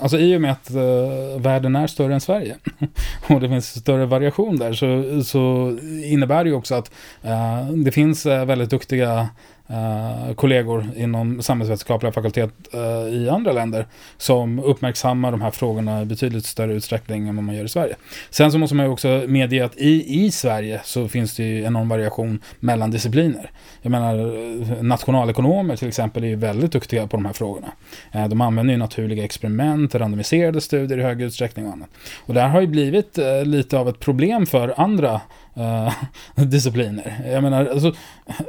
alltså 0.00 0.18
i 0.18 0.36
och 0.36 0.40
med 0.40 0.52
att 0.52 0.70
uh, 0.70 1.40
världen 1.40 1.76
är 1.76 1.86
större 1.86 2.14
än 2.14 2.20
Sverige 2.20 2.56
och 3.28 3.40
det 3.40 3.48
finns 3.48 3.80
större 3.80 4.06
variation 4.06 4.56
där 4.56 4.72
så, 4.72 5.22
så 5.24 5.76
innebär 6.04 6.44
det 6.44 6.50
ju 6.50 6.56
också 6.56 6.74
att 6.74 6.90
uh, 7.24 7.70
det 7.70 7.92
finns 7.92 8.26
uh, 8.26 8.44
väldigt 8.44 8.70
duktiga 8.70 9.28
Uh, 9.70 10.34
kollegor 10.34 10.86
inom 10.96 11.42
samhällsvetenskapliga 11.42 12.12
fakultet 12.12 12.50
uh, 12.74 13.14
i 13.14 13.28
andra 13.28 13.52
länder 13.52 13.86
som 14.16 14.58
uppmärksammar 14.58 15.30
de 15.30 15.42
här 15.42 15.50
frågorna 15.50 16.02
i 16.02 16.04
betydligt 16.04 16.46
större 16.46 16.72
utsträckning 16.72 17.28
än 17.28 17.36
vad 17.36 17.44
man 17.44 17.54
gör 17.54 17.64
i 17.64 17.68
Sverige. 17.68 17.96
Sen 18.30 18.52
så 18.52 18.58
måste 18.58 18.74
man 18.76 18.86
ju 18.86 18.92
också 18.92 19.24
medge 19.26 19.64
att 19.64 19.76
i, 19.76 20.24
i 20.24 20.30
Sverige 20.30 20.80
så 20.84 21.08
finns 21.08 21.36
det 21.36 21.42
ju 21.42 21.64
enorm 21.64 21.88
variation 21.88 22.40
mellan 22.60 22.90
discipliner. 22.90 23.50
Jag 23.82 23.90
menar 23.90 24.18
eh, 24.18 24.82
nationalekonomer 24.82 25.76
till 25.76 25.88
exempel 25.88 26.24
är 26.24 26.28
ju 26.28 26.36
väldigt 26.36 26.72
duktiga 26.72 27.06
på 27.06 27.16
de 27.16 27.24
här 27.24 27.32
frågorna. 27.32 27.72
Uh, 28.14 28.28
de 28.28 28.40
använder 28.40 28.74
ju 28.74 28.78
naturliga 28.78 29.24
experiment, 29.24 29.94
randomiserade 29.94 30.60
studier 30.60 30.98
i 30.98 31.02
hög 31.02 31.22
utsträckning 31.22 31.66
och 31.66 31.72
annat. 31.72 31.88
Och 32.26 32.34
det 32.34 32.40
här 32.40 32.48
har 32.48 32.60
ju 32.60 32.66
blivit 32.66 33.18
lite 33.44 33.78
av 33.78 33.88
ett 33.88 34.00
problem 34.00 34.46
för 34.46 34.74
andra 34.80 35.20
uh, 35.58 35.92
discipliner. 36.44 37.20
Jag 37.32 37.42
menar, 37.42 37.66
alltså, 37.66 37.92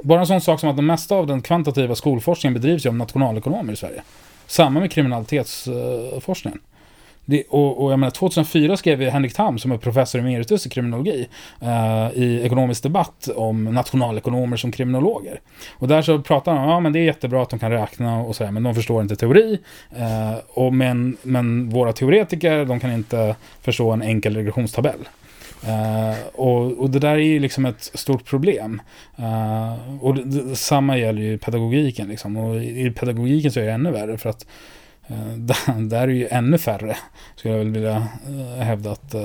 bara 0.03 0.19
en 0.19 0.27
sån 0.27 0.41
sak 0.41 0.59
som 0.59 0.69
att 0.69 0.75
det 0.75 0.81
mesta 0.81 1.15
av 1.15 1.27
den 1.27 1.41
kvantitativa 1.41 1.95
skolforskningen 1.95 2.53
bedrivs 2.53 2.85
ju 2.85 2.89
av 2.89 2.95
nationalekonomer 2.95 3.73
i 3.73 3.75
Sverige. 3.75 4.01
Samma 4.47 4.79
med 4.79 4.91
kriminalitetsforskningen. 4.91 6.59
Det, 7.25 7.43
och, 7.49 7.83
och 7.83 7.91
jag 7.91 7.99
menar, 7.99 8.11
2004 8.11 8.77
skrev 8.77 9.01
Henrik 9.01 9.33
Tam, 9.33 9.59
som 9.59 9.71
är 9.71 9.77
professor 9.77 10.19
emeritus 10.19 10.65
i 10.65 10.69
kriminologi, 10.69 11.27
eh, 11.61 12.09
i 12.13 12.41
ekonomisk 12.43 12.83
debatt 12.83 13.29
om 13.35 13.63
nationalekonomer 13.63 14.57
som 14.57 14.71
kriminologer. 14.71 15.39
Och 15.73 15.87
där 15.87 16.01
så 16.01 16.21
pratar 16.21 16.51
han 16.51 16.63
om, 16.63 16.69
ja 16.69 16.79
men 16.79 16.93
det 16.93 16.99
är 16.99 17.03
jättebra 17.03 17.41
att 17.41 17.49
de 17.49 17.59
kan 17.59 17.71
räkna 17.71 18.19
och 18.19 18.35
sådär, 18.35 18.51
men 18.51 18.63
de 18.63 18.75
förstår 18.75 19.01
inte 19.01 19.15
teori. 19.15 19.59
Eh, 19.97 20.37
och 20.53 20.73
men, 20.73 21.17
men 21.21 21.69
våra 21.69 21.93
teoretiker, 21.93 22.65
de 22.65 22.79
kan 22.79 22.91
inte 22.91 23.35
förstå 23.61 23.91
en 23.91 24.01
enkel 24.01 24.35
regressionstabell. 24.35 25.07
Uh, 25.63 26.27
och, 26.33 26.71
och, 26.71 26.89
det 26.89 26.99
där 26.99 27.13
är 27.13 27.17
ju 27.17 27.39
liksom 27.39 27.65
ett 27.65 27.91
stort 27.93 28.25
problem. 28.25 28.81
Uh, 29.19 30.03
och 30.03 30.15
det, 30.15 30.23
det, 30.23 30.55
samma 30.55 30.97
gäller 30.97 31.21
ju 31.21 31.37
pedagogiken 31.37 32.07
liksom. 32.07 32.37
Och 32.37 32.55
i, 32.55 32.85
i 32.85 32.91
pedagogiken 32.91 33.51
så 33.51 33.59
är 33.59 33.65
det 33.65 33.71
ännu 33.71 33.91
värre 33.91 34.17
för 34.17 34.29
att 34.29 34.45
uh, 35.11 35.27
där, 35.37 35.81
där, 35.81 36.01
är 36.01 36.07
ju 36.07 36.27
ännu 36.27 36.57
färre, 36.57 36.97
skulle 37.35 37.53
jag 37.53 37.59
väl 37.59 37.71
vilja 37.71 38.07
hävda, 38.59 38.91
att, 38.91 39.15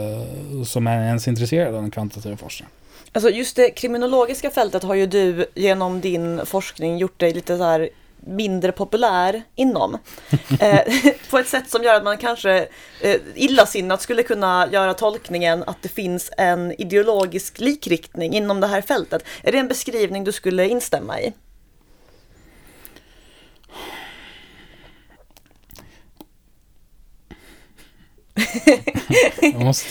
som 0.67 0.87
är 0.87 1.03
ens 1.03 1.29
intresserade 1.29 1.77
av 1.77 1.83
den 1.83 1.91
kvantitativa 1.91 2.37
forskningen. 2.37 2.71
Alltså 3.13 3.31
just 3.31 3.57
det 3.57 3.71
kriminologiska 3.71 4.51
fältet 4.51 4.83
har 4.83 4.95
ju 4.95 5.07
du 5.07 5.47
genom 5.55 6.01
din 6.01 6.47
forskning 6.47 6.99
gjort 6.99 7.21
dig 7.21 7.33
lite 7.33 7.57
så 7.57 7.65
här 7.65 7.89
mindre 8.27 8.73
populär 8.73 9.43
inom. 9.55 9.99
Eh, 10.61 10.81
på 11.31 11.39
ett 11.39 11.49
sätt 11.49 11.71
som 11.71 11.83
gör 11.83 11.95
att 11.95 12.05
man 12.05 12.19
kanske 12.19 12.69
eh, 13.01 13.17
illasinnat 13.35 14.03
skulle 14.03 14.23
kunna 14.23 14.69
göra 14.73 14.95
tolkningen 14.95 15.65
att 15.67 15.83
det 15.83 15.89
finns 15.89 16.31
en 16.37 16.81
ideologisk 16.81 17.61
likriktning 17.61 18.35
inom 18.35 18.61
det 18.61 18.67
här 18.67 18.83
fältet. 18.83 19.25
Är 19.43 19.53
det 19.53 19.59
en 19.59 19.69
beskrivning 19.69 20.25
du 20.25 20.33
skulle 20.33 20.69
instämma 20.69 21.21
i? 21.21 21.33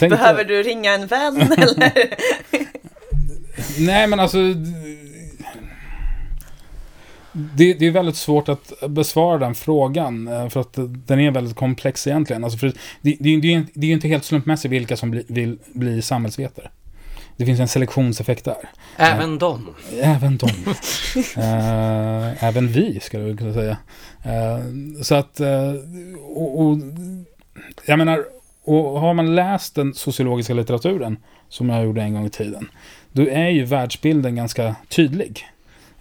Behöver 0.00 0.44
du 0.44 0.62
ringa 0.62 0.94
en 0.94 1.06
vän 1.06 1.40
eller? 1.56 2.14
Nej 3.78 4.06
men 4.06 4.20
alltså 4.20 4.38
det, 7.32 7.74
det, 7.74 7.86
är 7.86 7.90
väldigt 7.90 8.16
svårt 8.16 8.48
att 8.48 8.72
besvara 8.88 9.38
den 9.38 9.54
frågan, 9.54 10.28
eh, 10.28 10.48
för 10.48 10.60
att 10.60 10.78
den 11.06 11.20
är 11.20 11.30
väldigt 11.30 11.56
komplex 11.56 12.06
egentligen. 12.06 12.44
Alltså 12.44 12.66
det, 12.66 13.16
det, 13.20 13.36
det, 13.40 13.54
är 13.74 13.86
ju 13.86 13.92
inte 13.92 14.08
helt 14.08 14.24
slumpmässigt 14.24 14.72
vilka 14.72 14.96
som 14.96 15.10
bli, 15.10 15.24
vill 15.28 15.58
bli 15.72 16.02
samhällsvetare. 16.02 16.70
Det 17.36 17.46
finns 17.46 17.60
en 17.60 17.68
selektionseffekt 17.68 18.44
där. 18.44 18.70
Även 18.96 19.38
de. 19.38 19.74
Även 20.00 20.36
de. 20.38 20.46
äh, 21.36 22.44
även 22.44 22.68
vi, 22.68 23.00
skulle 23.00 23.28
jag 23.28 23.38
kunna 23.38 23.54
säga. 23.54 23.76
Äh, 24.24 24.64
så 25.02 25.14
att, 25.14 25.40
och, 26.34 26.60
och, 26.60 26.78
jag 27.86 27.98
menar, 27.98 28.24
och 28.64 29.00
har 29.00 29.14
man 29.14 29.34
läst 29.34 29.74
den 29.74 29.94
sociologiska 29.94 30.54
litteraturen, 30.54 31.16
som 31.48 31.68
jag 31.68 31.84
gjorde 31.84 32.02
en 32.02 32.14
gång 32.14 32.26
i 32.26 32.30
tiden, 32.30 32.70
då 33.12 33.28
är 33.28 33.48
ju 33.48 33.64
världsbilden 33.64 34.36
ganska 34.36 34.76
tydlig. 34.88 35.46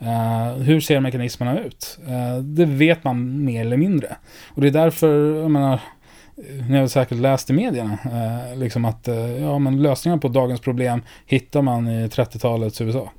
Uh, 0.01 0.53
hur 0.63 0.79
ser 0.79 0.99
mekanismerna 0.99 1.59
ut? 1.59 1.99
Uh, 2.07 2.37
det 2.37 2.65
vet 2.65 3.03
man 3.03 3.45
mer 3.45 3.61
eller 3.61 3.77
mindre. 3.77 4.15
Och 4.47 4.61
det 4.61 4.67
är 4.67 4.71
därför, 4.71 5.35
jag 5.35 5.51
menar, 5.51 5.79
ni 6.69 6.77
har 6.77 6.87
säkert 6.87 7.17
läst 7.17 7.49
i 7.49 7.53
medierna, 7.53 7.97
uh, 8.05 8.59
liksom 8.59 8.85
att 8.85 9.07
ja, 9.39 9.59
men 9.59 9.81
lösningar 9.81 10.17
på 10.17 10.27
dagens 10.27 10.61
problem 10.61 11.01
hittar 11.25 11.61
man 11.61 11.87
i 11.87 12.07
30-talets 12.07 12.81
USA. 12.81 13.11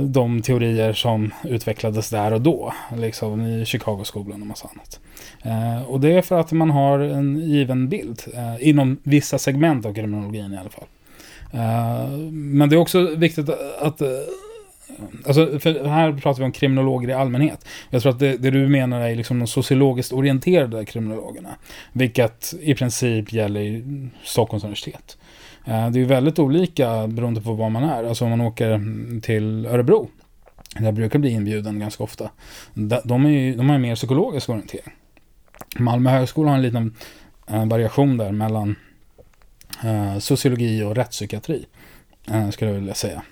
de 0.00 0.42
teorier 0.42 0.92
som 0.92 1.30
utvecklades 1.44 2.10
där 2.10 2.32
och 2.32 2.40
då, 2.40 2.72
liksom 2.96 3.46
i 3.46 3.64
Chicago-skolan 3.64 4.40
och 4.40 4.46
massa 4.46 4.68
annat. 4.68 5.00
och 5.88 6.00
det 6.00 6.12
är 6.12 6.22
för 6.22 6.40
att 6.40 6.52
man 6.52 6.70
har 6.70 6.98
en 6.98 7.38
given 7.38 7.88
bild, 7.88 8.22
inom 8.60 8.98
vissa 9.02 9.38
segment 9.38 9.86
av 9.86 9.94
kriminologin 9.94 10.52
i 10.52 10.56
alla 10.56 10.70
fall. 10.70 10.88
men 12.32 12.68
det 12.68 12.76
är 12.76 12.80
också 12.80 13.14
viktigt 13.14 13.48
att 13.80 14.02
Alltså, 15.26 15.58
för 15.58 15.84
här 15.84 16.12
pratar 16.12 16.38
vi 16.38 16.44
om 16.44 16.52
kriminologer 16.52 17.08
i 17.08 17.12
allmänhet. 17.12 17.66
Jag 17.90 18.02
tror 18.02 18.12
att 18.12 18.18
det, 18.18 18.36
det 18.36 18.50
du 18.50 18.68
menar 18.68 19.00
är 19.00 19.14
liksom 19.14 19.38
de 19.38 19.46
sociologiskt 19.46 20.12
orienterade 20.12 20.84
kriminologerna. 20.84 21.48
Vilket 21.92 22.54
i 22.60 22.74
princip 22.74 23.32
gäller 23.32 23.60
i 23.60 24.08
Stockholms 24.24 24.64
universitet. 24.64 25.18
Eh, 25.64 25.90
det 25.90 26.00
är 26.00 26.04
väldigt 26.04 26.38
olika 26.38 27.06
beroende 27.06 27.40
på 27.40 27.52
var 27.52 27.70
man 27.70 27.84
är. 27.84 28.04
Alltså 28.04 28.24
om 28.24 28.30
man 28.30 28.40
åker 28.40 28.80
till 29.20 29.66
Örebro. 29.66 30.08
Där 30.78 30.92
brukar 30.92 31.18
bli 31.18 31.30
inbjuden 31.30 31.78
ganska 31.78 32.04
ofta. 32.04 32.30
De, 33.04 33.26
är 33.26 33.30
ju, 33.30 33.54
de 33.54 33.68
har 33.68 33.76
en 33.76 33.82
mer 33.82 33.94
psykologisk 33.94 34.48
orientering. 34.48 34.92
Malmö 35.78 36.10
högskola 36.10 36.50
har 36.50 36.56
en 36.56 36.62
liten 36.62 36.94
eh, 37.48 37.66
variation 37.66 38.16
där 38.16 38.32
mellan 38.32 38.76
eh, 39.84 40.18
sociologi 40.18 40.82
och 40.82 40.96
rättspsykiatri. 40.96 41.66
Skulle 42.52 42.70
jag 42.70 42.78
vilja 42.78 42.94
säga. 42.94 43.22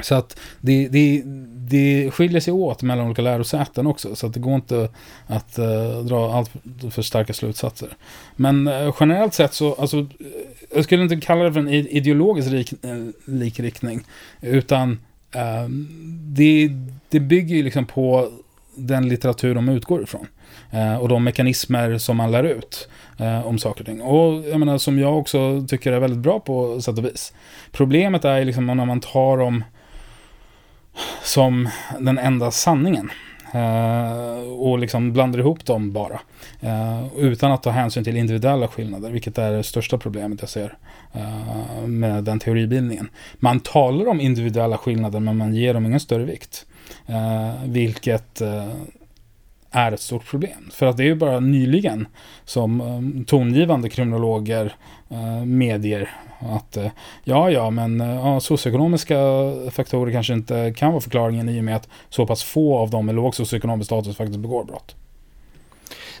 Så 0.00 0.14
att 0.14 0.40
det, 0.60 0.88
det, 0.88 1.22
det 1.70 2.10
skiljer 2.10 2.40
sig 2.40 2.52
åt 2.52 2.82
mellan 2.82 3.06
olika 3.06 3.22
lärosäten 3.22 3.86
också. 3.86 4.16
Så 4.16 4.26
att 4.26 4.34
det 4.34 4.40
går 4.40 4.54
inte 4.54 4.88
att 5.26 5.58
uh, 5.58 6.04
dra 6.04 6.32
allt 6.32 6.50
för 6.90 7.02
starka 7.02 7.32
slutsatser. 7.32 7.88
Men 8.36 8.68
uh, 8.68 8.94
generellt 9.00 9.34
sett 9.34 9.54
så, 9.54 9.74
alltså, 9.74 9.98
eh, 9.98 10.06
jag 10.74 10.84
skulle 10.84 11.02
inte 11.02 11.16
kalla 11.16 11.44
det 11.44 11.52
för 11.52 11.60
en 11.60 11.68
ideologisk 11.68 12.50
lik, 12.50 12.72
likriktning. 13.24 14.04
Utan 14.40 14.98
det, 16.36 16.70
det 17.08 17.20
bygger 17.20 17.56
ju 17.56 17.62
liksom 17.62 17.86
på 17.86 18.32
den 18.74 19.08
litteratur 19.08 19.54
de 19.54 19.68
utgår 19.68 20.02
ifrån. 20.02 20.26
och 21.00 21.08
de 21.08 21.24
mekanismer 21.24 21.98
som 21.98 22.16
man 22.16 22.30
lär 22.30 22.44
ut 22.44 22.88
om 23.44 23.58
saker 23.58 23.80
och 23.80 23.86
ting. 23.86 24.00
Och 24.00 24.48
jag 24.48 24.60
menar, 24.60 24.78
som 24.78 24.98
jag 24.98 25.18
också 25.18 25.66
tycker 25.68 25.92
är 25.92 26.00
väldigt 26.00 26.18
bra 26.18 26.40
på 26.40 26.80
sätt 26.80 26.98
och 26.98 27.04
vis. 27.04 27.32
Problemet 27.72 28.24
är 28.24 28.44
liksom 28.44 28.66
när 28.66 28.74
man 28.74 29.00
tar 29.00 29.38
dem 29.38 29.64
som 31.22 31.68
den 31.98 32.18
enda 32.18 32.50
sanningen. 32.50 33.10
Uh, 33.54 34.52
och 34.52 34.78
liksom 34.78 35.12
blandar 35.12 35.38
ihop 35.38 35.64
dem 35.64 35.92
bara. 35.92 36.20
Uh, 36.64 37.06
utan 37.16 37.52
att 37.52 37.62
ta 37.62 37.70
hänsyn 37.70 38.04
till 38.04 38.16
individuella 38.16 38.68
skillnader, 38.68 39.10
vilket 39.10 39.38
är 39.38 39.52
det 39.52 39.62
största 39.62 39.98
problemet 39.98 40.40
jag 40.40 40.50
ser 40.50 40.76
uh, 41.16 41.86
med 41.86 42.24
den 42.24 42.38
teoribildningen. 42.38 43.08
Man 43.34 43.60
talar 43.60 44.08
om 44.08 44.20
individuella 44.20 44.78
skillnader 44.78 45.20
men 45.20 45.36
man 45.36 45.54
ger 45.54 45.74
dem 45.74 45.86
ingen 45.86 46.00
större 46.00 46.24
vikt. 46.24 46.66
vilket 47.64 48.42
är 49.70 49.92
ett 49.92 50.00
stort 50.00 50.26
problem. 50.26 50.70
För 50.72 50.86
att 50.86 50.96
det 50.96 51.02
är 51.02 51.06
ju 51.06 51.14
bara 51.14 51.40
nyligen 51.40 52.08
som 52.44 52.80
eh, 52.80 53.24
tongivande 53.26 53.88
kriminologer 53.88 54.74
eh, 55.10 55.44
medger 55.44 56.10
att 56.38 56.76
eh, 56.76 56.90
ja, 57.24 57.50
ja, 57.50 57.70
men 57.70 58.00
eh, 58.00 58.38
socioekonomiska 58.38 59.16
faktorer 59.70 60.12
kanske 60.12 60.32
inte 60.32 60.74
kan 60.76 60.92
vara 60.92 61.00
förklaringen 61.00 61.48
i 61.48 61.60
och 61.60 61.64
med 61.64 61.76
att 61.76 61.88
så 62.08 62.26
pass 62.26 62.42
få 62.42 62.78
av 62.78 62.90
dem 62.90 63.06
med 63.06 63.14
låg 63.14 63.34
socioekonomisk 63.34 63.86
status 63.86 64.16
faktiskt 64.16 64.40
begår 64.40 64.64
brott. 64.64 64.96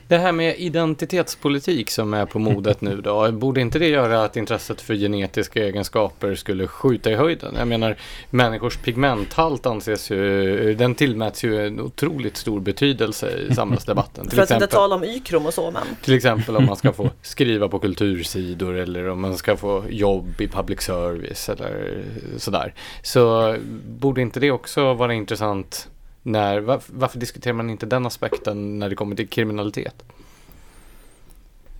Det 0.08 0.18
här 0.18 0.32
med 0.32 0.54
identitetspolitik 0.58 1.90
som 1.90 2.14
är 2.14 2.26
på 2.26 2.38
modet 2.38 2.80
nu 2.80 3.00
då, 3.00 3.32
borde 3.32 3.60
inte 3.60 3.78
det 3.78 3.88
göra 3.88 4.24
att 4.24 4.36
intresset 4.36 4.80
för 4.80 4.94
genetiska 4.94 5.64
egenskaper 5.64 6.34
skulle 6.34 6.66
skjuta 6.66 7.10
i 7.10 7.14
höjden? 7.14 7.54
Jag 7.58 7.68
menar, 7.68 7.96
människors 8.30 8.76
pigmenthalt 8.76 9.66
anses 9.66 10.10
ju, 10.10 10.74
den 10.74 10.94
tillmäts 10.94 11.44
ju 11.44 11.66
en 11.66 11.80
otroligt 11.80 12.36
stor 12.36 12.60
betydelse 12.60 13.38
i 13.38 13.54
samhällsdebatten. 13.54 14.30
för 14.30 14.42
att 14.42 14.50
inte 14.50 14.66
tala 14.66 14.94
om 14.94 15.04
Y-kromosomen. 15.04 15.86
Till 16.02 16.14
exempel 16.14 16.56
om 16.56 16.66
man 16.66 16.76
ska 16.76 16.92
få 16.92 17.10
skriva 17.22 17.68
på 17.68 17.78
kultursidor 17.78 18.74
eller 18.74 19.08
om 19.08 19.20
man 19.20 19.36
ska 19.36 19.56
få 19.56 19.84
jobb 19.90 20.40
i 20.40 20.48
public 20.48 20.80
service 20.80 21.48
eller 21.48 22.02
sådär. 22.36 22.74
Så 23.02 23.56
borde 23.86 24.20
inte 24.22 24.40
det 24.40 24.50
också 24.50 24.94
vara 24.94 25.14
intressant 25.14 25.88
När, 26.22 26.60
varför, 26.60 26.92
varför 26.92 27.18
diskuterar 27.18 27.54
man 27.54 27.70
inte 27.70 27.86
den 27.86 28.06
aspekten 28.06 28.78
när 28.78 28.88
det 28.88 28.94
kommer 28.94 29.16
till 29.16 29.28
kriminalitet? 29.28 30.04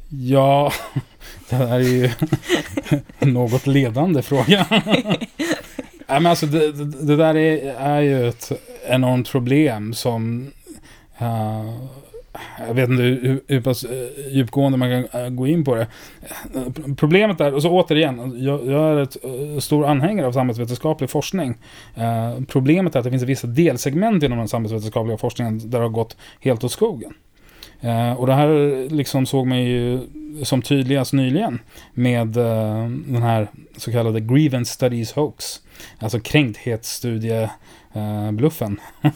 Ja, 0.08 0.72
det 1.50 1.56
här 1.56 1.80
är 1.80 1.80
ju 1.80 2.10
en 3.18 3.32
något 3.32 3.66
ledande 3.66 4.22
fråga. 4.22 4.66
Nej, 6.10 6.20
men 6.20 6.26
alltså 6.26 6.46
det, 6.46 6.72
det, 6.72 6.84
det 6.84 7.16
där 7.16 7.36
är, 7.36 7.74
är 7.74 8.00
ju 8.00 8.28
ett 8.28 8.52
enormt 8.86 9.30
problem 9.30 9.94
som 9.94 10.52
uh, 11.22 11.84
jag 12.66 12.74
vet 12.74 12.90
inte 12.90 13.02
hur, 13.02 13.40
hur 13.46 13.60
pass 13.60 13.84
eh, 13.84 14.28
djupgående 14.30 14.78
man 14.78 14.90
kan 14.90 15.22
eh, 15.22 15.28
gå 15.28 15.46
in 15.46 15.64
på 15.64 15.74
det. 15.74 15.86
Problemet 16.96 17.40
är, 17.40 17.54
och 17.54 17.62
så 17.62 17.70
återigen, 17.70 18.44
jag, 18.44 18.66
jag 18.66 18.92
är 18.92 18.96
ett 18.96 19.16
eh, 19.24 19.58
stor 19.58 19.86
anhängare 19.86 20.26
av 20.26 20.32
samhällsvetenskaplig 20.32 21.10
forskning. 21.10 21.54
Problemet 22.48 22.94
är 22.94 22.98
att 22.98 23.04
det 23.04 23.10
finns 23.10 23.22
vissa 23.22 23.46
delsegment 23.46 24.22
inom 24.22 24.38
den 24.38 24.48
samhällsvetenskapliga 24.48 25.18
forskningen 25.18 25.70
där 25.70 25.78
det 25.78 25.84
har 25.84 25.90
gått 25.90 26.16
helt 26.40 26.64
åt 26.64 26.72
skogen. 26.72 27.14
Eh, 27.80 28.12
och 28.12 28.26
det 28.26 28.34
här 28.34 28.48
liksom 28.90 29.26
såg 29.26 29.46
man 29.46 29.58
ju 29.58 30.00
som 30.42 30.62
tydligast 30.62 31.12
nyligen 31.12 31.58
med 31.94 32.36
eh, 32.36 32.88
den 32.88 33.22
här 33.22 33.48
så 33.76 33.92
kallade 33.92 34.20
Grievance 34.20 34.74
Studies 34.74 35.12
Hoax. 35.12 35.60
Alltså 35.98 36.20
kränkthetsstudiebluffen. 36.20 38.80
Eh, 39.02 39.10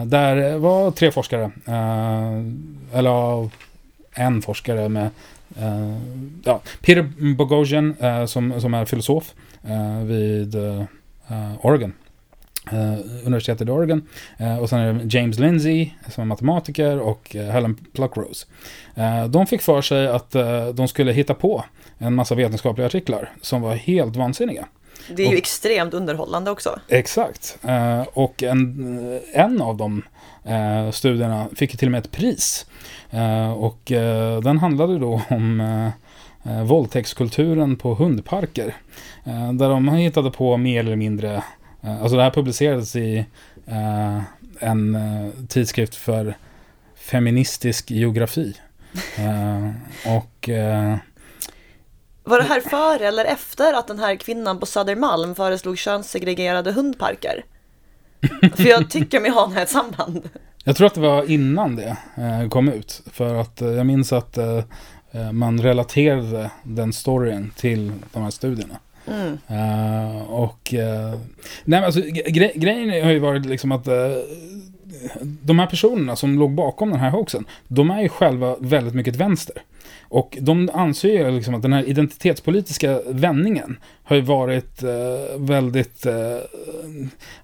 uh, 0.00 0.04
där 0.06 0.58
var 0.58 0.90
tre 0.90 1.10
forskare, 1.10 1.50
uh, 1.68 2.42
eller 2.92 3.50
en 4.14 4.42
forskare 4.42 4.88
med 4.88 5.10
ja, 6.44 6.60
Peter 6.80 7.34
Boghossian 7.34 7.94
som, 8.26 8.60
som 8.60 8.74
är 8.74 8.84
filosof 8.84 9.34
vid 10.04 10.56
Oregon 11.60 11.92
Uh, 12.72 12.98
universitetet 13.24 13.68
i 13.68 13.70
Oregon. 13.70 14.02
Uh, 14.40 14.58
och 14.58 14.68
sen 14.68 14.78
är 14.78 14.92
det 14.92 15.18
James 15.18 15.38
Lindsay 15.38 15.90
som 16.08 16.22
är 16.22 16.24
matematiker 16.24 16.98
och 16.98 17.36
uh, 17.38 17.42
Helen 17.42 17.74
Pluckrose. 17.92 18.46
de 19.28 19.46
fick 19.46 19.62
för 19.62 19.82
sig 19.82 20.06
att 20.06 20.30
de 20.74 20.88
skulle 20.88 21.12
hitta 21.12 21.34
på 21.34 21.64
en 21.98 22.14
massa 22.14 22.34
vetenskapliga 22.34 22.86
artiklar 22.86 23.30
som 23.40 23.62
var 23.62 23.74
helt 23.74 24.16
vansinniga. 24.16 24.66
Det 25.08 25.22
är 25.22 25.26
och, 25.26 25.32
ju 25.32 25.38
extremt 25.38 25.94
underhållande 25.94 26.50
också. 26.50 26.78
Exakt. 26.88 27.58
och 28.12 28.42
en, 28.42 29.20
en 29.32 29.62
av 29.62 29.76
de 29.76 30.02
studierna 30.92 31.46
fick 31.56 31.78
till 31.78 31.88
och 31.88 31.92
med 31.92 31.98
ett 31.98 32.10
pris. 32.10 32.66
och 33.56 33.80
den 34.42 34.58
handlade 34.58 34.98
då 34.98 35.22
om 35.28 35.60
uh, 35.60 36.62
våldtäktskulturen 36.64 37.76
på 37.76 37.94
hundparker. 37.94 38.74
där 39.52 39.68
de 39.68 39.88
hittade 39.88 40.30
på 40.30 40.56
mer 40.56 40.80
eller 40.80 40.96
mindre 40.96 41.34
Eh, 41.36 41.42
alltså 41.84 42.16
det 42.16 42.22
här 42.22 42.30
publicerades 42.30 42.96
i 42.96 43.26
uh, 43.68 44.22
en 44.60 44.94
uh, 44.94 45.30
tidskrift 45.48 45.94
för 45.94 46.36
feministisk 46.94 47.90
geografi. 47.90 48.56
Uh, 49.18 49.70
och... 50.16 50.48
var 52.24 52.38
det 52.38 52.44
här 52.44 52.60
före 52.60 53.08
eller 53.08 53.24
efter 53.24 53.74
att 53.74 53.86
den 53.86 53.98
här 53.98 54.16
kvinnan 54.16 54.60
på 54.60 54.66
Södermalm 54.66 55.34
föreslog 55.34 55.78
könssegregerade 55.78 56.72
hundparker? 56.72 57.44
För 58.56 58.66
jag 58.66 58.90
tycker 58.90 59.20
mig 59.20 59.30
ana 59.34 59.62
ett 59.62 59.70
samband. 59.70 60.28
Jag 60.64 60.76
tror 60.76 60.86
att 60.86 60.94
det 60.94 61.00
var 61.00 61.30
innan 61.30 61.76
det 61.76 61.96
kom 62.50 62.68
ut. 62.68 63.02
För 63.12 63.34
att 63.34 63.60
jag 63.60 63.86
minns 63.86 64.12
att 64.12 64.38
man 65.32 65.62
relaterade 65.62 66.50
den 66.62 66.92
storyn 66.92 67.52
till 67.56 67.92
de 68.12 68.22
här 68.22 68.30
studierna. 68.30 68.78
Mm. 69.06 69.38
Uh, 69.50 70.22
och... 70.22 70.74
Uh, 70.74 71.20
nej, 71.64 71.84
alltså, 71.84 72.00
gre 72.26 72.52
grejen 72.54 73.04
har 73.04 73.10
ju 73.10 73.18
varit 73.18 73.46
liksom 73.46 73.72
att 73.72 73.88
uh, 73.88 73.94
de 75.20 75.58
här 75.58 75.66
personerna 75.66 76.16
som 76.16 76.38
låg 76.38 76.50
bakom 76.50 76.90
den 76.90 77.00
här 77.00 77.10
hoaxen, 77.10 77.44
de 77.68 77.90
är 77.90 78.02
ju 78.02 78.08
själva 78.08 78.56
väldigt 78.60 78.94
mycket 78.94 79.16
vänster. 79.16 79.62
Och 80.08 80.38
de 80.40 80.70
anser 80.74 81.08
ju 81.08 81.30
liksom 81.30 81.54
att 81.54 81.62
den 81.62 81.72
här 81.72 81.88
identitetspolitiska 81.88 83.00
vändningen 83.06 83.76
har 84.06 84.16
ju 84.16 84.22
varit 84.22 84.82
eh, 84.82 85.38
väldigt... 85.38 86.06
Eh, 86.06 86.14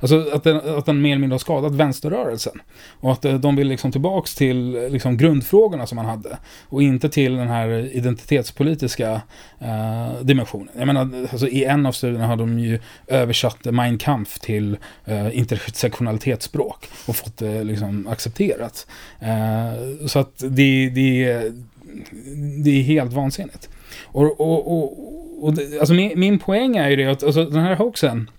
alltså 0.00 0.30
att 0.32 0.44
den, 0.44 0.56
att 0.78 0.86
den 0.86 1.02
mer 1.02 1.10
eller 1.10 1.20
mindre 1.20 1.34
har 1.34 1.38
skadat 1.38 1.74
vänsterrörelsen. 1.74 2.60
Och 3.00 3.12
att 3.12 3.24
eh, 3.24 3.34
de 3.34 3.56
vill 3.56 3.68
liksom 3.68 3.92
tillbaks 3.92 4.34
till 4.34 4.88
liksom, 4.90 5.16
grundfrågorna 5.16 5.86
som 5.86 5.96
man 5.96 6.04
hade. 6.04 6.38
Och 6.68 6.82
inte 6.82 7.08
till 7.08 7.36
den 7.36 7.48
här 7.48 7.68
identitetspolitiska 7.96 9.22
eh, 9.58 10.20
dimensionen. 10.22 10.68
Jag 10.78 10.86
menar, 10.86 11.28
alltså, 11.32 11.48
i 11.48 11.64
en 11.64 11.86
av 11.86 11.92
studierna 11.92 12.26
har 12.26 12.36
de 12.36 12.58
ju 12.58 12.78
översatt 13.06 13.64
Mein 13.64 13.98
Kampf 13.98 14.38
till 14.38 14.76
eh, 15.04 15.38
intersektionalitetsspråk. 15.38 16.88
Och 17.06 17.16
fått 17.16 17.36
det 17.36 17.64
liksom 17.64 18.06
accepterat. 18.06 18.86
Eh, 19.20 20.06
så 20.06 20.18
att 20.18 20.38
det, 20.38 20.90
det 20.90 21.52
det 22.64 22.70
är 22.70 22.82
helt 22.82 23.12
vansinnigt. 23.12 23.68
Och, 24.04 24.40
och, 24.40 24.72
och, 24.72 25.44
och 25.44 25.54
det, 25.54 25.78
alltså 25.78 25.94
min, 25.94 26.20
min 26.20 26.38
poäng 26.38 26.76
är 26.76 26.90
ju 26.90 26.96
det 26.96 27.06
att 27.06 27.22
alltså, 27.22 27.44
den 27.44 27.62
här 27.62 27.76
hoaxen, 27.76 28.30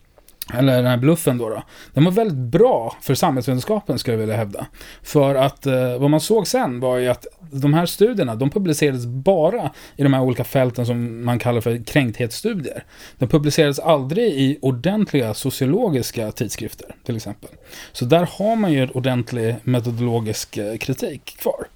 eller 0.54 0.76
den 0.76 0.86
här 0.86 0.98
bluffen 0.98 1.38
då, 1.38 1.50
då, 1.50 1.64
den 1.94 2.04
var 2.04 2.12
väldigt 2.12 2.38
bra 2.38 2.96
för 3.02 3.16
samhällsvetenskapen 3.16 4.00
skulle 4.00 4.14
jag 4.14 4.20
vilja 4.20 4.36
hävda. 4.36 4.66
För 5.04 5.36
att 5.36 5.66
eh, 5.66 5.98
vad 5.98 6.10
man 6.10 6.20
såg 6.20 6.48
sen 6.48 6.80
var 6.80 6.98
ju 6.98 7.08
att 7.08 7.28
de 7.52 7.74
här 7.74 7.86
studierna, 7.86 8.36
de 8.36 8.50
publicerades 8.50 9.06
bara 9.06 9.72
i 9.96 10.04
de 10.04 10.14
här 10.14 10.22
olika 10.22 10.44
fälten 10.44 10.86
som 10.86 11.26
man 11.26 11.40
kallar 11.40 11.62
för 11.62 11.86
kränkthetsstudier. 11.86 12.84
De 13.18 13.28
publicerades 13.28 13.80
aldrig 13.80 14.34
i 14.34 14.60
ordentliga 14.62 15.34
sociologiska 15.34 16.32
tidskrifter, 16.32 16.96
till 17.04 17.16
exempel. 17.16 17.50
Så 17.92 18.06
där 18.06 18.28
har 18.32 18.56
man 18.56 18.74
ju 18.74 18.84
en 18.84 18.92
ordentlig 18.92 19.56
metodologisk 19.64 20.58
eh, 20.58 20.78
kritik 20.78 21.38
kvar. 21.40 21.68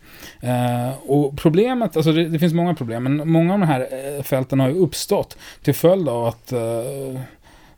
Eh, 0.41 0.89
och 1.05 1.37
problemet, 1.37 1.97
alltså 1.97 2.11
det, 2.11 2.29
det, 2.29 2.39
finns 2.39 2.53
många 2.53 2.73
problem, 2.73 3.03
men 3.03 3.29
många 3.29 3.53
av 3.53 3.59
de 3.59 3.65
här 3.65 3.87
eh, 3.91 4.23
fälten 4.23 4.59
har 4.59 4.69
ju 4.69 4.75
uppstått 4.75 5.37
till 5.63 5.73
följd 5.73 6.09
av 6.09 6.25
att 6.25 6.51
eh, 6.51 7.19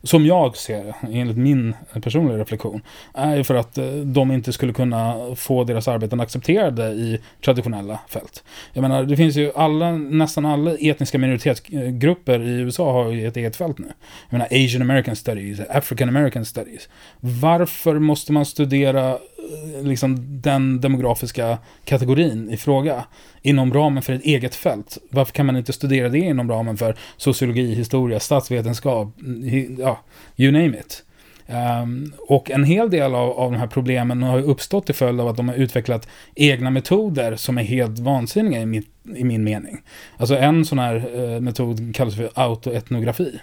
som 0.02 0.26
jag 0.26 0.56
ser 0.56 0.84
det, 0.84 0.94
enligt 1.12 1.36
min 1.36 1.74
personliga 2.02 2.38
reflektion, 2.38 2.80
är 3.14 3.36
ju 3.36 3.44
för 3.44 3.54
att 3.54 3.78
eh, 3.78 3.86
de 3.86 4.32
inte 4.32 4.52
skulle 4.52 4.72
kunna 4.72 5.16
få 5.36 5.64
deras 5.64 5.88
arbeten 5.88 6.20
accepterade 6.20 6.88
i 6.88 7.20
traditionella 7.44 7.98
fält. 8.08 8.44
Jag 8.72 8.82
menar, 8.82 9.04
det 9.04 9.16
finns 9.16 9.36
ju 9.36 9.52
alla, 9.54 9.92
nästan 9.92 10.46
alla 10.46 10.74
etniska 10.74 11.18
minoritetsgrupper 11.18 12.40
i 12.40 12.50
USA 12.50 12.92
har 12.92 13.10
ju 13.10 13.28
ett 13.28 13.36
eget 13.36 13.56
fält 13.56 13.78
nu. 13.78 13.92
Jag 14.30 14.38
menar, 14.38 14.46
Asian 14.46 14.82
American 14.82 15.16
Studies, 15.16 15.60
African 15.70 16.08
American 16.08 16.44
Studies. 16.44 16.88
Varför 17.20 17.98
måste 17.98 18.32
man 18.32 18.46
studera 18.46 19.18
Eh, 19.38 19.82
liksom 19.82 20.40
den 20.40 20.80
demografiska 20.80 21.58
kategorin 21.84 22.50
i 22.50 22.56
fråga 22.56 23.04
inom 23.42 23.74
ramen 23.74 24.02
för 24.02 24.12
ett 24.12 24.24
eget 24.24 24.54
fält? 24.54 24.98
Varför 25.10 25.32
kan 25.32 25.46
man 25.46 25.56
inte 25.56 25.72
studera 25.72 26.08
det 26.08 26.18
inom 26.18 26.50
ramen 26.50 26.76
för 26.76 26.96
sociologi, 27.16 27.74
historia, 27.74 28.20
statsvetenskap, 28.20 29.08
ja, 29.78 30.00
you 30.36 30.52
name 30.52 30.78
it. 30.78 31.04
Um, 31.82 32.12
och 32.18 32.50
en 32.50 32.64
hel 32.64 32.90
del 32.90 33.14
av, 33.14 33.30
av 33.30 33.52
de 33.52 33.58
här 33.58 33.66
problemen 33.66 34.22
har 34.22 34.38
uppstått 34.38 34.86
till 34.86 34.94
följd 34.94 35.20
av 35.20 35.28
att 35.28 35.36
de 35.36 35.48
har 35.48 35.56
utvecklat 35.56 36.08
egna 36.34 36.70
metoder 36.70 37.36
som 37.36 37.58
är 37.58 37.62
helt 37.62 37.98
vansinniga 37.98 38.60
i, 38.60 38.66
mitt, 38.66 38.88
i 39.16 39.24
min 39.24 39.44
mening. 39.44 39.82
Alltså 40.16 40.36
en 40.36 40.64
sån 40.64 40.78
här 40.78 41.20
uh, 41.20 41.40
metod 41.40 41.94
kallas 41.94 42.16
för 42.16 42.30
autoetnografi. 42.34 43.40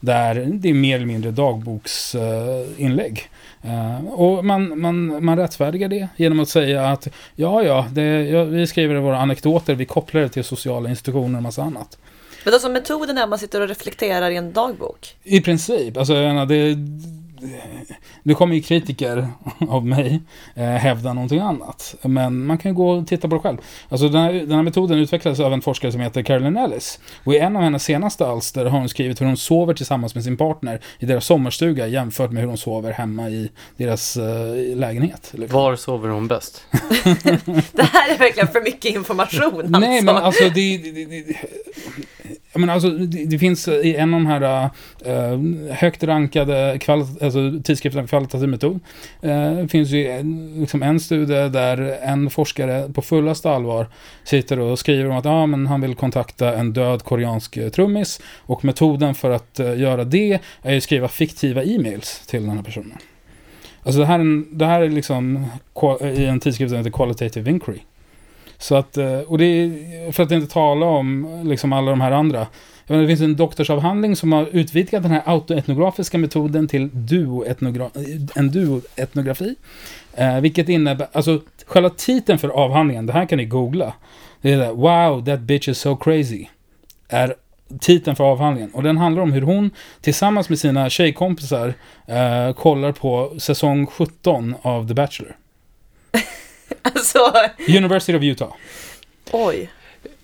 Där 0.00 0.34
det 0.34 0.68
är 0.68 0.74
mer 0.74 0.96
eller 0.96 1.06
mindre 1.06 1.30
dagboksinlägg. 1.30 3.30
Uh, 3.64 4.06
och 4.06 4.44
man, 4.44 4.80
man, 4.80 5.24
man 5.24 5.38
rättfärdigar 5.38 5.88
det 5.88 6.08
genom 6.16 6.40
att 6.40 6.48
säga 6.48 6.88
att 6.88 7.08
ja, 7.34 7.62
ja, 7.62 7.86
det, 7.92 8.02
ja 8.02 8.44
vi 8.44 8.66
skriver 8.66 8.94
våra 8.94 9.18
anekdoter, 9.18 9.74
vi 9.74 9.84
kopplar 9.84 10.20
det 10.20 10.28
till 10.28 10.44
sociala 10.44 10.90
institutioner 10.90 11.36
och 11.36 11.42
massa 11.42 11.62
annat. 11.62 11.98
Men 12.44 12.54
alltså 12.54 12.68
metoden 12.68 13.18
är 13.18 13.22
att 13.22 13.28
man 13.28 13.38
sitter 13.38 13.60
och 13.60 13.68
reflekterar 13.68 14.30
i 14.30 14.36
en 14.36 14.52
dagbok? 14.52 15.16
I 15.24 15.40
princip. 15.40 15.96
Alltså, 15.96 16.14
det, 16.44 16.76
nu 18.22 18.34
kommer 18.34 18.54
ju 18.54 18.62
kritiker 18.62 19.28
av 19.68 19.86
mig 19.86 20.20
eh, 20.54 20.64
hävda 20.64 21.12
någonting 21.12 21.40
annat. 21.40 21.94
Men 22.02 22.46
man 22.46 22.58
kan 22.58 22.70
ju 22.70 22.74
gå 22.74 22.90
och 22.90 23.06
titta 23.06 23.28
på 23.28 23.34
det 23.34 23.40
själv. 23.40 23.58
Alltså 23.88 24.08
den 24.08 24.22
här, 24.22 24.32
den 24.32 24.52
här 24.52 24.62
metoden 24.62 24.98
utvecklades 24.98 25.40
av 25.40 25.52
en 25.52 25.60
forskare 25.60 25.92
som 25.92 26.00
heter 26.00 26.22
Carolyn 26.22 26.56
Ellis. 26.56 27.00
Och 27.24 27.34
i 27.34 27.38
en 27.38 27.56
av 27.56 27.62
hennes 27.62 27.84
senaste 27.84 28.26
alster 28.26 28.64
har 28.64 28.78
hon 28.78 28.88
skrivit 28.88 29.20
hur 29.20 29.26
hon 29.26 29.36
sover 29.36 29.74
tillsammans 29.74 30.14
med 30.14 30.24
sin 30.24 30.36
partner 30.36 30.80
i 30.98 31.06
deras 31.06 31.26
sommarstuga 31.26 31.86
jämfört 31.86 32.30
med 32.30 32.40
hur 32.40 32.48
hon 32.48 32.58
sover 32.58 32.92
hemma 32.92 33.28
i 33.28 33.50
deras 33.76 34.16
eh, 34.16 34.76
lägenhet. 34.76 35.32
Liksom. 35.34 35.60
Var 35.60 35.76
sover 35.76 36.08
hon 36.08 36.28
bäst? 36.28 36.64
det 37.72 37.82
här 37.82 38.14
är 38.14 38.18
verkligen 38.18 38.48
för 38.48 38.60
mycket 38.60 38.94
information 38.94 39.60
alltså. 39.60 39.80
Nej, 39.80 40.02
men 40.02 40.16
alltså 40.16 40.44
det, 40.44 40.78
det, 40.78 41.04
det 41.04 41.36
jag 42.62 42.70
alltså, 42.70 42.90
det, 42.90 43.24
det, 43.24 43.38
finns 43.38 43.68
eh, 43.68 43.74
i 43.74 43.96
en 43.96 44.14
av 44.14 44.20
de 44.20 44.26
här 44.26 44.70
äh, 45.04 45.74
högt 45.74 46.04
rankade 46.04 46.78
alltså, 47.20 47.60
tidskrifterna 47.64 48.06
kvalitativ 48.06 48.48
metod. 48.48 48.80
Äh, 49.22 49.66
finns 49.66 49.90
ju 49.90 50.06
en, 50.06 50.54
liksom 50.60 50.82
en 50.82 51.00
studie 51.00 51.48
där 51.48 51.98
en 52.02 52.30
forskare 52.30 52.92
på 52.92 53.02
fullaste 53.02 53.50
allvar 53.50 53.86
sitter 54.24 54.58
och 54.58 54.78
skriver 54.78 55.10
om 55.10 55.16
att 55.16 55.26
ah, 55.26 55.46
men 55.46 55.66
han 55.66 55.80
vill 55.80 55.94
kontakta 55.94 56.54
en 56.54 56.72
död 56.72 57.04
koreansk 57.04 57.58
trummis. 57.72 58.20
Och 58.38 58.64
metoden 58.64 59.14
för 59.14 59.30
att 59.30 59.60
äh, 59.60 59.80
göra 59.80 60.04
det 60.04 60.40
är 60.62 60.76
att 60.76 60.82
skriva 60.82 61.08
fiktiva 61.08 61.64
e-mails 61.64 62.26
till 62.26 62.46
den 62.46 62.56
här 62.56 62.62
personen. 62.62 62.98
Alltså 63.82 64.00
det 64.00 64.06
här, 64.06 64.18
är 64.20 64.44
det 64.56 64.66
här 64.66 64.80
är 64.80 64.88
liksom 64.88 65.46
i 66.02 66.24
en 66.24 66.40
tidskrift 66.40 66.70
som 66.70 66.78
heter 66.78 66.90
Qualitative 66.90 67.50
Inquiry. 67.50 67.80
Så 68.58 68.76
att, 68.76 68.96
eh, 68.96 69.18
och 69.18 69.38
det 69.38 69.44
är, 69.44 70.12
för 70.12 70.22
att 70.22 70.30
inte 70.30 70.52
tala 70.52 70.86
om 70.86 71.40
liksom 71.44 71.72
alla 71.72 71.90
de 71.90 72.00
här 72.00 72.12
andra. 72.12 72.38
Jag 72.86 72.94
menar, 72.94 73.02
det 73.02 73.08
finns 73.08 73.20
en 73.20 73.36
doktorsavhandling 73.36 74.16
som 74.16 74.32
har 74.32 74.48
utvidgat 74.52 75.02
den 75.02 75.12
här 75.12 75.22
autoetnografiska 75.26 76.18
metoden 76.18 76.68
till 76.68 76.90
duoetnogra 76.92 77.90
en 78.34 78.50
duoetnografi. 78.50 79.54
Eh, 80.14 80.40
vilket 80.40 80.68
innebär, 80.68 81.08
alltså 81.12 81.40
själva 81.66 81.90
titeln 81.90 82.38
för 82.38 82.48
avhandlingen, 82.48 83.06
det 83.06 83.12
här 83.12 83.26
kan 83.26 83.38
ni 83.38 83.44
googla. 83.44 83.92
Det 84.40 84.52
är 84.52 84.58
där, 84.58 84.72
Wow, 84.72 85.24
that 85.24 85.40
bitch 85.40 85.68
is 85.68 85.78
so 85.78 85.96
crazy. 85.96 86.46
Är 87.08 87.34
titeln 87.80 88.16
för 88.16 88.24
avhandlingen. 88.24 88.70
Och 88.70 88.82
den 88.82 88.98
handlar 88.98 89.22
om 89.22 89.32
hur 89.32 89.42
hon 89.42 89.70
tillsammans 90.00 90.48
med 90.48 90.58
sina 90.58 90.90
tjejkompisar 90.90 91.74
eh, 92.06 92.52
kollar 92.52 92.92
på 92.92 93.34
säsong 93.38 93.86
17 93.86 94.54
av 94.62 94.88
The 94.88 94.94
Bachelor 94.94 95.36
alltså... 96.94 97.18
University 97.68 98.18
of 98.18 98.22
Utah. 98.22 98.52
Oj. 99.32 99.70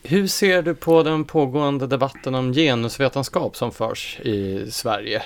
Hur 0.07 0.27
ser 0.27 0.63
du 0.63 0.75
på 0.75 1.03
den 1.03 1.25
pågående 1.25 1.87
debatten 1.87 2.35
om 2.35 2.53
genusvetenskap 2.53 3.57
som 3.57 3.73
förs 3.73 4.21
i 4.21 4.71
Sverige? 4.71 5.23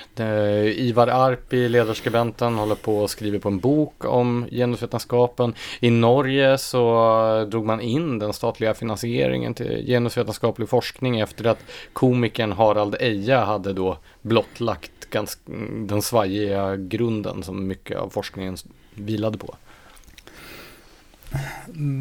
Ivar 0.75 1.07
Arpi, 1.07 1.69
ledarskribenten, 1.69 2.55
håller 2.55 2.75
på 2.75 2.99
och 2.99 3.09
skriver 3.09 3.39
på 3.39 3.49
en 3.49 3.59
bok 3.59 4.05
om 4.05 4.47
genusvetenskapen. 4.51 5.53
I 5.79 5.89
Norge 5.89 6.57
så 6.57 7.47
drog 7.51 7.65
man 7.65 7.81
in 7.81 8.19
den 8.19 8.33
statliga 8.33 8.73
finansieringen 8.73 9.53
till 9.53 9.85
genusvetenskaplig 9.87 10.69
forskning 10.69 11.19
efter 11.19 11.45
att 11.45 11.59
komikern 11.93 12.51
Harald 12.51 12.95
Eja 12.99 13.43
hade 13.43 13.73
då 13.73 13.97
blottlagt 14.21 14.91
ganska, 15.09 15.41
den 15.75 16.01
svajiga 16.01 16.75
grunden 16.75 17.43
som 17.43 17.67
mycket 17.67 17.97
av 17.97 18.09
forskningen 18.09 18.57
vilade 18.93 19.37
på. 19.37 19.55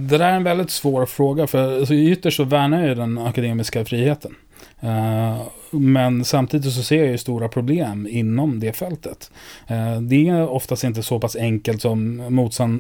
Det 0.08 0.18
där 0.18 0.32
är 0.32 0.36
en 0.36 0.44
väldigt 0.44 0.70
svår 0.70 1.06
fråga, 1.06 1.46
för 1.46 1.78
alltså, 1.78 1.94
ytterst 1.94 2.36
så 2.36 2.44
värnar 2.44 2.86
jag 2.86 2.96
den 2.96 3.18
akademiska 3.18 3.84
friheten. 3.84 4.34
Eh, 4.80 5.40
men 5.70 6.24
samtidigt 6.24 6.72
så 6.72 6.82
ser 6.82 6.96
jag 6.96 7.06
ju 7.06 7.18
stora 7.18 7.48
problem 7.48 8.08
inom 8.10 8.60
det 8.60 8.72
fältet. 8.72 9.30
Eh, 9.66 10.00
det 10.00 10.28
är 10.28 10.48
oftast 10.48 10.84
inte 10.84 11.02
så 11.02 11.20
pass 11.20 11.36
enkelt 11.36 11.82
som 11.82 12.22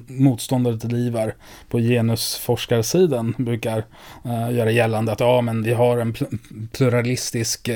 motståndare 0.08 0.78
till 0.78 0.94
Ivar 0.94 1.34
på 1.68 1.78
genusforskarsidan 1.78 3.34
brukar 3.38 3.84
eh, 4.24 4.56
göra 4.56 4.70
gällande 4.70 5.12
att 5.12 5.20
ja, 5.20 5.40
men 5.40 5.62
vi 5.62 5.72
har 5.72 5.98
en 5.98 6.14
pluralistisk 6.72 7.70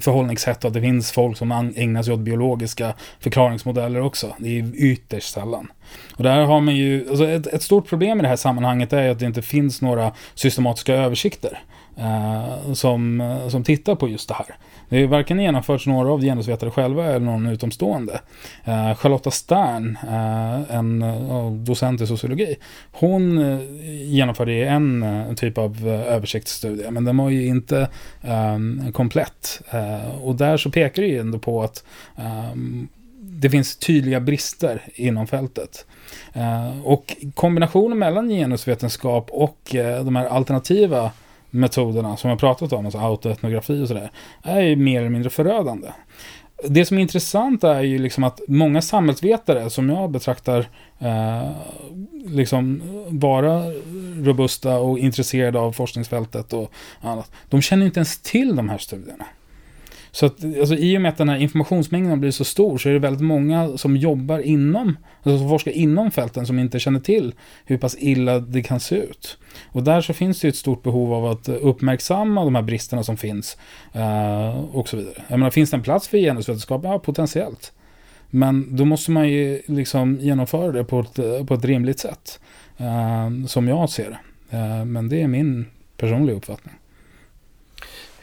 förhållningssätt 0.00 0.64
och 0.64 0.68
att 0.68 0.74
det 0.74 0.80
finns 0.80 1.12
folk 1.12 1.36
som 1.36 1.72
ägnar 1.76 2.02
sig 2.02 2.14
åt 2.14 2.20
biologiska 2.20 2.94
förklaringsmodeller 3.20 4.00
också. 4.00 4.34
Det 4.38 4.58
är 4.58 4.72
ytterst 4.76 5.32
sällan. 5.32 5.72
Och 6.16 6.22
där 6.22 6.44
har 6.44 6.60
man 6.60 6.76
ju, 6.76 7.08
alltså 7.08 7.28
ett, 7.28 7.46
ett 7.46 7.62
stort 7.62 7.88
problem 7.88 8.18
i 8.18 8.22
det 8.22 8.28
här 8.28 8.36
sammanhanget 8.36 8.92
är 8.92 9.10
att 9.10 9.18
det 9.18 9.26
inte 9.26 9.42
finns 9.42 9.82
några 9.82 10.12
systematiska 10.34 10.94
översikter 10.94 11.60
Eh, 11.96 12.72
som, 12.72 13.20
eh, 13.20 13.48
som 13.48 13.64
tittar 13.64 13.94
på 13.94 14.08
just 14.08 14.28
det 14.28 14.34
här. 14.34 14.46
Det 14.88 15.00
har 15.00 15.08
varken 15.08 15.40
genomförts 15.40 15.86
några 15.86 16.12
av 16.12 16.20
genusvetare 16.20 16.70
själva 16.70 17.04
eller 17.04 17.26
någon 17.26 17.46
utomstående. 17.46 18.20
Eh, 18.64 18.94
Charlotta 18.94 19.30
Stern, 19.30 19.98
eh, 20.02 20.76
en 20.76 21.02
eh, 21.02 21.50
docent 21.52 22.00
i 22.00 22.06
sociologi, 22.06 22.56
hon 22.92 23.58
genomförde 24.04 24.64
en 24.64 25.04
typ 25.36 25.58
av 25.58 25.88
översiktsstudie, 25.88 26.90
men 26.90 27.04
den 27.04 27.16
var 27.16 27.30
ju 27.30 27.46
inte 27.46 27.88
eh, 28.22 28.90
komplett. 28.92 29.62
och 30.22 30.34
där 30.34 30.56
så 30.56 30.70
pekar 30.70 31.02
det 31.02 31.08
ju 31.08 31.18
ändå 31.20 31.38
på 31.38 31.62
att 31.62 31.84
det 33.20 33.50
finns 33.50 33.76
tydliga 33.76 34.20
brister 34.20 34.82
inom 34.94 35.26
fältet. 35.26 35.86
och 36.84 37.16
kombinationen 37.34 37.98
mellan 37.98 38.28
genusvetenskap 38.28 39.30
och 39.30 39.58
de 40.04 40.16
här 40.16 40.26
alternativa 40.26 41.10
metoderna 41.54 42.16
som 42.16 42.30
jag 42.30 42.38
pratat 42.38 42.72
om, 42.72 42.84
alltså 42.84 42.98
autoetnografi 42.98 43.82
och 43.82 43.88
sådär, 43.88 44.10
är 44.42 44.60
ju 44.60 44.76
mer 44.76 45.00
eller 45.00 45.10
mindre 45.10 45.30
förödande. 45.30 45.88
Det 46.68 46.84
som 46.84 46.98
är 46.98 47.02
intressant 47.02 47.64
är 47.64 47.80
ju 47.80 47.98
liksom 47.98 48.24
att 48.24 48.40
många 48.48 48.82
samhällsvetare 48.82 49.70
som 49.70 49.90
jag 49.90 50.10
betraktar 50.10 50.66
eh, 50.98 51.50
liksom 52.26 52.82
vara 53.08 53.62
robusta 54.22 54.78
och 54.78 54.98
intresserade 54.98 55.58
av 55.58 55.72
forskningsfältet 55.72 56.52
och 56.52 56.70
annat, 57.00 57.30
de 57.48 57.62
känner 57.62 57.86
inte 57.86 57.98
ens 58.00 58.18
till 58.18 58.56
de 58.56 58.68
här 58.68 58.78
studierna. 58.78 59.24
Så 60.14 60.26
att, 60.26 60.44
alltså, 60.44 60.74
i 60.74 60.96
och 60.96 61.02
med 61.02 61.08
att 61.08 61.16
den 61.16 61.28
här 61.28 61.36
informationsmängden 61.36 62.20
blir 62.20 62.30
så 62.30 62.44
stor 62.44 62.78
så 62.78 62.88
är 62.88 62.92
det 62.92 62.98
väldigt 62.98 63.22
många 63.22 63.78
som 63.78 63.96
jobbar 63.96 64.38
inom, 64.38 64.96
alltså 65.22 65.38
som 65.38 65.48
forskar 65.48 65.72
inom 65.72 66.10
fälten 66.10 66.46
som 66.46 66.58
inte 66.58 66.80
känner 66.80 67.00
till 67.00 67.34
hur 67.64 67.78
pass 67.78 67.96
illa 67.98 68.38
det 68.38 68.62
kan 68.62 68.80
se 68.80 68.96
ut. 68.96 69.38
Och 69.66 69.82
där 69.82 70.00
så 70.00 70.12
finns 70.12 70.40
det 70.40 70.48
ett 70.48 70.56
stort 70.56 70.82
behov 70.82 71.12
av 71.12 71.26
att 71.26 71.48
uppmärksamma 71.48 72.44
de 72.44 72.54
här 72.54 72.62
bristerna 72.62 73.02
som 73.02 73.16
finns 73.16 73.56
eh, 73.92 74.58
och 74.58 74.88
så 74.88 74.96
vidare. 74.96 75.14
Jag 75.28 75.38
menar, 75.38 75.50
finns 75.50 75.70
det 75.70 75.76
en 75.76 75.82
plats 75.82 76.08
för 76.08 76.18
genusvetenskap? 76.18 76.80
Ja, 76.84 76.98
potentiellt. 76.98 77.72
Men 78.30 78.76
då 78.76 78.84
måste 78.84 79.10
man 79.10 79.28
ju 79.28 79.62
liksom 79.66 80.18
genomföra 80.20 80.72
det 80.72 80.84
på 80.84 81.00
ett, 81.00 81.46
på 81.46 81.54
ett 81.54 81.64
rimligt 81.64 81.98
sätt. 81.98 82.40
Eh, 82.76 83.46
som 83.46 83.68
jag 83.68 83.90
ser 83.90 84.10
det. 84.10 84.56
Eh, 84.56 84.84
men 84.84 85.08
det 85.08 85.22
är 85.22 85.28
min 85.28 85.66
personliga 85.96 86.36
uppfattning. 86.36 86.74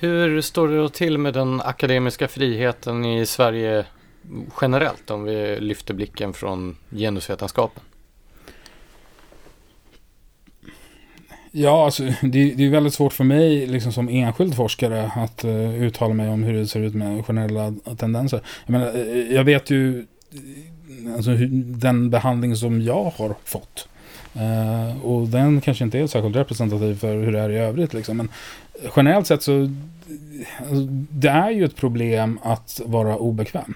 Hur 0.01 0.41
står 0.41 0.67
det 0.67 0.77
då 0.77 0.89
till 0.89 1.17
med 1.17 1.33
den 1.33 1.61
akademiska 1.61 2.27
friheten 2.27 3.05
i 3.05 3.25
Sverige 3.25 3.85
generellt 4.61 5.11
om 5.11 5.23
vi 5.23 5.59
lyfter 5.59 5.93
blicken 5.93 6.33
från 6.33 6.77
genusvetenskapen? 6.89 7.83
Ja, 11.51 11.85
alltså, 11.85 12.03
det, 12.03 12.53
det 12.53 12.65
är 12.65 12.69
väldigt 12.69 12.93
svårt 12.93 13.13
för 13.13 13.23
mig 13.23 13.67
liksom, 13.67 13.93
som 13.93 14.09
enskild 14.09 14.55
forskare 14.55 15.11
att 15.15 15.45
uh, 15.45 15.83
uttala 15.83 16.13
mig 16.13 16.29
om 16.29 16.43
hur 16.43 16.53
det 16.53 16.67
ser 16.67 16.79
ut 16.79 16.95
med 16.95 17.25
generella 17.25 17.73
tendenser. 17.97 18.41
Jag, 18.65 18.71
menar, 18.71 18.95
eh, 18.95 19.35
jag 19.35 19.43
vet 19.43 19.69
ju 19.69 19.99
eh, 19.99 21.15
alltså, 21.15 21.31
den 21.79 22.09
behandling 22.09 22.55
som 22.55 22.81
jag 22.81 23.11
har 23.15 23.35
fått. 23.43 23.87
Uh, 24.35 25.05
och 25.05 25.27
den 25.27 25.61
kanske 25.61 25.83
inte 25.83 25.99
är 25.99 26.07
särskilt 26.07 26.35
representativ 26.35 26.99
för 26.99 27.15
hur 27.15 27.31
det 27.31 27.39
är 27.39 27.49
i 27.49 27.57
övrigt. 27.57 27.93
Liksom. 27.93 28.17
Men 28.17 28.29
generellt 28.95 29.27
sett 29.27 29.43
så 29.43 29.69
alltså, 30.59 30.87
det 31.09 31.29
är 31.29 31.49
ju 31.49 31.65
ett 31.65 31.75
problem 31.75 32.39
att 32.43 32.81
vara 32.85 33.17
obekväm. 33.17 33.73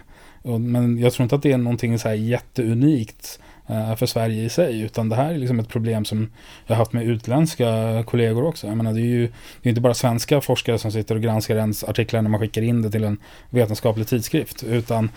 Men 0.59 0.99
jag 0.99 1.13
tror 1.13 1.23
inte 1.23 1.35
att 1.35 1.43
det 1.43 1.51
är 1.51 1.57
någonting 1.57 1.99
så 1.99 2.07
här 2.07 2.15
jätteunikt 2.15 3.39
eh, 3.67 3.95
för 3.95 4.05
Sverige 4.05 4.43
i 4.43 4.49
sig. 4.49 4.81
Utan 4.81 5.09
det 5.09 5.15
här 5.15 5.33
är 5.33 5.37
liksom 5.37 5.59
ett 5.59 5.67
problem 5.67 6.05
som 6.05 6.31
jag 6.65 6.75
har 6.75 6.79
haft 6.79 6.93
med 6.93 7.05
utländska 7.05 8.03
kollegor 8.07 8.45
också. 8.45 8.67
Jag 8.67 8.77
menar, 8.77 8.93
det 8.93 9.01
är 9.01 9.05
ju 9.05 9.27
det 9.61 9.69
är 9.69 9.71
inte 9.71 9.81
bara 9.81 9.93
svenska 9.93 10.41
forskare 10.41 10.77
som 10.77 10.91
sitter 10.91 11.15
och 11.15 11.21
granskar 11.21 11.55
ens 11.55 11.83
artiklar 11.83 12.21
när 12.21 12.29
man 12.29 12.39
skickar 12.39 12.61
in 12.61 12.81
det 12.81 12.91
till 12.91 13.03
en 13.03 13.17
vetenskaplig 13.49 14.07
tidskrift. 14.07 14.63
Utan 14.63 15.09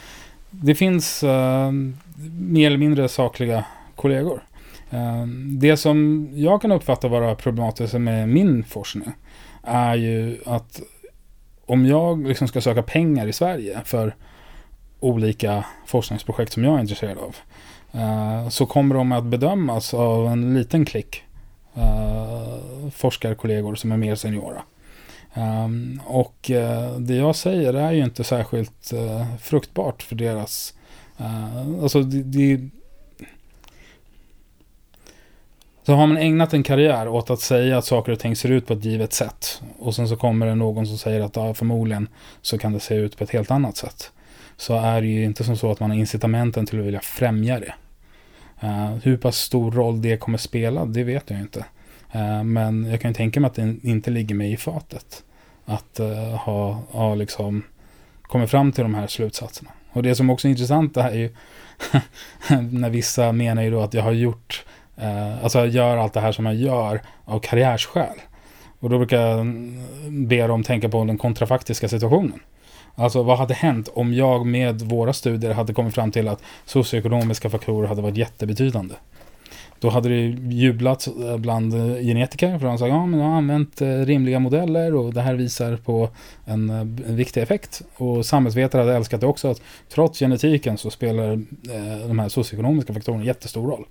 det 0.51 0.75
finns 0.75 1.25
uh, 1.25 1.71
mer 2.39 2.67
eller 2.67 2.79
mindre 2.79 3.09
sakliga 3.09 3.65
kollegor. 3.97 4.43
Uh, 4.93 5.27
det 5.59 5.77
som 5.77 6.29
jag 6.33 6.63
kan 6.63 6.73
uppfatta 6.73 7.09
vara 7.09 7.35
problematiskt 7.35 7.95
med 7.95 8.29
min 8.29 8.65
forskning 8.65 9.13
är 9.63 9.95
ju 9.95 10.39
att 10.47 10.81
om 11.67 11.87
jag 11.87 12.27
liksom 12.27 12.49
ska 12.49 12.61
söka 12.61 12.83
pengar 12.83 13.27
i 13.27 13.33
Sverige 13.33 13.81
för 13.85 14.15
olika 15.01 15.65
forskningsprojekt 15.87 16.53
som 16.53 16.65
jag 16.65 16.75
är 16.75 16.81
intresserad 16.81 17.19
av 17.19 17.37
eh, 18.01 18.49
så 18.49 18.67
kommer 18.67 18.95
de 18.95 19.13
att 19.13 19.25
bedömas 19.25 19.95
av 19.95 20.27
en 20.27 20.55
liten 20.55 20.85
klick 20.85 21.23
eh, 21.75 22.91
forskarkollegor 22.93 23.75
som 23.75 23.93
är 23.93 23.97
mer 23.97 24.15
seniora. 24.15 24.63
Ehm, 25.35 26.01
och 26.07 26.51
eh, 26.51 26.97
det 26.99 27.15
jag 27.15 27.37
säger 27.37 27.75
är 27.75 27.93
ju 27.93 28.05
inte 28.05 28.25
särskilt 28.25 28.93
fruktbart 29.41 30.03
för 30.03 30.17
deras... 30.17 30.75
alltså 31.83 32.03
det, 32.03 32.23
det, 32.23 32.71
så 35.89 35.95
har 35.95 36.07
man 36.07 36.17
ägnat 36.17 36.55
en 36.55 36.63
karriär 36.63 37.09
åt 37.09 37.31
att 37.31 37.41
säga 37.41 37.79
att 37.79 37.85
saker 37.85 38.13
och 38.13 38.19
ting 38.19 38.37
ser 38.37 38.51
ut 38.51 38.67
på 38.67 38.73
ett 38.73 38.85
givet 38.85 39.13
sätt. 39.13 39.63
Och 39.79 39.95
sen 39.95 40.09
så 40.09 40.17
kommer 40.17 40.47
det 40.47 40.55
någon 40.55 40.87
som 40.87 40.99
säger 40.99 41.21
att 41.21 41.37
ja, 41.37 41.55
förmodligen 41.55 42.09
så 42.43 42.59
kan 42.59 42.73
det 42.73 42.81
se 42.81 42.95
ut 42.95 43.19
på 43.19 43.25
ett 43.25 43.31
helt 43.31 43.51
annat 43.51 43.77
sätt. 43.77 44.11
Så 44.57 44.77
är 44.77 45.01
det 45.01 45.07
ju 45.07 45.25
inte 45.25 45.45
som 45.45 45.57
så 45.57 45.71
att 45.71 45.81
man 45.81 45.91
har 45.91 45.97
incitamenten 45.97 46.67
till 46.67 46.81
att 46.81 46.87
vilja 46.87 47.01
främja 47.01 47.61
det. 47.61 47.75
Uh, 48.63 48.97
hur 49.03 49.17
pass 49.17 49.37
stor 49.37 49.71
roll 49.71 50.03
det 50.03 50.17
kommer 50.17 50.39
spela, 50.39 50.85
det 50.85 51.05
vet 51.05 51.31
jag 51.31 51.41
inte. 51.41 51.65
Uh, 52.15 52.43
men 52.43 52.85
jag 52.85 53.01
kan 53.01 53.11
ju 53.11 53.15
tänka 53.15 53.41
mig 53.41 53.49
att 53.49 53.55
det 53.55 53.77
inte 53.83 54.11
ligger 54.11 54.35
mig 54.35 54.53
i 54.53 54.57
fatet. 54.57 55.23
Att 55.65 56.01
uh, 56.01 56.35
ha, 56.35 56.83
ha 56.91 57.15
liksom 57.15 57.63
kommit 58.23 58.51
fram 58.51 58.73
till 58.73 58.83
de 58.83 58.95
här 58.95 59.07
slutsatserna. 59.07 59.71
Och 59.93 60.03
det 60.03 60.15
som 60.15 60.31
också 60.31 60.49
är 60.49 60.51
intressant 60.51 60.97
är 60.97 61.15
ju 61.15 61.35
när 62.71 62.91
vissa 62.91 63.33
menar 63.33 63.63
ju 63.63 63.71
då 63.71 63.81
att 63.81 63.95
jag 63.95 64.03
har 64.03 64.13
gjort 64.13 64.65
Eh, 65.01 65.45
alltså 65.45 65.59
jag 65.59 65.69
gör 65.69 65.97
allt 65.97 66.13
det 66.13 66.21
här 66.21 66.33
som 66.33 66.47
jag 66.47 66.55
gör 66.55 67.01
av 67.25 67.41
karriärsskäl. 67.41 68.19
Och 68.81 68.91
då 68.91 68.99
brukar 68.99 69.21
jag 69.21 69.47
be 70.11 70.47
dem 70.47 70.63
tänka 70.63 70.89
på 70.89 71.05
den 71.05 71.19
kontrafaktiska 71.19 71.89
situationen. 71.89 72.41
Alltså 72.95 73.23
vad 73.23 73.39
hade 73.39 73.55
hänt 73.55 73.89
om 73.95 74.15
jag 74.15 74.47
med 74.47 74.83
våra 74.83 75.13
studier 75.13 75.55
hade 75.55 75.75
kommit 75.75 75.95
fram 75.95 76.13
till 76.13 76.29
att 76.29 76.43
socioekonomiska 76.65 77.51
faktorer 77.51 77.89
hade 77.89 78.03
varit 78.03 78.17
jättebetydande? 78.17 78.95
Då 79.81 79.91
hade 79.91 80.09
det 80.09 80.55
jublats 80.55 81.09
bland 81.39 81.73
genetiker 82.03 82.59
för 82.59 82.67
de 82.67 82.79
sa 82.79 82.89
ja 82.89 83.07
men 83.07 83.21
jag 83.21 83.27
har 83.27 83.37
använt 83.37 83.81
eh, 83.81 83.89
rimliga 83.89 84.39
modeller 84.39 84.95
och 84.95 85.15
det 85.15 85.21
här 85.21 85.35
visar 85.35 85.77
på 85.77 86.09
en, 86.45 86.71
en 86.71 87.17
viktig 87.17 87.43
effekt. 87.43 87.83
Och 87.97 88.27
samhällsvetare 88.27 88.81
hade 88.81 88.97
älskat 88.97 89.21
det 89.21 89.27
också 89.27 89.49
att 89.49 89.63
trots 89.89 90.19
genetiken 90.19 90.79
så 90.79 90.91
spelar 90.91 91.33
eh, 91.33 92.09
de 92.09 92.19
här 92.19 92.29
socioekonomiska 92.29 92.95
faktorerna 92.95 93.25
jättestor 93.25 93.71
roll. 93.71 93.85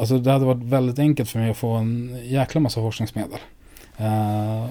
Alltså 0.00 0.18
det 0.18 0.32
hade 0.32 0.44
varit 0.44 0.62
väldigt 0.62 0.98
enkelt 0.98 1.30
för 1.30 1.38
mig 1.38 1.50
att 1.50 1.56
få 1.56 1.70
en 1.70 2.20
jäkla 2.24 2.60
massa 2.60 2.80
forskningsmedel. 2.80 3.38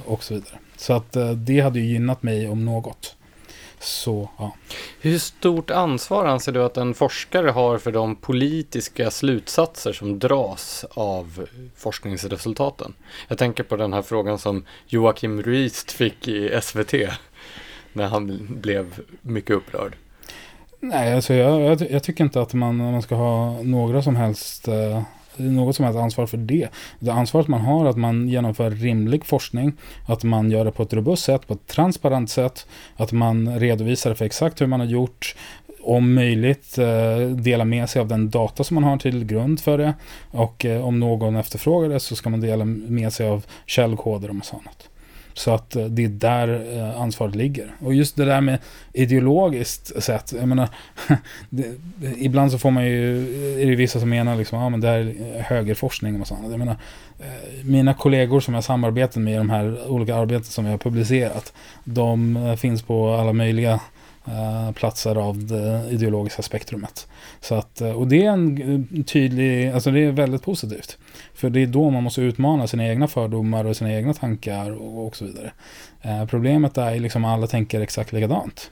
och 0.05 0.23
så 0.23 0.33
vidare. 0.33 0.59
Så 0.77 0.93
att 0.93 1.17
det 1.35 1.59
hade 1.59 1.79
ju 1.79 1.85
gynnat 1.85 2.23
mig 2.23 2.47
om 2.49 2.65
något. 2.65 3.15
Så, 3.79 4.29
ja. 4.37 4.55
Hur 5.01 5.17
stort 5.17 5.71
ansvar 5.71 6.25
anser 6.25 6.51
du 6.51 6.63
att 6.63 6.77
en 6.77 6.93
forskare 6.93 7.49
har 7.49 7.77
för 7.77 7.91
de 7.91 8.15
politiska 8.15 9.11
slutsatser 9.11 9.93
som 9.93 10.19
dras 10.19 10.85
av 10.89 11.47
forskningsresultaten? 11.75 12.93
Jag 13.27 13.37
tänker 13.37 13.63
på 13.63 13.75
den 13.75 13.93
här 13.93 14.01
frågan 14.01 14.39
som 14.39 14.65
Joakim 14.87 15.41
Ruist 15.41 15.91
fick 15.91 16.27
i 16.27 16.59
SVT 16.61 16.93
när 17.93 18.07
han 18.07 18.47
blev 18.49 18.99
mycket 19.21 19.55
upprörd. 19.55 19.95
Nej, 20.79 21.13
alltså 21.13 21.33
jag, 21.33 21.61
jag, 21.61 21.91
jag 21.91 22.03
tycker 22.03 22.23
inte 22.23 22.41
att 22.41 22.53
man, 22.53 22.75
man 22.75 23.01
ska 23.01 23.15
ha 23.15 23.61
några 23.63 24.01
som 24.01 24.15
helst 24.15 24.67
eh, 24.67 25.01
något 25.39 25.75
som 25.75 25.85
helst 25.85 25.99
ansvar 25.99 26.25
för 26.25 26.37
det. 26.37 26.67
Det 26.99 27.11
ansvaret 27.11 27.47
man 27.47 27.61
har 27.61 27.85
att 27.85 27.97
man 27.97 28.27
genomför 28.27 28.71
rimlig 28.71 29.25
forskning, 29.25 29.73
att 30.05 30.23
man 30.23 30.51
gör 30.51 30.65
det 30.65 30.71
på 30.71 30.83
ett 30.83 30.93
robust 30.93 31.23
sätt, 31.23 31.47
på 31.47 31.53
ett 31.53 31.67
transparent 31.67 32.29
sätt, 32.29 32.67
att 32.95 33.11
man 33.11 33.59
redovisar 33.59 34.13
för 34.13 34.25
exakt 34.25 34.61
hur 34.61 34.67
man 34.67 34.79
har 34.79 34.87
gjort, 34.87 35.35
om 35.81 36.13
möjligt 36.13 36.77
eh, 36.77 37.19
dela 37.19 37.65
med 37.65 37.89
sig 37.89 37.99
av 37.99 38.07
den 38.07 38.29
data 38.29 38.63
som 38.63 38.75
man 38.75 38.83
har 38.83 38.97
till 38.97 39.25
grund 39.25 39.59
för 39.59 39.77
det 39.77 39.93
och 40.31 40.65
eh, 40.65 40.85
om 40.85 40.99
någon 40.99 41.35
efterfrågar 41.35 41.89
det 41.89 41.99
så 41.99 42.15
ska 42.15 42.29
man 42.29 42.41
dela 42.41 42.65
med 42.65 43.13
sig 43.13 43.27
av 43.27 43.45
källkoder 43.65 44.29
och 44.29 44.35
massa 44.35 44.55
annat. 44.55 44.88
Så 45.39 45.53
att 45.53 45.75
eh, 45.75 45.85
det 45.85 46.03
är 46.03 46.09
där 46.09 46.77
eh, 46.77 47.01
ansvaret 47.01 47.35
ligger. 47.35 47.71
Och 47.79 47.93
just 47.93 48.15
det 48.15 48.25
där 48.25 48.41
med 48.41 48.59
ideologiskt 48.93 50.03
sett, 50.03 50.33
jag 50.39 50.47
menar, 50.47 50.69
det, 51.49 51.65
ibland 52.17 52.51
så 52.51 52.57
får 52.57 52.71
man 52.71 52.85
ju, 52.85 53.17
eh, 53.57 53.63
är 53.63 53.69
det 53.69 53.75
vissa 53.75 53.99
som 53.99 54.09
menar 54.09 54.35
liksom, 54.35 54.59
ja 54.59 54.65
ah, 54.65 54.69
men 54.69 54.81
det 54.81 54.87
här 54.87 54.99
är 54.99 55.41
högerforskning 55.41 56.21
och 56.21 56.27
sånt. 56.27 56.49
Jag 56.49 56.59
menar, 56.59 56.75
mina 57.63 57.93
kollegor 57.93 58.39
som 58.39 58.53
jag 58.53 58.63
samarbetar 58.63 59.21
med 59.21 59.33
i 59.33 59.37
de 59.37 59.49
här 59.49 59.87
olika 59.87 60.15
arbeten 60.15 60.43
som 60.43 60.65
jag 60.65 60.71
har 60.71 60.77
publicerat, 60.77 61.53
de 61.83 62.55
finns 62.59 62.81
på 62.81 63.13
alla 63.13 63.33
möjliga 63.33 63.79
Eh, 64.29 64.71
platser 64.71 65.15
av 65.15 65.45
det 65.47 65.85
ideologiska 65.89 66.41
spektrumet. 66.41 67.07
Så 67.41 67.55
att, 67.55 67.81
eh, 67.81 67.91
och 67.91 68.07
det 68.07 68.25
är 68.25 68.31
en 68.31 68.61
eh, 68.97 69.03
tydlig, 69.03 69.69
alltså 69.69 69.91
det 69.91 69.99
är 69.99 70.11
väldigt 70.11 70.43
positivt. 70.43 70.97
För 71.33 71.49
det 71.49 71.63
är 71.63 71.67
då 71.67 71.89
man 71.89 72.03
måste 72.03 72.21
utmana 72.21 72.67
sina 72.67 72.87
egna 72.87 73.07
fördomar 73.07 73.65
och 73.65 73.77
sina 73.77 73.93
egna 73.93 74.13
tankar 74.13 74.71
och, 74.71 75.07
och 75.07 75.15
så 75.15 75.25
vidare. 75.25 75.51
Eh, 76.01 76.25
problemet 76.25 76.77
är 76.77 76.99
liksom 76.99 77.25
alla 77.25 77.47
tänker 77.47 77.81
exakt 77.81 78.11
likadant. 78.11 78.71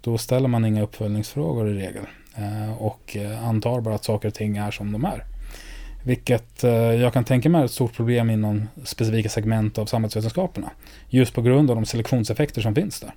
Då 0.00 0.18
ställer 0.18 0.48
man 0.48 0.64
inga 0.64 0.82
uppföljningsfrågor 0.82 1.68
i 1.68 1.74
regel. 1.74 2.06
Eh, 2.36 2.82
och 2.82 3.16
antar 3.42 3.80
bara 3.80 3.94
att 3.94 4.04
saker 4.04 4.28
och 4.28 4.34
ting 4.34 4.56
är 4.56 4.70
som 4.70 4.92
de 4.92 5.04
är. 5.04 5.24
Vilket 6.04 6.64
eh, 6.64 6.70
jag 6.72 7.12
kan 7.12 7.24
tänka 7.24 7.48
mig 7.48 7.60
är 7.60 7.64
ett 7.64 7.70
stort 7.70 7.94
problem 7.94 8.30
inom 8.30 8.68
specifika 8.84 9.28
segment 9.28 9.78
av 9.78 9.86
samhällsvetenskaperna. 9.86 10.70
Just 11.08 11.34
på 11.34 11.42
grund 11.42 11.70
av 11.70 11.76
de 11.76 11.86
selektionseffekter 11.86 12.60
som 12.60 12.74
finns 12.74 13.00
där. 13.00 13.12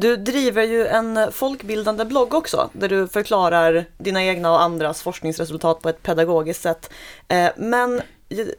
Du 0.00 0.16
driver 0.16 0.62
ju 0.62 0.86
en 0.86 1.32
folkbildande 1.32 2.04
blogg 2.04 2.34
också, 2.34 2.70
där 2.72 2.88
du 2.88 3.08
förklarar 3.08 3.84
dina 3.98 4.24
egna 4.24 4.52
och 4.52 4.62
andras 4.62 5.02
forskningsresultat 5.02 5.82
på 5.82 5.88
ett 5.88 6.02
pedagogiskt 6.02 6.62
sätt. 6.62 6.90
Eh, 7.28 7.48
men 7.56 8.00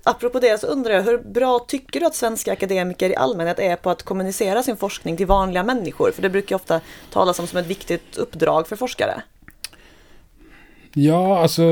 apropå 0.04 0.40
det 0.40 0.62
så 0.62 0.68
undrar 0.68 0.94
jag, 0.94 1.04
hur 1.04 1.18
bra 1.18 1.60
tycker 1.60 2.00
du 2.00 2.06
att 2.06 2.16
svenska 2.16 2.54
akademiker 2.54 3.10
i 3.10 3.16
allmänhet 3.16 3.60
är 3.60 3.76
på 3.76 3.90
att 3.90 4.04
kommunicera 4.04 4.64
sin 4.64 4.78
forskning 4.78 5.18
till 5.18 5.26
vanliga 5.26 5.64
människor? 5.64 6.12
För 6.12 6.22
det 6.22 6.30
brukar 6.30 6.56
ju 6.56 6.56
ofta 6.56 6.82
talas 7.12 7.40
om 7.40 7.48
som 7.48 7.60
ett 7.60 7.68
viktigt 7.68 8.18
uppdrag 8.18 8.68
för 8.68 8.76
forskare. 8.76 9.22
Ja, 10.94 11.40
alltså 11.40 11.64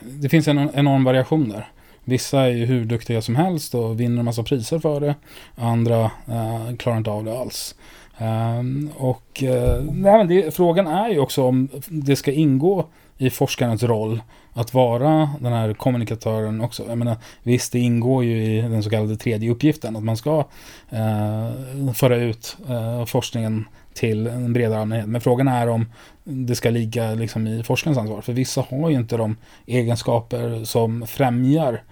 det 0.00 0.28
finns 0.28 0.48
en 0.48 0.70
enorm 0.74 1.04
variation 1.04 1.48
där. 1.48 1.72
Vissa 2.04 2.40
är 2.40 2.50
ju 2.50 2.64
hur 2.64 2.84
duktiga 2.84 3.22
som 3.22 3.36
helst 3.36 3.74
och 3.74 4.00
vinner 4.00 4.18
en 4.18 4.24
massa 4.24 4.42
priser 4.42 4.78
för 4.78 5.00
det. 5.00 5.14
Andra 5.54 6.04
eh, 6.04 6.76
klarar 6.78 6.98
inte 6.98 7.10
av 7.10 7.24
det 7.24 7.38
alls. 7.38 7.74
Um, 8.18 8.90
och 8.96 9.42
uh, 9.42 9.92
nej, 9.92 10.26
det, 10.26 10.54
frågan 10.54 10.86
är 10.86 11.08
ju 11.08 11.18
också 11.18 11.44
om 11.44 11.68
det 11.88 12.16
ska 12.16 12.32
ingå 12.32 12.86
i 13.18 13.30
forskarens 13.30 13.82
roll 13.82 14.22
att 14.52 14.74
vara 14.74 15.30
den 15.40 15.52
här 15.52 15.74
kommunikatören 15.74 16.60
också. 16.60 16.84
Jag 16.88 16.98
menar, 16.98 17.16
visst, 17.42 17.72
det 17.72 17.78
ingår 17.78 18.24
ju 18.24 18.44
i 18.44 18.62
den 18.62 18.82
så 18.82 18.90
kallade 18.90 19.16
tredje 19.16 19.50
uppgiften 19.50 19.96
att 19.96 20.02
man 20.02 20.16
ska 20.16 20.38
uh, 20.92 21.92
föra 21.94 22.16
ut 22.16 22.56
uh, 22.70 23.04
forskningen 23.04 23.64
till 23.94 24.26
en 24.26 24.52
bredare 24.52 24.80
allmänhet. 24.80 25.08
Men 25.08 25.20
frågan 25.20 25.48
är 25.48 25.68
om 25.68 25.86
det 26.24 26.54
ska 26.54 26.70
ligga 26.70 27.14
liksom, 27.14 27.46
i 27.46 27.62
forskarens 27.62 27.98
ansvar. 27.98 28.20
För 28.20 28.32
vissa 28.32 28.66
har 28.70 28.90
ju 28.90 28.96
inte 28.96 29.16
de 29.16 29.36
egenskaper 29.66 30.64
som 30.64 31.06
främjar 31.06 31.82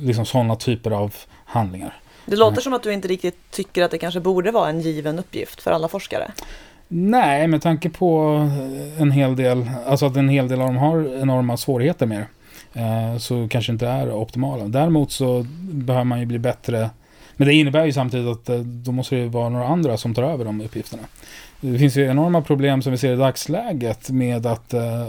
liksom 0.00 0.26
sådana 0.26 0.56
typer 0.56 0.90
av 0.90 1.14
handlingar. 1.44 1.94
Det 2.26 2.36
låter 2.36 2.60
som 2.60 2.72
att 2.72 2.82
du 2.82 2.92
inte 2.92 3.08
riktigt 3.08 3.50
tycker 3.50 3.82
att 3.82 3.90
det 3.90 3.98
kanske 3.98 4.20
borde 4.20 4.50
vara 4.50 4.68
en 4.68 4.80
given 4.80 5.18
uppgift 5.18 5.62
för 5.62 5.70
alla 5.70 5.88
forskare. 5.88 6.30
Nej, 6.88 7.46
med 7.46 7.62
tanke 7.62 7.90
på 7.90 8.18
en 8.98 9.10
hel 9.10 9.36
del, 9.36 9.70
alltså 9.86 10.06
att 10.06 10.16
en 10.16 10.28
hel 10.28 10.48
del 10.48 10.60
av 10.60 10.66
dem 10.66 10.76
har 10.76 11.20
enorma 11.22 11.56
svårigheter 11.56 12.06
med 12.06 12.18
det. 12.18 12.26
Eh, 12.80 13.18
så 13.18 13.48
kanske 13.48 13.72
inte 13.72 13.86
är 13.86 14.12
optimala. 14.12 14.64
Däremot 14.64 15.12
så 15.12 15.46
behöver 15.60 16.04
man 16.04 16.20
ju 16.20 16.26
bli 16.26 16.38
bättre. 16.38 16.90
Men 17.36 17.48
det 17.48 17.54
innebär 17.54 17.84
ju 17.84 17.92
samtidigt 17.92 18.28
att 18.28 18.48
eh, 18.48 18.58
då 18.58 18.92
måste 18.92 19.16
det 19.16 19.26
vara 19.26 19.48
några 19.48 19.66
andra 19.66 19.96
som 19.96 20.14
tar 20.14 20.22
över 20.22 20.44
de 20.44 20.60
uppgifterna. 20.60 21.02
Det 21.60 21.78
finns 21.78 21.96
ju 21.96 22.06
enorma 22.06 22.42
problem 22.42 22.82
som 22.82 22.92
vi 22.92 22.98
ser 22.98 23.12
i 23.12 23.16
dagsläget 23.16 24.10
med 24.10 24.46
att 24.46 24.74
eh, 24.74 25.08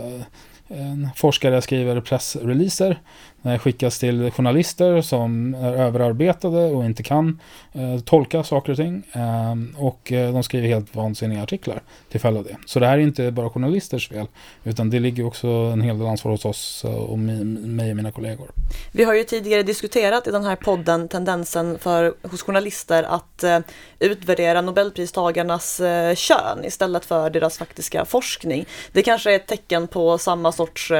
en 0.68 1.09
forskare 1.16 1.61
skriver 1.61 2.01
pressreleaser 2.01 2.99
Eh, 3.45 3.59
skickas 3.59 3.99
till 3.99 4.32
journalister 4.32 5.01
som 5.01 5.53
är 5.53 5.74
överarbetade 5.74 6.66
och 6.66 6.86
inte 6.86 7.03
kan 7.03 7.39
eh, 7.74 7.99
tolka 7.99 8.43
saker 8.43 8.72
och 8.72 8.78
ting. 8.78 9.03
Ehm, 9.13 9.76
eh, 9.78 9.86
och 9.86 9.99
de 10.11 10.43
skriver 10.43 10.68
helt 10.68 10.95
vansinniga 10.95 11.43
artiklar 11.43 11.82
till 12.09 12.20
följd 12.20 12.38
av 12.38 12.43
det. 12.43 12.57
Så 12.66 12.80
det 12.80 12.88
här 12.88 12.97
är 12.97 13.01
inte 13.01 13.32
bara 13.32 13.49
journalisters 13.49 14.09
fel, 14.09 14.28
utan 14.63 14.89
det 14.89 14.99
ligger 14.99 15.26
också 15.26 15.47
en 15.47 15.82
hel 15.82 15.99
del 15.99 16.07
ansvar 16.07 16.32
hos 16.32 16.45
oss 16.45 16.84
och 16.84 17.20
mig 17.20 17.89
och 17.89 17.95
mina 17.95 18.11
kollegor. 18.11 18.47
Vi 18.91 19.03
har 19.03 19.13
ju 19.13 19.24
tidigare 19.24 19.63
diskuterat 19.63 20.28
i 20.28 20.32
den 20.32 20.43
här 20.43 20.55
podden 20.55 21.07
tendensen 21.07 21.80
för, 21.80 22.13
hos 22.22 22.41
journalister 22.41 23.03
att 23.03 23.43
eh, 23.43 23.59
utvärdera 23.99 24.61
Nobelpristagarnas 24.61 25.80
eh, 25.80 26.16
kön 26.16 26.66
istället 26.66 27.05
för 27.05 27.30
deras 27.30 27.57
faktiska 27.57 28.05
forskning. 28.05 28.66
Det 28.91 29.01
kanske 29.01 29.32
är 29.32 29.36
ett 29.36 29.47
tecken 29.47 29.88
på 29.88 30.18
samma 30.18 30.51
sorts 30.56 30.91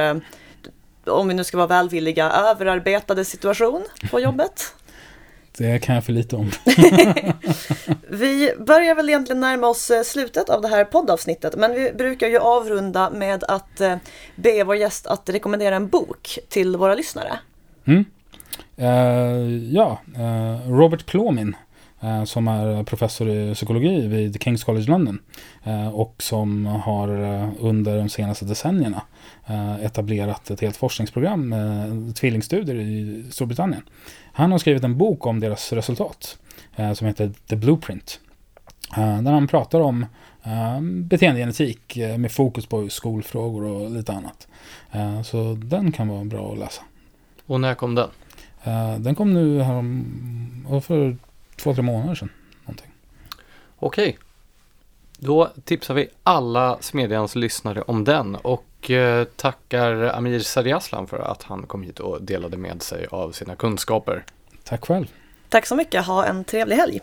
om 1.10 1.28
vi 1.28 1.34
nu 1.34 1.44
ska 1.44 1.56
vara 1.56 1.66
välvilliga, 1.66 2.30
överarbetade 2.30 3.24
situation 3.24 3.84
på 4.10 4.20
jobbet? 4.20 4.74
Det 5.58 5.78
kan 5.78 5.94
jag 5.94 6.04
för 6.04 6.12
lite 6.12 6.36
om. 6.36 6.50
vi 8.08 8.52
börjar 8.58 8.94
väl 8.94 9.08
egentligen 9.08 9.40
närma 9.40 9.66
oss 9.66 9.90
eh, 9.90 10.02
slutet 10.02 10.48
av 10.48 10.62
det 10.62 10.68
här 10.68 10.84
poddavsnittet, 10.84 11.56
men 11.56 11.74
vi 11.74 11.92
brukar 11.92 12.28
ju 12.28 12.38
avrunda 12.38 13.10
med 13.10 13.44
att 13.44 13.80
eh, 13.80 13.96
be 14.36 14.64
vår 14.64 14.76
gäst 14.76 15.06
att 15.06 15.28
rekommendera 15.28 15.76
en 15.76 15.88
bok 15.88 16.38
till 16.48 16.76
våra 16.76 16.94
lyssnare. 16.94 17.38
Mm. 17.84 18.04
Uh, 18.78 19.74
ja, 19.74 20.00
uh, 20.18 20.70
Robert 20.70 21.06
Plomin 21.06 21.56
som 22.26 22.48
är 22.48 22.84
professor 22.84 23.28
i 23.28 23.54
psykologi 23.54 24.06
vid 24.06 24.42
Kings 24.42 24.64
College 24.64 24.90
London 24.90 25.18
och 25.92 26.14
som 26.18 26.66
har 26.66 27.08
under 27.60 27.98
de 27.98 28.08
senaste 28.08 28.44
decennierna 28.44 29.02
Eh, 29.02 29.15
etablerat 29.82 30.50
ett 30.50 30.60
helt 30.60 30.76
forskningsprogram 30.76 31.54
tvillingstudier 32.14 32.76
i 32.76 33.24
Storbritannien. 33.30 33.82
Han 34.32 34.52
har 34.52 34.58
skrivit 34.58 34.84
en 34.84 34.98
bok 34.98 35.26
om 35.26 35.40
deras 35.40 35.72
resultat 35.72 36.38
eh, 36.76 36.92
som 36.92 37.06
heter 37.06 37.32
The 37.48 37.56
Blueprint. 37.56 38.20
Eh, 38.96 39.22
där 39.22 39.32
han 39.32 39.48
pratar 39.48 39.80
om 39.80 40.06
beteendegenetik 40.82 41.96
med 42.18 42.32
fokus 42.32 42.66
på 42.66 42.88
skolfrågor 42.88 43.64
och 43.64 43.90
lite 43.90 44.12
annat. 44.12 44.48
Så 45.24 45.54
den 45.54 45.92
kan 45.92 46.08
vara 46.08 46.24
bra 46.24 46.52
att 46.52 46.58
läsa. 46.58 46.82
Och 47.46 47.60
när 47.60 47.74
kom 47.74 47.94
den? 47.94 48.08
Den 48.98 49.14
kom 49.14 49.34
nu 49.34 49.64
för 50.80 51.16
två, 51.56 51.74
tre 51.74 51.82
månader 51.82 52.14
sedan. 52.14 52.30
Någonting. 52.64 52.90
Okej. 53.78 54.18
Då 55.18 55.52
tipsar 55.64 55.94
vi 55.94 56.08
alla 56.22 56.78
Smedjans 56.80 57.36
lyssnare 57.36 57.82
om 57.82 58.04
den 58.04 58.34
och 58.34 58.64
eh, 58.90 59.24
tackar 59.24 59.92
Amir 59.92 60.38
Sariaslan 60.38 61.06
för 61.06 61.18
att 61.18 61.42
han 61.42 61.62
kom 61.62 61.82
hit 61.82 62.00
och 62.00 62.22
delade 62.22 62.56
med 62.56 62.82
sig 62.82 63.06
av 63.10 63.32
sina 63.32 63.56
kunskaper. 63.56 64.24
Tack 64.64 64.84
själv. 64.84 65.06
Tack 65.48 65.66
så 65.66 65.76
mycket, 65.76 66.06
ha 66.06 66.24
en 66.24 66.44
trevlig 66.44 66.76
helg. 66.76 67.00